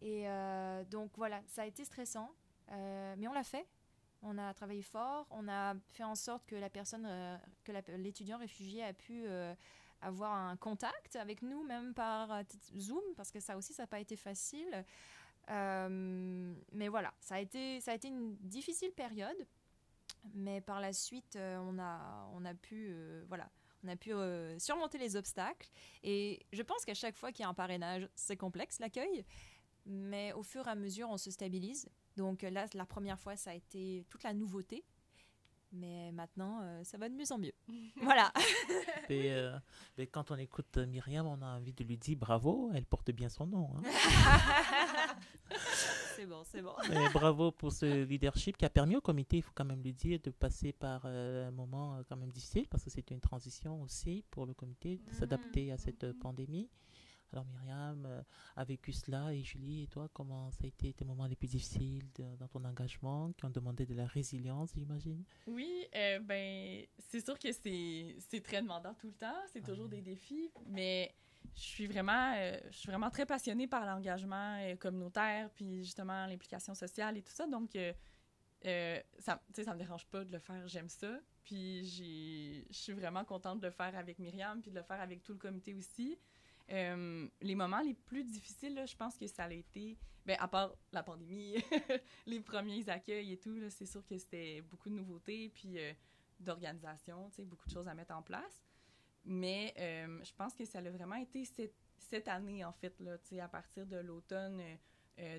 Et 0.00 0.26
donc 0.90 1.10
voilà, 1.16 1.42
ça 1.46 1.62
a 1.62 1.66
été 1.66 1.84
stressant, 1.84 2.30
mais 2.68 3.26
on 3.26 3.32
l'a 3.32 3.42
fait. 3.42 3.66
On 4.22 4.36
a 4.36 4.52
travaillé 4.52 4.82
fort, 4.82 5.26
on 5.30 5.48
a 5.48 5.74
fait 5.90 6.04
en 6.04 6.16
sorte 6.16 6.44
que 6.46 6.56
la 6.56 6.70
personne, 6.70 7.08
que 7.64 7.72
l'étudiant 7.96 8.38
réfugié 8.38 8.82
a 8.82 8.92
pu 8.92 9.26
avoir 10.00 10.32
un 10.32 10.56
contact 10.56 11.16
avec 11.16 11.42
nous, 11.42 11.62
même 11.64 11.94
par 11.94 12.32
euh, 12.32 12.42
Zoom, 12.78 13.02
parce 13.16 13.30
que 13.30 13.40
ça 13.40 13.56
aussi, 13.56 13.72
ça 13.72 13.84
n'a 13.84 13.86
pas 13.86 14.00
été 14.00 14.16
facile. 14.16 14.84
Euh, 15.50 16.54
mais 16.72 16.88
voilà, 16.88 17.12
ça 17.20 17.36
a, 17.36 17.40
été, 17.40 17.80
ça 17.80 17.92
a 17.92 17.94
été 17.94 18.08
une 18.08 18.36
difficile 18.36 18.92
période. 18.92 19.46
Mais 20.34 20.60
par 20.60 20.80
la 20.80 20.92
suite, 20.92 21.36
euh, 21.36 21.58
on, 21.58 21.78
a, 21.78 22.28
on 22.34 22.44
a 22.44 22.54
pu, 22.54 22.94
voilà, 23.28 23.48
on 23.84 23.88
a 23.88 23.96
pu 23.96 24.12
surmonter 24.58 24.98
les 24.98 25.16
obstacles. 25.16 25.68
Et 26.02 26.44
je 26.52 26.62
pense 26.62 26.84
qu'à 26.84 26.94
chaque 26.94 27.16
fois 27.16 27.32
qu'il 27.32 27.42
y 27.42 27.46
a 27.46 27.48
un 27.48 27.54
parrainage, 27.54 28.08
c'est 28.14 28.36
complexe 28.36 28.78
l'accueil. 28.78 29.24
Mais 29.88 30.32
au 30.34 30.42
fur 30.42 30.66
et 30.66 30.70
à 30.70 30.74
mesure, 30.74 31.08
on 31.10 31.16
se 31.16 31.30
stabilise. 31.30 31.88
Donc 32.16 32.42
là, 32.42 32.66
la 32.74 32.84
première 32.84 33.18
fois, 33.18 33.36
ça 33.36 33.50
a 33.50 33.54
été 33.54 34.04
toute 34.10 34.22
la 34.22 34.34
nouveauté. 34.34 34.84
Mais 35.72 36.12
maintenant, 36.12 36.60
euh, 36.62 36.82
ça 36.84 36.96
va 36.96 37.08
de 37.08 37.14
mieux 37.14 37.30
en 37.30 37.38
mieux. 37.38 37.52
voilà. 38.02 38.32
mais, 39.08 39.32
euh, 39.32 39.58
quand 40.10 40.30
on 40.30 40.36
écoute 40.36 40.78
Myriam, 40.78 41.26
on 41.26 41.42
a 41.42 41.56
envie 41.56 41.72
de 41.72 41.84
lui 41.84 41.98
dire 41.98 42.16
bravo, 42.16 42.70
elle 42.74 42.86
porte 42.86 43.10
bien 43.10 43.28
son 43.28 43.46
nom. 43.46 43.70
Hein. 43.76 43.82
c'est 46.16 46.26
bon, 46.26 46.42
c'est 46.44 46.62
bon. 46.62 46.72
bravo 47.12 47.52
pour 47.52 47.72
ce 47.72 48.04
leadership 48.04 48.56
qui 48.56 48.64
a 48.64 48.70
permis 48.70 48.96
au 48.96 49.02
comité, 49.02 49.38
il 49.38 49.42
faut 49.42 49.52
quand 49.54 49.66
même 49.66 49.82
lui 49.82 49.92
dire, 49.92 50.18
de 50.22 50.30
passer 50.30 50.72
par 50.72 51.02
euh, 51.04 51.48
un 51.48 51.50
moment 51.50 52.00
quand 52.08 52.16
même 52.16 52.30
difficile 52.32 52.66
parce 52.68 52.84
que 52.84 52.90
c'était 52.90 53.14
une 53.14 53.20
transition 53.20 53.82
aussi 53.82 54.24
pour 54.30 54.46
le 54.46 54.54
comité 54.54 55.00
de 55.06 55.14
s'adapter 55.14 55.70
à 55.70 55.76
cette 55.76 56.04
mm-hmm. 56.04 56.18
pandémie. 56.18 56.68
Alors 57.32 57.44
Myriam 57.46 58.06
euh, 58.06 58.22
a 58.56 58.64
vécu 58.64 58.92
cela. 58.92 59.32
Et 59.32 59.42
Julie, 59.42 59.84
et 59.84 59.86
toi, 59.86 60.08
comment 60.12 60.50
ça 60.50 60.64
a 60.64 60.66
été 60.66 60.92
tes 60.92 61.04
moments 61.04 61.26
les 61.26 61.36
plus 61.36 61.48
difficiles 61.48 62.08
dans 62.38 62.48
ton 62.48 62.64
engagement 62.64 63.32
qui 63.32 63.44
ont 63.44 63.50
demandé 63.50 63.86
de 63.86 63.94
la 63.94 64.06
résilience, 64.06 64.72
j'imagine? 64.74 65.24
Oui, 65.46 65.86
euh, 65.94 66.18
ben 66.20 66.84
c'est 66.98 67.24
sûr 67.24 67.38
que 67.38 67.52
c'est 67.52 68.40
très 68.42 68.62
demandant 68.62 68.94
tout 68.94 69.08
le 69.08 69.14
temps, 69.14 69.40
c'est 69.52 69.62
toujours 69.62 69.88
des 69.88 70.00
défis, 70.00 70.50
mais 70.66 71.14
je 71.54 71.62
suis 71.62 71.86
vraiment, 71.86 72.34
euh, 72.36 72.58
je 72.70 72.78
suis 72.78 72.88
vraiment 72.88 73.10
très 73.10 73.26
passionnée 73.26 73.66
par 73.66 73.84
l'engagement 73.84 74.58
communautaire, 74.78 75.50
puis 75.50 75.82
justement 75.84 76.26
l'implication 76.26 76.74
sociale 76.74 77.16
et 77.18 77.22
tout 77.22 77.32
ça, 77.32 77.46
donc 77.46 77.76
ça, 78.62 79.42
ça 79.52 79.74
me 79.74 79.78
dérange 79.78 80.06
pas 80.06 80.24
de 80.24 80.32
le 80.32 80.38
faire, 80.38 80.66
j'aime 80.66 80.88
ça. 80.88 81.18
Puis 81.44 81.84
je 81.86 82.72
suis 82.74 82.92
vraiment 82.92 83.24
contente 83.24 83.60
de 83.60 83.66
le 83.66 83.72
faire 83.72 83.96
avec 83.96 84.18
Myriam, 84.18 84.60
puis 84.60 84.70
de 84.70 84.76
le 84.76 84.82
faire 84.82 85.00
avec 85.00 85.22
tout 85.22 85.32
le 85.32 85.38
comité 85.38 85.74
aussi. 85.74 86.18
Euh, 86.70 87.28
les 87.40 87.54
moments 87.54 87.80
les 87.80 87.94
plus 87.94 88.24
difficiles, 88.24 88.82
je 88.86 88.96
pense 88.96 89.16
que 89.16 89.26
ça 89.26 89.44
a 89.44 89.52
été, 89.52 89.96
ben, 90.26 90.36
à 90.38 90.48
part 90.48 90.74
la 90.92 91.02
pandémie, 91.02 91.56
les 92.26 92.40
premiers 92.40 92.88
accueils 92.88 93.32
et 93.32 93.38
tout, 93.38 93.58
c'est 93.70 93.86
sûr 93.86 94.04
que 94.06 94.18
c'était 94.18 94.60
beaucoup 94.62 94.90
de 94.90 94.94
nouveautés, 94.94 95.50
puis 95.54 95.78
euh, 95.78 95.92
d'organisation, 96.40 97.30
beaucoup 97.44 97.66
de 97.66 97.72
choses 97.72 97.88
à 97.88 97.94
mettre 97.94 98.14
en 98.14 98.22
place. 98.22 98.62
Mais 99.24 99.74
euh, 99.78 100.22
je 100.22 100.32
pense 100.34 100.54
que 100.54 100.64
ça 100.64 100.78
a 100.78 100.90
vraiment 100.90 101.16
été 101.16 101.44
cette, 101.44 101.74
cette 101.98 102.28
année, 102.28 102.64
en 102.64 102.72
fait, 102.72 102.98
là, 103.00 103.16
à 103.42 103.48
partir 103.48 103.86
de 103.86 103.96
l'automne 103.96 104.62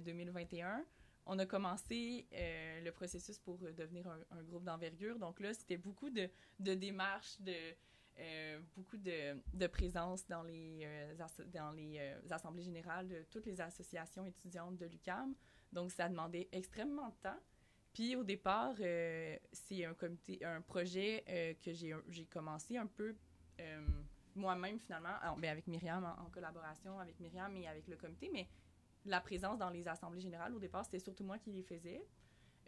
2021 0.03 0.84
on 1.32 1.38
a 1.38 1.45
commencé 1.45 2.27
le 2.32 2.89
processus 2.89 3.38
pour 3.38 3.59
devenir 3.59 4.07
un, 4.32 4.43
groupe 4.43 4.63
d'envergure. 4.63 5.19
Donc 5.19 5.39
là, 5.39 5.53
c'était 5.53 5.77
beaucoup 5.77 6.09
de, 6.09 6.27
de 6.59 6.73
démarches, 6.73 7.39
de, 7.39 7.53
euh, 8.20 8.59
beaucoup 8.76 8.97
de, 8.97 9.67
présence 9.67 10.28
dans 10.28 10.43
les, 10.43 10.82
euh, 10.84 11.13
dans 11.53 11.72
les 11.72 11.97
euh, 11.99 12.20
assemblées 12.30 12.63
générales 12.63 13.07
de 13.07 13.26
toutes 13.30 13.45
les 13.45 13.61
associations 13.61 14.26
étudiantes 14.26 14.78
de 14.78 14.86
l'UCAM. 14.86 15.34
Donc, 15.72 15.91
ça 15.91 16.09
demandait 16.09 16.49
extrêmement 16.51 17.09
de 17.09 17.15
temps. 17.24 17.39
Puis, 17.93 18.15
au 18.15 18.24
départ, 18.24 18.76
c'est 19.51 19.86
un 19.86 19.93
comité, 19.93 20.43
un 20.45 20.61
projet 20.61 21.55
que 21.63 21.74
j'ai 21.74 22.26
commencé 22.26 22.78
un 22.78 22.86
peu 22.86 23.15
moi-même, 24.36 24.80
finalement, 24.80 25.15
ben, 25.38 25.49
avec 25.49 25.67
Myriam, 25.67 26.05
en, 26.05 26.30
collaboration 26.30 26.99
avec 26.99 27.20
Myriam 27.20 27.55
et 27.57 27.67
avec 27.67 27.88
le 27.88 27.97
comité. 27.97 28.30
Mais 28.32 28.47
la 29.05 29.20
présence 29.22 29.57
dans 29.57 29.70
les 29.70 29.88
assemblées 29.88 30.22
générales, 30.22 30.53
au 30.53 30.59
départ, 30.59 30.86
c'était 30.86 30.99
surtout 30.99 31.24
moi 31.24 31.39
qui 31.39 31.51
les 31.51 31.63
faisais. 31.63 32.05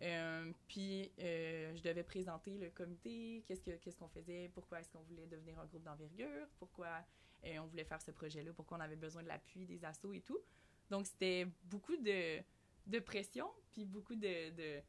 Euh, 0.02 0.52
puis, 0.68 1.12
euh, 1.20 1.76
je 1.76 1.84
devais 1.84 2.04
présenter 2.04 2.58
le 2.58 2.70
comité, 2.70 3.43
qu'est-ce 3.47 3.95
qu'on 3.95 4.08
faisait, 4.08 4.49
pourquoi 4.54 4.80
est-ce 4.80 4.89
qu'on 4.89 5.02
voulait 5.04 5.28
devenir 5.28 5.60
un 5.60 5.66
groupe 5.66 5.84
d'envergure, 5.84 6.47
pourquoi 6.58 7.06
euh, 7.45 7.58
on 7.60 7.68
voulait 7.68 7.84
faire 7.84 8.02
ce 8.02 8.12
projet-là, 8.12 8.52
pourquoi 8.54 8.78
on 8.78 8.82
avait 8.82 8.95
besoin 8.95 9.22
de 9.22 9.28
l'appui 9.28 9.66
des 9.66 9.84
assos 9.86 10.14
et 10.14 10.22
tout. 10.22 10.39
Donc, 10.89 11.06
c'était 11.06 11.47
beaucoup 11.66 11.95
de, 11.97 12.99
pression, 12.99 13.47
puis 13.72 13.86
beaucoup 13.86 14.16
de, 14.16 14.82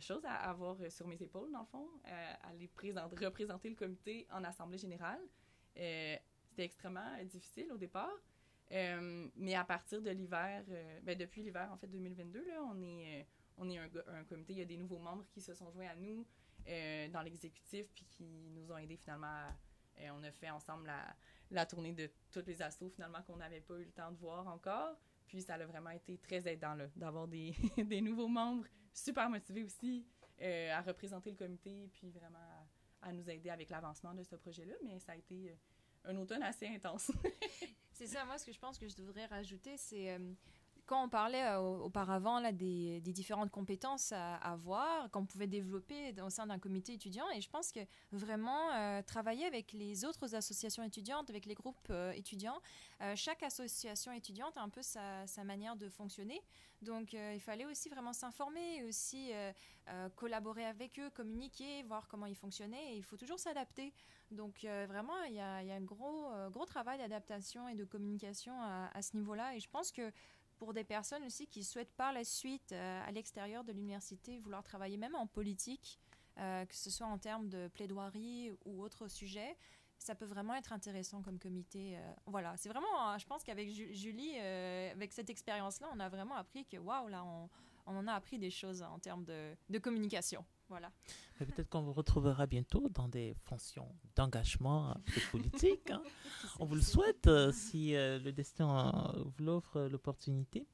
choses 0.00 0.24
à 0.24 0.34
avoir 0.34 0.76
sur 0.90 1.08
mes 1.08 1.20
épaules, 1.20 1.50
dans 1.50 1.60
le 1.60 1.66
fond, 1.66 1.88
à 2.04 2.52
les 2.54 2.68
présenter, 2.68 3.24
représenter 3.24 3.68
le 3.68 3.76
comité 3.76 4.26
en 4.30 4.44
assemblée 4.44 4.78
générale. 4.78 5.20
c'était 5.74 6.64
extrêmement 6.64 7.22
difficile 7.24 7.72
au 7.72 7.76
départ. 7.76 8.16
mais 8.70 9.54
à 9.54 9.64
partir 9.64 10.00
de 10.00 10.10
l'hiver, 10.10 10.64
ben 11.02 11.18
depuis 11.18 11.42
l'hiver, 11.42 11.68
en 11.72 11.76
fait, 11.76 11.88
2022, 11.88 12.46
là, 12.46 12.62
on 12.72 12.80
est 12.80 13.26
on 13.58 13.68
est 13.68 13.78
un, 13.78 13.88
un, 14.08 14.24
comité, 14.24 14.52
il 14.54 14.58
y 14.58 14.62
a 14.62 14.66
des 14.66 14.76
nouveaux 14.76 14.98
membres 14.98 15.24
qui 15.30 15.40
se 15.40 15.54
sont 15.54 15.70
joints 15.70 15.88
à 15.88 15.94
nous 15.94 16.26
euh, 16.68 17.08
dans 17.08 17.22
l'exécutif, 17.22 17.90
puis 17.94 18.04
qui 18.06 18.50
nous 18.50 18.70
ont 18.70 18.78
aidés 18.78 18.96
finalement 18.96 19.48
euh, 20.00 20.08
on 20.14 20.22
a 20.22 20.30
fait 20.30 20.50
ensemble 20.50 20.86
la, 20.86 21.14
la, 21.50 21.66
tournée 21.66 21.92
de 21.92 22.10
toutes 22.30 22.46
les 22.46 22.62
assos 22.62 22.88
finalement 22.88 23.22
qu'on 23.22 23.36
n'avait 23.36 23.60
pas 23.60 23.74
eu 23.78 23.84
le 23.84 23.92
temps 23.92 24.10
de 24.10 24.16
voir 24.16 24.46
encore. 24.48 24.96
Puis 25.26 25.42
ça 25.42 25.54
a 25.54 25.66
vraiment 25.66 25.90
été 25.90 26.18
très 26.18 26.46
aidant 26.50 26.76
d'avoir 26.96 27.28
des, 27.28 27.54
des, 27.76 28.00
nouveaux 28.00 28.28
membres 28.28 28.66
super 28.92 29.28
motivés 29.28 29.64
aussi 29.64 30.06
euh, 30.40 30.72
à 30.72 30.80
représenter 30.80 31.30
le 31.30 31.36
comité, 31.36 31.90
puis 31.92 32.10
vraiment 32.10 32.38
à, 33.02 33.08
à 33.08 33.12
nous 33.12 33.28
aider 33.28 33.50
avec 33.50 33.70
l'avancement 33.70 34.14
de 34.14 34.22
ce 34.22 34.36
projet-là. 34.36 34.74
Mais 34.84 34.98
ça 34.98 35.12
a 35.12 35.16
été 35.16 35.56
un 36.04 36.16
automne 36.16 36.42
assez 36.42 36.66
intense. 36.68 37.12
c'est 37.92 38.06
ça, 38.06 38.24
moi 38.24 38.38
ce 38.38 38.46
que 38.46 38.52
je 38.52 38.58
pense 38.58 38.78
que 38.78 38.88
je 38.88 38.96
devrais 38.96 39.26
rajouter, 39.26 39.76
c'est 39.76 40.18
quand 40.86 41.04
on 41.04 41.08
parlait 41.08 41.44
euh, 41.44 41.60
auparavant 41.60 42.40
là, 42.40 42.52
des, 42.52 43.00
différentes 43.00 43.50
compétences 43.50 44.12
à 44.12 44.34
avoir, 44.36 45.10
qu'on 45.10 45.26
pouvait 45.26 45.46
développer 45.46 46.14
au 46.22 46.30
sein 46.30 46.46
d'un 46.46 46.58
comité 46.58 46.94
étudiant, 46.94 47.28
et 47.34 47.40
je 47.40 47.48
pense 47.48 47.72
que 47.72 47.80
vraiment 48.10 48.72
euh, 48.72 49.02
travailler 49.02 49.46
avec 49.46 49.72
les 49.72 50.04
autres 50.04 50.34
associations 50.34 50.82
étudiantes, 50.82 51.30
avec 51.30 51.46
les 51.46 51.54
groupes 51.54 51.88
euh, 51.90 52.12
étudiants, 52.12 52.60
chaque 53.16 53.42
association 53.42 54.12
étudiante 54.12 54.56
a 54.56 54.62
un 54.62 54.68
peu 54.68 54.80
sa, 54.80 55.26
manière 55.44 55.74
de 55.74 55.88
fonctionner. 55.88 56.40
Donc 56.82 57.14
il 57.14 57.40
fallait 57.40 57.64
aussi 57.64 57.88
vraiment 57.88 58.12
s'informer, 58.12 58.84
aussi 58.84 59.32
collaborer 60.14 60.64
avec 60.64 61.00
eux, 61.00 61.10
communiquer, 61.10 61.82
voir 61.82 62.06
comment 62.06 62.26
ils 62.26 62.36
fonctionnaient, 62.36 62.92
et 62.92 62.96
il 62.96 63.02
faut 63.02 63.16
toujours 63.16 63.40
s'adapter. 63.40 63.92
Donc 64.30 64.60
vraiment, 64.62 65.20
il 65.24 65.34
y 65.34 65.40
a, 65.40 65.56
un 65.56 65.80
gros, 65.80 66.64
travail 66.64 66.98
d'adaptation 66.98 67.66
et 67.66 67.74
de 67.74 67.84
communication 67.84 68.54
à, 68.62 68.88
à 68.94 69.02
ce 69.02 69.16
niveau-là, 69.16 69.56
et 69.56 69.58
je 69.58 69.68
pense 69.68 69.90
que 69.90 70.12
pour 70.62 70.72
des 70.72 70.84
personnes 70.84 71.24
aussi 71.24 71.48
qui 71.48 71.64
souhaitent 71.64 71.92
par 71.96 72.12
la 72.12 72.22
suite, 72.22 72.70
euh, 72.70 73.02
à 73.04 73.10
l'extérieur 73.10 73.64
de 73.64 73.72
l'université, 73.72 74.38
vouloir 74.38 74.62
travailler 74.62 74.96
même 74.96 75.16
en 75.16 75.26
politique, 75.26 75.98
euh, 76.38 76.64
que 76.64 76.76
ce 76.76 76.88
soit 76.88 77.08
en 77.08 77.18
termes 77.18 77.48
de 77.48 77.66
plaidoirie 77.66 78.52
ou 78.64 78.80
autre 78.80 79.08
sujet, 79.08 79.56
ça 79.98 80.14
peut 80.14 80.24
vraiment 80.24 80.54
être 80.54 80.72
intéressant 80.72 81.20
comme 81.20 81.40
comité. 81.40 81.96
Euh, 81.96 82.12
voilà, 82.26 82.56
c'est 82.56 82.68
vraiment, 82.68 83.18
je 83.18 83.26
pense 83.26 83.42
qu'avec 83.42 83.70
Julie, 83.70 84.38
avec 84.38 85.12
cette 85.12 85.30
expérience-là, 85.30 85.88
on 85.92 85.98
a 85.98 86.08
vraiment 86.08 86.36
appris 86.36 86.64
que, 86.64 86.76
waouh, 86.76 87.08
là, 87.08 87.24
on, 87.24 87.48
on, 87.86 87.96
en 87.96 88.06
a 88.06 88.12
appris 88.12 88.38
des 88.38 88.50
choses 88.50 88.82
en 88.82 89.00
termes 89.00 89.24
de, 89.24 89.56
de 89.68 89.78
communication. 89.80 90.44
Peut-être 91.38 91.68
qu'on 91.68 91.82
vous 91.82 91.92
retrouvera 91.92 92.46
bientôt 92.46 92.88
dans 92.90 93.08
des 93.08 93.34
fonctions 93.44 93.88
d'engagement 94.14 94.90
euh, 94.90 94.94
politique. 95.32 95.90
Hein. 95.90 96.02
On 96.58 96.64
vous 96.64 96.76
le 96.76 96.82
souhaite 96.82 97.26
euh, 97.26 97.52
si 97.52 97.94
euh, 97.94 98.18
le 98.18 98.32
destin 98.32 99.12
vous 99.16 99.44
l'offre 99.44 99.80
l'opportunité. 99.90 100.66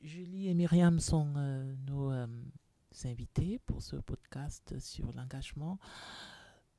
Julie 0.00 0.48
et 0.48 0.54
Myriam 0.54 1.00
sont 1.00 1.34
invités 3.04 3.58
pour 3.66 3.82
ce 3.82 3.96
podcast 3.96 4.78
sur 4.78 5.12
l'engagement 5.12 5.78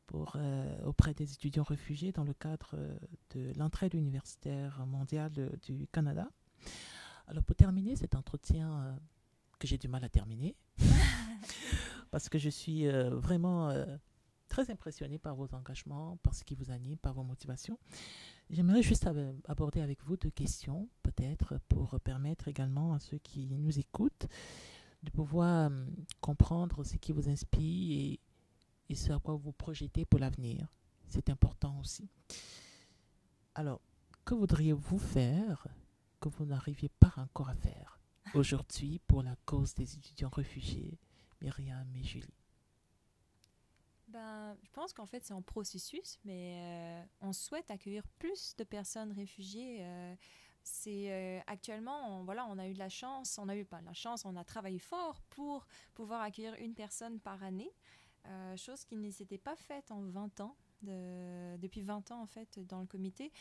pour, 0.08 0.38
auprès 0.86 1.14
des 1.14 1.32
étudiants 1.34 1.64
réfugiés 1.64 2.12
dans 2.12 2.24
le 2.24 2.34
cadre 2.34 2.76
de 3.32 3.54
l'entraide 3.58 3.94
universitaire 3.94 4.86
mondiale 4.86 5.58
du 5.64 5.88
Canada. 5.92 6.30
Alors 7.28 7.44
pour 7.44 7.56
terminer 7.56 7.96
cet 7.96 8.16
entretien 8.16 8.98
que 9.60 9.68
j'ai 9.68 9.78
du 9.78 9.88
mal 9.88 10.04
à 10.04 10.10
terminer, 10.10 10.56
parce 12.12 12.30
que 12.30 12.38
je 12.38 12.50
suis 12.50 12.88
vraiment 12.88 13.74
très 14.54 14.70
impressionné 14.70 15.18
par 15.18 15.36
vos 15.36 15.52
engagements, 15.56 16.18
par 16.18 16.36
ce 16.36 16.44
qui 16.44 16.54
vous 16.54 16.70
anime, 16.70 16.98
par 16.98 17.14
vos 17.14 17.24
motivations. 17.24 17.80
J'aimerais 18.52 18.84
juste 18.84 19.10
aborder 19.46 19.82
avec 19.82 20.04
vous 20.04 20.16
deux 20.16 20.30
questions, 20.30 20.88
peut-être, 21.02 21.60
pour 21.70 22.00
permettre 22.02 22.50
également 22.50 22.94
à 22.94 23.00
ceux 23.00 23.18
qui 23.18 23.48
nous 23.58 23.80
écoutent 23.80 24.28
de 25.04 25.12
pouvoir 25.12 25.68
hum, 25.68 25.88
comprendre 26.22 26.84
ce 26.84 26.98
qui 26.98 27.12
vous 27.12 27.30
inspire 27.30 27.98
et, 27.98 28.20
et 28.90 28.96
ce 28.96 29.12
à 29.12 29.20
quoi 29.20 29.36
vous 29.36 29.52
projetez 29.52 30.06
pour 30.06 30.20
l'avenir. 30.20 30.68
C'est 31.08 31.30
important 31.30 31.80
aussi. 31.80 32.10
Alors, 33.56 33.82
que 34.26 34.34
voudriez-vous 34.34 34.98
faire 34.98 35.68
que 36.20 36.30
vous 36.30 36.46
n'arriviez 36.46 36.90
pas 36.90 37.14
encore 37.18 37.50
à 37.50 37.56
faire 37.56 38.00
aujourd'hui 38.34 39.00
pour 39.08 39.22
la 39.22 39.36
cause 39.46 39.74
des 39.76 39.96
étudiants 39.96 40.30
réfugiés, 40.30 40.98
Myriam 41.42 41.88
et 41.96 42.04
Julie? 42.04 42.34
Ben, 44.08 44.56
je 44.64 44.70
pense 44.72 44.94
qu'en 44.94 45.06
fait, 45.06 45.24
c'est 45.26 45.34
en 45.34 45.42
processus, 45.42 46.20
mais 46.24 46.56
euh, 46.56 47.04
on 47.22 47.34
souhaite 47.34 47.70
accueillir 47.72 48.08
plus 48.20 48.56
de 48.58 48.64
personnes 48.64 49.12
réfugiées. 49.12 49.80
Euh, 49.82 50.16
c'est 50.64 51.12
euh, 51.12 51.40
actuellement, 51.48 52.20
on, 52.20 52.24
voilà, 52.24 52.46
on 52.50 52.58
a 52.58 52.68
eu 52.68 52.74
de 52.74 52.80
la 52.80 52.90
chance, 52.90 53.38
on 53.38 53.50
a 53.50 53.56
eu 53.56 53.66
pas 53.66 53.82
la 53.82 53.94
chance, 53.94 54.26
on 54.26 54.36
a 54.36 54.44
travaillé 54.44 54.80
fort 54.80 55.22
pour 55.30 55.66
pouvoir 55.94 56.22
accueillir 56.22 56.56
une 56.56 56.74
personne 56.74 57.20
par 57.20 57.44
année, 57.44 57.72
chose 58.56 58.86
qui 58.86 58.96
ne 58.96 59.12
s'était 59.12 59.38
pas 59.38 59.58
faite 59.58 59.92
en 59.92 60.02
20 60.02 60.40
ans, 60.40 60.56
de, 60.82 61.58
depuis 61.58 61.82
20 61.82 62.12
ans 62.12 62.22
en 62.22 62.26
fait, 62.26 62.58
dans 62.60 62.80
le 62.80 62.86
comité. 62.86 63.34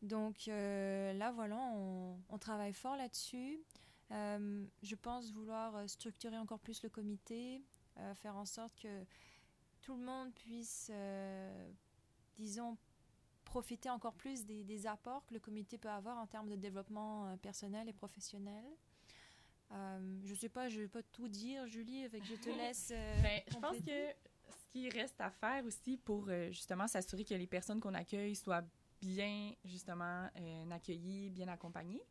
Donc 0.00 0.46
là, 0.46 1.30
voilà, 1.32 1.58
on, 1.74 2.18
on 2.30 2.38
travaille 2.38 2.72
fort 2.72 2.96
là-dessus. 2.96 3.60
je 4.10 4.94
pense 4.94 5.30
vouloir 5.32 5.86
structurer 5.90 6.38
encore 6.38 6.60
plus 6.60 6.82
le 6.82 6.88
comité, 6.88 7.62
faire 8.14 8.36
en 8.36 8.46
sorte 8.46 8.74
que 8.80 9.04
tout 9.80 9.96
le 9.96 10.04
monde 10.04 10.32
puisse, 10.34 10.90
euh, 10.92 11.70
disons, 12.36 12.76
profiter 13.50 13.90
encore 13.90 14.14
plus 14.14 14.46
des, 14.46 14.86
apports 14.86 15.26
que 15.26 15.34
le 15.34 15.40
comité 15.40 15.76
peut 15.76 15.90
avoir 15.90 16.16
en 16.18 16.26
termes 16.26 16.48
de 16.48 16.54
développement 16.54 17.26
euh, 17.26 17.36
personnel 17.36 17.88
et 17.88 17.92
professionnel. 17.92 18.64
Euh, 19.72 20.20
je 20.24 20.30
ne 20.30 20.36
sais 20.36 20.48
pas, 20.48 20.68
je 20.68 20.76
ne 20.76 20.82
vais 20.82 20.88
pas 20.88 21.02
tout 21.02 21.28
dire, 21.28 21.66
Julie, 21.66 22.04
avec 22.04 22.24
je 22.24 22.36
te 22.36 22.48
laisse. 22.58 22.90
Ben, 23.22 23.42
je 23.48 23.58
pense 23.58 23.76
que 23.78 24.10
ce 24.48 24.66
qui 24.70 24.88
reste 24.88 25.20
à 25.20 25.30
faire 25.30 25.64
aussi 25.64 25.96
pour 25.96 26.30
justement 26.50 26.86
s'assurer 26.86 27.24
que 27.24 27.34
les 27.34 27.48
personnes 27.48 27.80
qu'on 27.80 27.94
accueille 27.94 28.36
soient 28.36 28.64
bien, 29.00 29.52
justement, 29.64 30.28
accueillies, 30.70 31.30
bien 31.30 31.48
accompagnées. 31.48 32.02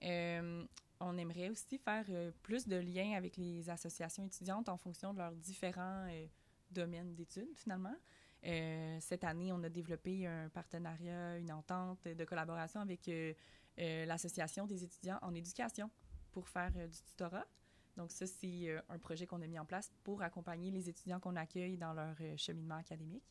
on 0.00 1.18
aimerait 1.18 1.48
aussi 1.48 1.78
faire 1.78 2.06
plus 2.42 2.66
de 2.68 2.76
liens 2.76 3.16
avec 3.16 3.36
les 3.36 3.68
associations 3.68 4.24
étudiantes 4.24 4.68
en 4.68 4.76
fonction 4.76 5.12
de 5.12 5.18
leurs 5.18 5.34
différents 5.34 6.06
domaine 6.74 7.14
d'études, 7.14 7.56
finalement. 7.56 7.94
Euh, 8.46 8.98
cette 9.00 9.24
année, 9.24 9.52
on 9.52 9.62
a 9.62 9.68
développé 9.68 10.26
un 10.26 10.48
partenariat, 10.50 11.38
une 11.38 11.52
entente 11.52 12.06
de 12.06 12.24
collaboration 12.24 12.80
avec 12.80 13.08
euh, 13.08 13.32
euh, 13.78 14.04
l'Association 14.04 14.66
des 14.66 14.84
étudiants 14.84 15.18
en 15.22 15.34
éducation 15.34 15.90
pour 16.30 16.48
faire 16.48 16.72
du 16.72 17.02
tutorat. 17.02 17.46
Donc 17.96 18.10
ça, 18.10 18.26
c'est 18.26 18.76
un 18.88 18.98
projet 18.98 19.26
qu'on 19.26 19.40
a 19.40 19.46
mis 19.46 19.58
en 19.58 19.64
place 19.64 19.92
pour 20.02 20.22
accompagner 20.22 20.70
les 20.70 20.88
étudiants 20.88 21.20
qu'on 21.20 21.36
accueille 21.36 21.78
dans 21.78 21.94
leur 21.94 22.16
cheminement 22.36 22.74
académique. 22.74 23.30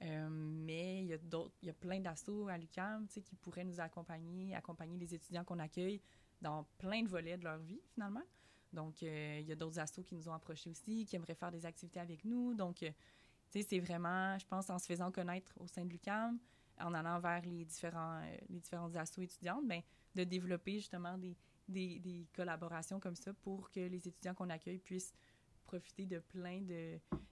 mais 0.00 1.02
il 1.02 1.08
y, 1.08 1.12
a 1.12 1.18
il 1.62 1.66
y 1.66 1.70
a 1.70 1.74
plein 1.74 1.98
d'assauts 1.98 2.46
à 2.46 2.56
l'UQAM 2.56 3.08
qui 3.08 3.34
pourraient 3.34 3.64
nous 3.64 3.80
accompagner, 3.80 4.54
accompagner 4.54 4.96
les 4.96 5.12
étudiants 5.12 5.42
qu'on 5.42 5.58
accueille 5.58 6.00
dans 6.40 6.64
plein 6.78 7.02
de 7.02 7.08
volets 7.08 7.36
de 7.36 7.42
leur 7.42 7.58
vie, 7.58 7.80
finalement. 7.94 8.22
Donc, 8.72 9.02
il 9.02 9.42
y 9.42 9.50
a 9.50 9.56
d'autres 9.56 9.80
assos 9.80 10.04
qui 10.04 10.14
nous 10.14 10.28
ont 10.28 10.34
approchés 10.34 10.70
aussi, 10.70 11.04
qui 11.04 11.16
aimeraient 11.16 11.34
faire 11.34 11.50
des 11.50 11.66
activités 11.66 11.98
avec 11.98 12.24
nous. 12.24 12.54
Donc, 12.54 12.84
c'est 13.62 13.80
vraiment, 13.80 14.38
je 14.38 14.46
pense, 14.46 14.70
en 14.70 14.78
se 14.78 14.86
faisant 14.86 15.10
connaître 15.10 15.52
au 15.58 15.66
sein 15.66 15.84
de 15.84 15.90
l'UCAM, 15.90 16.38
en 16.78 16.94
allant 16.94 17.18
vers 17.20 17.42
les 17.42 17.64
différents, 17.64 18.20
euh, 18.22 18.36
les 18.48 18.60
différentes 18.60 18.94
étudiantes, 19.18 19.66
bien, 19.66 19.82
de 20.14 20.24
développer 20.24 20.78
justement 20.78 21.16
des, 21.18 21.36
des, 21.68 22.26
collaborations 22.34 23.00
comme 23.00 23.16
ça 23.16 23.32
pour 23.32 23.70
que 23.70 23.80
les 23.80 24.08
étudiants 24.08 24.34
qu'on 24.34 24.50
accueille 24.50 24.78
puissent 24.78 25.14
profiter 25.64 26.06
de 26.06 26.18
plein 26.20 26.62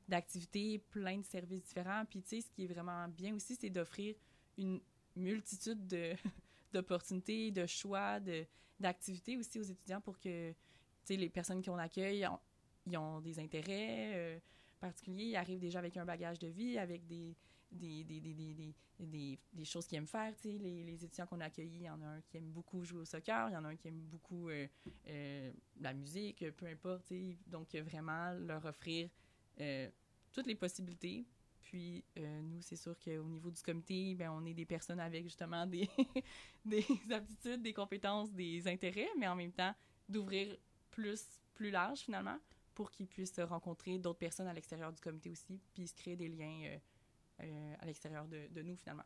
d'activités, 0.09 0.79
plein 0.79 1.18
de 1.18 1.25
services 1.25 1.62
différents. 1.62 2.05
Puis, 2.05 2.22
tu 2.22 2.41
ce 2.41 2.51
qui 2.51 2.64
est 2.64 2.72
vraiment 2.72 3.09
bien 3.09 3.35
aussi, 3.35 3.57
c'est 3.57 3.70
d'offrir 3.70 4.14
une 4.59 4.81
multitude 5.14 5.87
d'opportunités, 6.72 7.53
de, 7.53 7.66
choix, 7.66 8.18
d'activités 8.81 9.37
aussi 9.37 9.61
aux 9.61 9.64
étudiants 9.64 10.01
pour 10.01 10.18
que 10.18 10.53
les 11.09 11.29
personnes 11.29 11.62
qu'on 11.62 11.79
accueille, 11.79 12.27
ils 12.87 12.97
ont 12.97 13.20
des 13.20 13.39
intérêts 13.39 14.12
euh, 14.14 14.39
particuliers, 14.85 15.24
ils 15.24 15.37
arrivent 15.37 15.61
déjà 15.61 15.78
avec 15.78 15.97
un 15.97 16.05
bagage 16.05 16.39
de 16.39 16.49
vie, 16.49 16.76
avec 16.76 17.07
des, 17.07 17.35
des, 17.70 18.05
des, 18.05 18.20
des, 19.01 19.39
des 19.53 19.64
choses 19.64 19.87
qu'ils 19.87 19.97
aiment 19.97 20.07
faire. 20.07 20.35
Les, 20.45 20.85
les 20.85 21.05
étudiants 21.05 21.26
qu'on 21.26 21.41
a 21.41 21.47
accueillis, 21.47 21.78
il 21.80 21.82
y 21.85 21.91
en 21.91 22.03
a 22.03 22.07
un 22.07 22.20
qui 22.20 22.37
aime 22.37 22.51
beaucoup 22.51 22.85
jouer 22.85 23.01
au 23.01 23.05
soccer, 23.07 23.49
il 23.49 23.55
y 23.55 23.57
en 23.57 23.64
a 23.64 23.68
un 23.68 23.76
qui 23.76 23.89
aime 23.89 24.03
beaucoup 24.11 24.51
euh, 24.51 24.66
euh, 25.09 25.53
la 25.80 25.95
musique, 25.95 26.45
peu 26.51 26.66
importe. 26.66 27.12
Donc, 27.47 27.74
vraiment, 27.74 28.32
leur 28.35 28.62
offrir 28.66 29.09
toutes 30.32 30.47
les 30.47 30.55
possibilités. 30.55 31.24
Puis, 31.62 32.05
nous, 32.16 32.61
c'est 32.61 32.76
sûr 32.76 32.95
qu'au 32.99 33.24
niveau 33.24 33.51
du 33.51 33.62
comité, 33.62 34.14
ben, 34.14 34.30
on 34.30 34.45
est 34.45 34.53
des 34.53 34.66
personnes 34.66 35.01
avec 35.01 35.24
justement 35.24 35.66
des, 35.66 35.89
des 36.66 36.85
aptitudes, 37.11 37.62
des 37.62 37.72
compétences, 37.72 38.30
des 38.32 38.68
intérêts, 38.68 39.09
mais 39.18 39.28
en 39.28 39.35
même 39.35 39.53
temps, 39.53 39.74
d'ouvrir 40.11 40.55
plus, 40.91 41.24
plus 41.55 41.70
large 41.70 42.01
finalement 42.01 42.39
pour 42.75 42.91
qu'ils 42.91 43.07
puissent 43.07 43.39
rencontrer 43.39 43.99
d'autres 43.99 44.18
personnes 44.18 44.49
à 44.49 44.53
l'extérieur 44.53 44.93
du 44.93 45.01
comité 45.01 45.31
aussi, 45.31 45.61
puis 45.72 45.87
se 45.87 45.95
créer 45.95 46.16
des 46.16 46.29
liens 46.29 46.64
euh, 46.64 46.79
euh, 47.43 47.75
à 47.79 47.87
l'extérieur 47.87 48.27
de, 48.27 48.62
nous 48.62 48.77
finalement. 48.77 49.05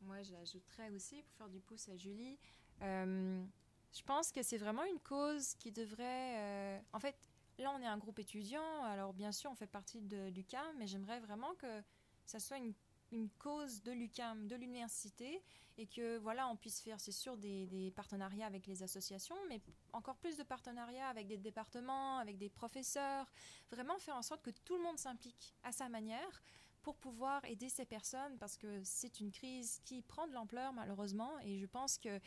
Moi, 0.00 0.22
j'ajouterais 0.22 0.90
aussi, 0.90 1.22
pour 1.22 1.34
faire 1.34 1.48
du 1.48 1.60
pouce 1.60 1.88
à 1.88 1.96
Julie, 1.96 2.38
euh, 2.82 3.44
je 3.92 4.02
pense 4.02 4.32
que 4.32 4.42
c'est 4.42 4.56
vraiment 4.56 4.84
une 4.84 5.00
cause 5.00 5.54
qui 5.56 5.72
devrait... 5.72 6.82
en 6.92 7.00
fait, 7.00 7.16
là, 7.58 7.72
on 7.76 7.80
est 7.82 7.86
un 7.86 7.98
groupe 7.98 8.18
étudiant, 8.18 8.82
alors 8.84 9.12
bien 9.12 9.32
sûr, 9.32 9.50
on 9.50 9.54
fait 9.54 9.66
partie 9.66 10.00
de 10.00 10.28
l'UQAM, 10.28 10.76
mais 10.78 10.86
j'aimerais 10.86 11.20
vraiment 11.20 11.54
que 11.56 11.82
ça 12.24 12.38
soit 12.38 12.56
une 12.58 12.72
une 13.12 13.28
cause 13.38 13.82
de 13.82 13.92
l'UCAM, 13.92 14.46
de 14.46 14.56
l'université, 14.56 15.42
et 15.78 15.86
que 15.86 16.18
voilà, 16.18 16.48
on 16.48 16.56
puisse 16.56 16.80
faire, 16.80 17.00
c'est 17.00 17.12
sûr, 17.12 17.36
des, 17.36 17.92
partenariats 17.96 18.46
avec 18.46 18.66
les 18.66 18.82
associations, 18.82 19.36
mais 19.48 19.60
encore 19.92 20.16
plus 20.16 20.36
de 20.36 20.42
partenariats 20.42 21.08
avec 21.08 21.26
des 21.26 21.38
départements, 21.38 22.18
avec 22.18 22.36
des 22.38 22.48
professeurs, 22.48 23.30
vraiment 23.70 23.98
faire 23.98 24.16
en 24.16 24.22
sorte 24.22 24.42
que 24.42 24.50
tout 24.50 24.76
le 24.76 24.82
monde 24.82 24.98
s'implique 24.98 25.54
à 25.62 25.72
sa 25.72 25.88
manière 25.88 26.42
pour 26.82 26.96
pouvoir 26.96 27.44
aider 27.44 27.68
ces 27.68 27.84
personnes, 27.84 28.38
parce 28.38 28.56
que 28.56 28.82
c'est 28.84 29.20
une 29.20 29.30
crise 29.30 29.80
qui 29.84 30.02
prend 30.02 30.26
de 30.26 30.32
l'ampleur 30.32 30.72
malheureusement, 30.72 31.38
et 31.40 31.58
je 31.58 31.66
pense 31.66 31.98
que 31.98 32.20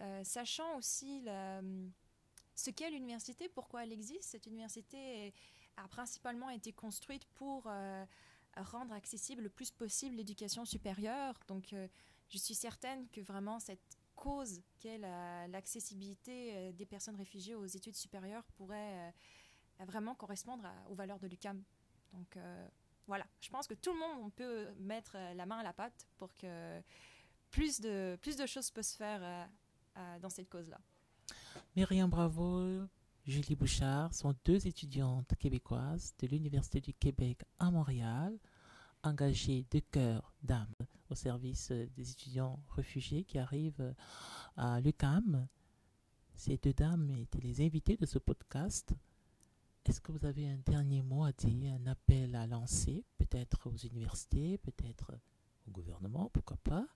euh, 0.00 0.24
sachant 0.24 0.76
aussi 0.76 1.24
ce 2.54 2.70
qu'est 2.70 2.90
l'université, 2.90 3.48
pourquoi 3.48 3.84
elle 3.84 3.92
existe, 3.92 4.24
cette 4.24 4.46
université 4.46 5.32
a 5.76 5.88
principalement 5.88 6.50
été 6.50 6.72
construite 6.72 7.24
pour... 7.34 7.64
Euh, 7.66 8.04
rendre 8.56 8.92
accessible 8.94 9.42
le 9.42 9.48
plus 9.48 9.70
possible 9.70 10.16
l'éducation 10.16 10.64
supérieure. 10.64 11.38
Donc, 11.48 11.72
euh, 11.72 11.88
je 12.28 12.38
suis 12.38 12.54
certaine 12.54 13.08
que 13.08 13.20
vraiment 13.20 13.58
cette 13.58 13.98
cause 14.14 14.60
qu'est 14.78 14.98
l'accessibilité 15.48 16.52
euh, 16.54 16.72
des 16.72 16.86
personnes 16.86 17.16
réfugiées 17.16 17.54
aux 17.54 17.66
études 17.66 17.96
supérieures 17.96 18.44
pourrait 18.56 19.12
euh, 19.80 19.84
vraiment 19.84 20.14
correspondre 20.14 20.68
aux 20.88 20.94
valeurs 20.94 21.18
de 21.18 21.26
l'UCAM. 21.26 21.62
Donc, 22.12 22.36
voilà, 23.06 23.24
je 23.40 23.48
pense 23.50 23.68
que 23.68 23.74
tout 23.74 23.92
le 23.92 23.98
monde 24.00 24.32
peut 24.34 24.68
mettre 24.78 25.16
la 25.34 25.46
main 25.46 25.58
à 25.58 25.62
la 25.62 25.72
pâte 25.72 26.08
pour 26.18 26.34
que 26.34 26.80
plus 27.50 27.80
de, 27.80 28.18
plus 28.20 28.36
de 28.36 28.46
choses 28.46 28.70
puissent 28.72 28.92
se 28.92 28.96
faire 28.96 29.48
dans 30.20 30.28
cette 30.28 30.48
cause-là. 30.48 30.80
Myriam 31.76 32.10
Bravo, 32.10 32.88
Julie 33.26 33.54
Bouchard 33.54 34.14
sont 34.14 34.34
deux 34.44 34.66
étudiantes 34.66 35.34
québécoises 35.38 36.14
de 36.18 36.26
l'Université 36.26 36.80
du 36.80 36.94
Québec 36.94 37.44
à 37.58 37.70
Montréal, 37.70 38.36
engagées 39.02 39.66
de 39.70 39.80
cœur, 39.80 40.32
d'âme 40.42 40.74
au 41.10 41.14
service 41.14 41.70
des 41.70 42.10
étudiants 42.10 42.58
réfugiés 42.70 43.24
qui 43.24 43.38
arrivent 43.38 43.94
à 44.56 44.80
l'UCAM. 44.80 45.46
Ces 46.34 46.56
deux 46.56 46.72
dames 46.72 47.10
étaient 47.10 47.40
les 47.40 47.60
invitées 47.60 47.98
de 47.98 48.06
ce 48.06 48.18
podcast. 48.18 48.94
Est-ce 49.84 50.00
que 50.00 50.12
vous 50.12 50.24
avez 50.24 50.48
un 50.48 50.58
dernier 50.58 51.02
mot 51.02 51.24
à 51.24 51.32
dire, 51.32 51.74
un 51.74 51.86
appel 51.86 52.34
à 52.34 52.46
lancer, 52.46 53.04
peut-être 53.18 53.68
aux 53.68 53.76
universités, 53.76 54.56
peut-être 54.58 55.12
au 55.68 55.70
gouvernement, 55.70 56.30
pourquoi 56.32 56.56
pas? 56.64 56.86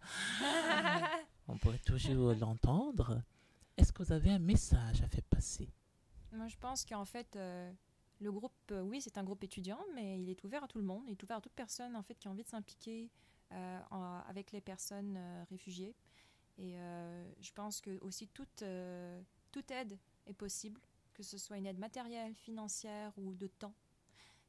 On 1.49 1.59
pourrait 1.59 1.79
toujours 1.79 2.33
l'entendre. 2.35 3.23
Est-ce 3.77 3.93
que 3.93 4.03
vous 4.03 4.13
avez 4.13 4.31
un 4.31 4.39
message 4.39 5.03
à 5.03 5.09
faire 5.09 5.25
passer? 5.25 5.69
Moi, 6.35 6.49
je 6.49 6.57
pense 6.57 6.85
qu'en 6.85 7.05
fait, 7.05 7.39
le 8.21 8.33
groupe, 8.33 8.73
oui, 8.83 9.01
c'est 9.01 9.19
un 9.19 9.25
groupe 9.25 9.45
étudiant, 9.45 9.81
mais 9.95 10.21
il 10.21 10.29
est 10.29 10.43
ouvert 10.45 10.65
à 10.65 10.69
tout 10.69 10.79
le 10.79 10.85
monde. 10.85 11.05
Il 11.07 11.13
est 11.13 11.23
ouvert 11.23 11.39
à 11.39 11.41
toute 11.41 11.53
personne 11.53 11.97
en 11.97 12.03
fait 12.03 12.15
qui 12.15 12.29
a 12.29 12.31
envie 12.31 12.43
de 12.43 12.49
s'impliquer 12.49 13.11
avec 13.51 14.53
les 14.53 14.61
personnes 14.61 15.19
réfugiées. 15.49 15.95
Et 16.59 16.75
je 17.41 17.53
pense 17.53 17.81
que 17.81 17.99
aussi 18.01 18.29
toute, 18.29 18.65
toute 19.53 19.71
aide 19.71 19.99
est 20.27 20.35
possible, 20.35 20.81
que 21.13 21.23
ce 21.23 21.39
soit 21.39 21.57
une 21.57 21.67
aide 21.67 21.79
matérielle, 21.79 22.35
financière 22.35 23.13
ou 23.17 23.35
de 23.35 23.47
temps. 23.47 23.75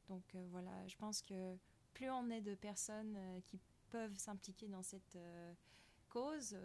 Donc 0.08 0.36
voilà, 0.50 0.86
je 0.86 0.96
pense 0.96 1.22
que 1.22 1.56
plus 1.94 2.10
on 2.10 2.30
est 2.30 2.40
de 2.40 2.54
personnes 2.54 3.18
qui 3.46 3.60
peuvent 3.90 4.16
s'impliquer 4.18 4.68
dans 4.68 4.82
cette 4.82 5.18
cause, 6.08 6.56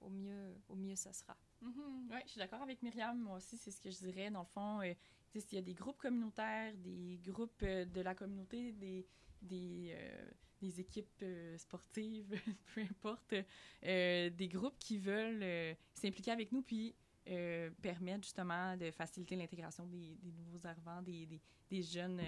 au 0.00 0.10
mieux, 0.10 0.54
au 0.68 0.76
mieux 0.76 0.96
ça 0.96 1.12
sera. 1.12 1.36
Mm-hmm. 1.62 2.10
Oui, 2.10 2.18
je 2.24 2.30
suis 2.30 2.38
d'accord 2.38 2.62
avec 2.62 2.82
Myriam. 2.82 3.18
Moi 3.18 3.36
aussi, 3.36 3.56
c'est 3.56 3.70
ce 3.70 3.80
que 3.80 3.90
je 3.90 3.98
dirais. 3.98 4.30
Dans 4.30 4.40
le 4.40 4.46
fond, 4.46 4.80
euh, 4.82 4.92
s'il 5.34 5.54
y 5.54 5.58
a 5.58 5.62
des 5.62 5.74
groupes 5.74 5.98
communautaires, 5.98 6.72
des 6.76 7.18
groupes 7.24 7.62
euh, 7.62 7.84
de 7.84 8.00
la 8.00 8.14
communauté, 8.14 8.72
des, 8.72 9.06
des, 9.42 9.94
euh, 9.94 10.30
équipes 10.78 11.24
sportives, 11.56 12.34
peu 12.74 12.80
importe, 12.82 13.34
des 13.82 14.48
groupes 14.50 14.78
qui 14.78 14.98
veulent 14.98 15.76
s'impliquer 15.94 16.32
avec 16.32 16.50
nous 16.50 16.62
puis 16.62 16.94
permettre 17.24 18.24
justement 18.24 18.76
de 18.76 18.90
faciliter 18.90 19.36
l'intégration 19.36 19.86
des, 19.86 20.16
nouveaux 20.24 20.66
arrivants, 20.66 21.02
des, 21.02 21.40
des, 21.70 21.82
jeunes 21.82 22.20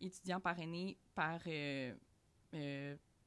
étudiants 0.00 0.40
parrainés 0.40 0.96
par 1.16 1.40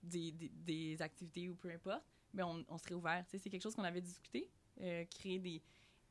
des, 0.02 0.98
activités 1.02 1.50
ou 1.50 1.56
peu 1.56 1.70
importe, 1.72 2.06
mais 2.34 2.44
ben, 2.44 2.48
on, 2.70 2.74
on 2.74 2.78
serait 2.78 2.96
ouvert. 2.96 3.26
C'est 3.28 3.50
quelque 3.50 3.64
chose 3.64 3.76
qu'on 3.76 3.84
avait 3.84 4.02
discuté. 4.02 4.50
Euh, 4.82 5.06
créer 5.06 5.40
des 5.40 5.62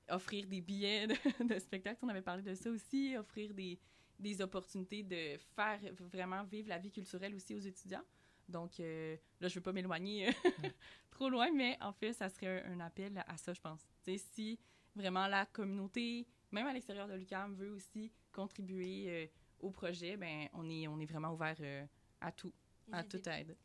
offrir 0.09 0.47
des 0.47 0.61
billets 0.61 1.07
de, 1.41 1.59
spectacle. 1.59 1.99
On 2.03 2.09
avait 2.09 2.23
parlé 2.23 2.43
de 2.43 2.55
ça 2.55 2.71
aussi, 2.71 3.17
offrir 3.17 3.53
des, 3.55 3.79
des, 4.19 4.41
opportunités 4.41 5.03
de 5.03 5.37
faire 5.55 5.81
vraiment 5.99 6.45
vivre 6.45 6.69
la 6.69 6.79
vie 6.79 6.91
culturelle 6.91 7.35
aussi 7.35 7.55
aux 7.55 7.61
étudiants. 7.61 8.05
Donc 8.49 8.79
euh, 8.79 9.17
là, 9.41 9.49
je 9.49 9.55
ne 9.55 9.59
veux 9.59 9.63
pas 9.63 9.73
m'éloigner 9.73 10.31
trop 11.11 11.29
loin, 11.29 11.51
mais 11.53 11.77
en 11.81 11.93
fait, 11.93 12.13
ça 12.13 12.29
serait 12.29 12.65
un, 12.65 12.81
appel 12.81 13.23
à 13.27 13.37
ça, 13.37 13.53
je 13.53 13.61
pense. 13.61 13.81
si 14.35 14.59
vraiment 14.95 15.27
la 15.27 15.45
communauté, 15.47 16.27
même 16.53 16.67
à 16.67 16.73
l'extérieur 16.73 17.09
de 17.09 17.15
l'UQAM, 17.15 17.55
veut 17.55 17.73
aussi 17.73 18.13
contribuer 18.33 19.05
euh, 19.09 19.27
au 19.59 19.71
projet, 19.71 20.17
ben 20.17 20.49
on 20.53 20.69
est, 20.71 20.87
on 20.87 21.01
est 21.01 21.07
vraiment 21.07 21.33
ouvert 21.33 21.57
à 22.21 22.31
tout, 22.31 22.53
à 22.93 23.05
toute 23.05 23.27
aide. 23.27 23.57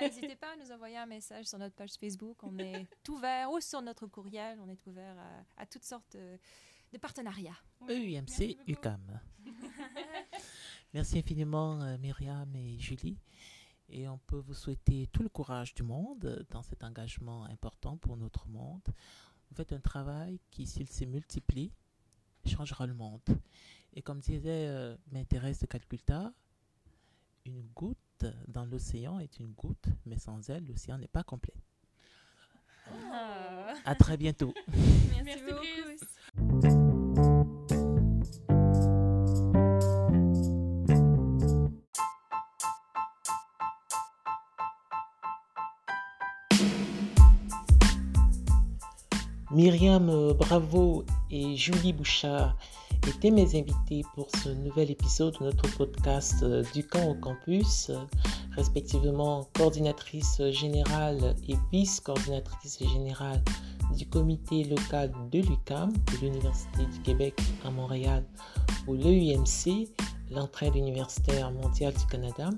N'hésitez 0.00 0.36
pas 0.36 0.52
à 0.52 0.56
nous 0.56 0.70
envoyer 0.72 0.98
un 0.98 1.06
message 1.06 1.46
sur 1.46 1.58
notre 1.58 1.74
page 1.74 1.92
Facebook. 1.98 2.42
On 2.42 2.58
est 2.58 2.86
ouvert, 3.08 3.50
ou 3.50 3.60
sur 3.60 3.82
notre 3.82 4.06
courriel, 4.06 4.58
on 4.60 4.68
est 4.68 4.86
ouvert 4.86 5.16
à, 5.56 5.66
toutes 5.66 5.84
sortes 5.84 6.16
de, 6.16 6.98
partenariats. 6.98 7.56
EUMC 7.88 8.58
UCAM. 8.66 9.20
Merci 10.92 11.18
infiniment 11.18 11.80
euh, 11.82 11.96
Myriam 11.98 12.54
et 12.56 12.78
Julie. 12.78 13.18
Et 13.88 14.08
on 14.08 14.18
peut 14.18 14.38
vous 14.38 14.54
souhaiter 14.54 15.08
tout 15.12 15.22
le 15.22 15.28
courage 15.28 15.74
du 15.74 15.82
monde 15.82 16.46
dans 16.50 16.62
cet 16.62 16.84
engagement 16.84 17.44
important 17.44 17.96
pour 17.96 18.16
notre 18.16 18.48
monde. 18.48 18.88
Vous 19.48 19.56
faites 19.56 19.72
un 19.72 19.80
travail 19.80 20.40
qui, 20.50 20.66
s'il 20.66 20.88
se 20.88 21.04
multiplie, 21.04 21.72
changera 22.46 22.86
le 22.86 22.94
monde. 22.94 23.22
Et 23.94 24.02
comme 24.02 24.20
disait 24.20 24.68
euh, 24.68 24.96
Thérèse 25.28 25.58
de 25.58 25.66
Calcutta, 25.66 26.32
une 27.44 27.62
goutte 27.74 27.98
dans 28.48 28.64
l'océan 28.64 29.18
est 29.18 29.38
une 29.38 29.52
goutte, 29.52 29.86
mais 30.06 30.18
sans 30.18 30.48
elle, 30.50 30.66
l'océan 30.66 30.98
n'est 30.98 31.08
pas 31.08 31.22
complet. 31.22 31.54
Ah. 33.12 33.74
À 33.84 33.94
très 33.94 34.16
bientôt. 34.16 34.54
Merci, 35.24 35.42
beaucoup. 35.44 36.80
Myriam 49.52 50.32
Bravo 50.34 51.04
et 51.28 51.56
Julie 51.56 51.92
Bouchard 51.92 52.56
étaient 53.08 53.30
mes 53.30 53.56
invités 53.56 54.02
pour 54.14 54.28
ce 54.42 54.50
nouvel 54.50 54.90
épisode 54.90 55.34
de 55.40 55.44
notre 55.44 55.68
podcast 55.76 56.42
euh, 56.42 56.62
du 56.74 56.86
camp 56.86 57.10
au 57.10 57.14
campus, 57.14 57.90
euh, 57.90 57.96
respectivement 58.56 59.48
coordinatrice 59.54 60.42
générale 60.50 61.34
et 61.48 61.54
vice-coordinatrice 61.72 62.78
générale 62.80 63.42
du 63.96 64.06
comité 64.06 64.64
local 64.64 65.12
de 65.30 65.40
l'UCAM, 65.40 65.92
de 65.92 66.26
l'Université 66.26 66.84
du 66.92 67.00
Québec 67.00 67.40
à 67.64 67.70
Montréal, 67.70 68.24
ou 68.86 68.94
l'EUMC, 68.94 69.88
l'entraide 70.30 70.76
universitaire 70.76 71.50
mondiale 71.50 71.94
du 71.94 72.06
Canada. 72.06 72.50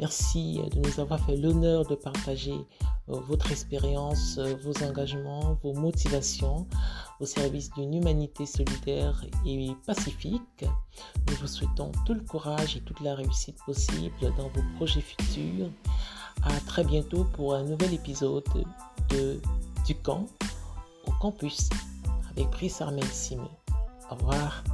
Merci 0.00 0.60
de 0.72 0.80
nous 0.80 1.00
avoir 1.00 1.20
fait 1.20 1.36
l'honneur 1.36 1.86
de 1.86 1.94
partager 1.94 2.54
euh, 3.08 3.20
votre 3.28 3.50
expérience, 3.52 4.38
vos 4.62 4.84
engagements, 4.84 5.58
vos 5.62 5.72
motivations 5.72 6.66
au 7.20 7.26
service 7.26 7.70
d'une 7.70 7.94
humanité 7.94 8.46
solidaire 8.46 9.24
et 9.46 9.70
pacifique. 9.86 10.64
Nous 11.28 11.34
vous 11.36 11.46
souhaitons 11.46 11.92
tout 12.06 12.14
le 12.14 12.22
courage 12.22 12.76
et 12.76 12.80
toute 12.80 13.00
la 13.00 13.14
réussite 13.14 13.56
possible 13.64 14.14
dans 14.36 14.48
vos 14.48 14.62
projets 14.76 15.00
futurs. 15.00 15.70
À 16.42 16.52
très 16.66 16.84
bientôt 16.84 17.24
pour 17.34 17.54
un 17.54 17.62
nouvel 17.62 17.94
épisode 17.94 18.44
de 19.10 19.40
Du 19.86 19.94
camp 19.94 20.26
au 21.06 21.12
campus 21.20 21.68
avec 22.30 22.50
Brice 22.50 22.80
Armel 22.80 23.04
Simon. 23.04 23.50
Au 24.10 24.14
revoir. 24.16 24.64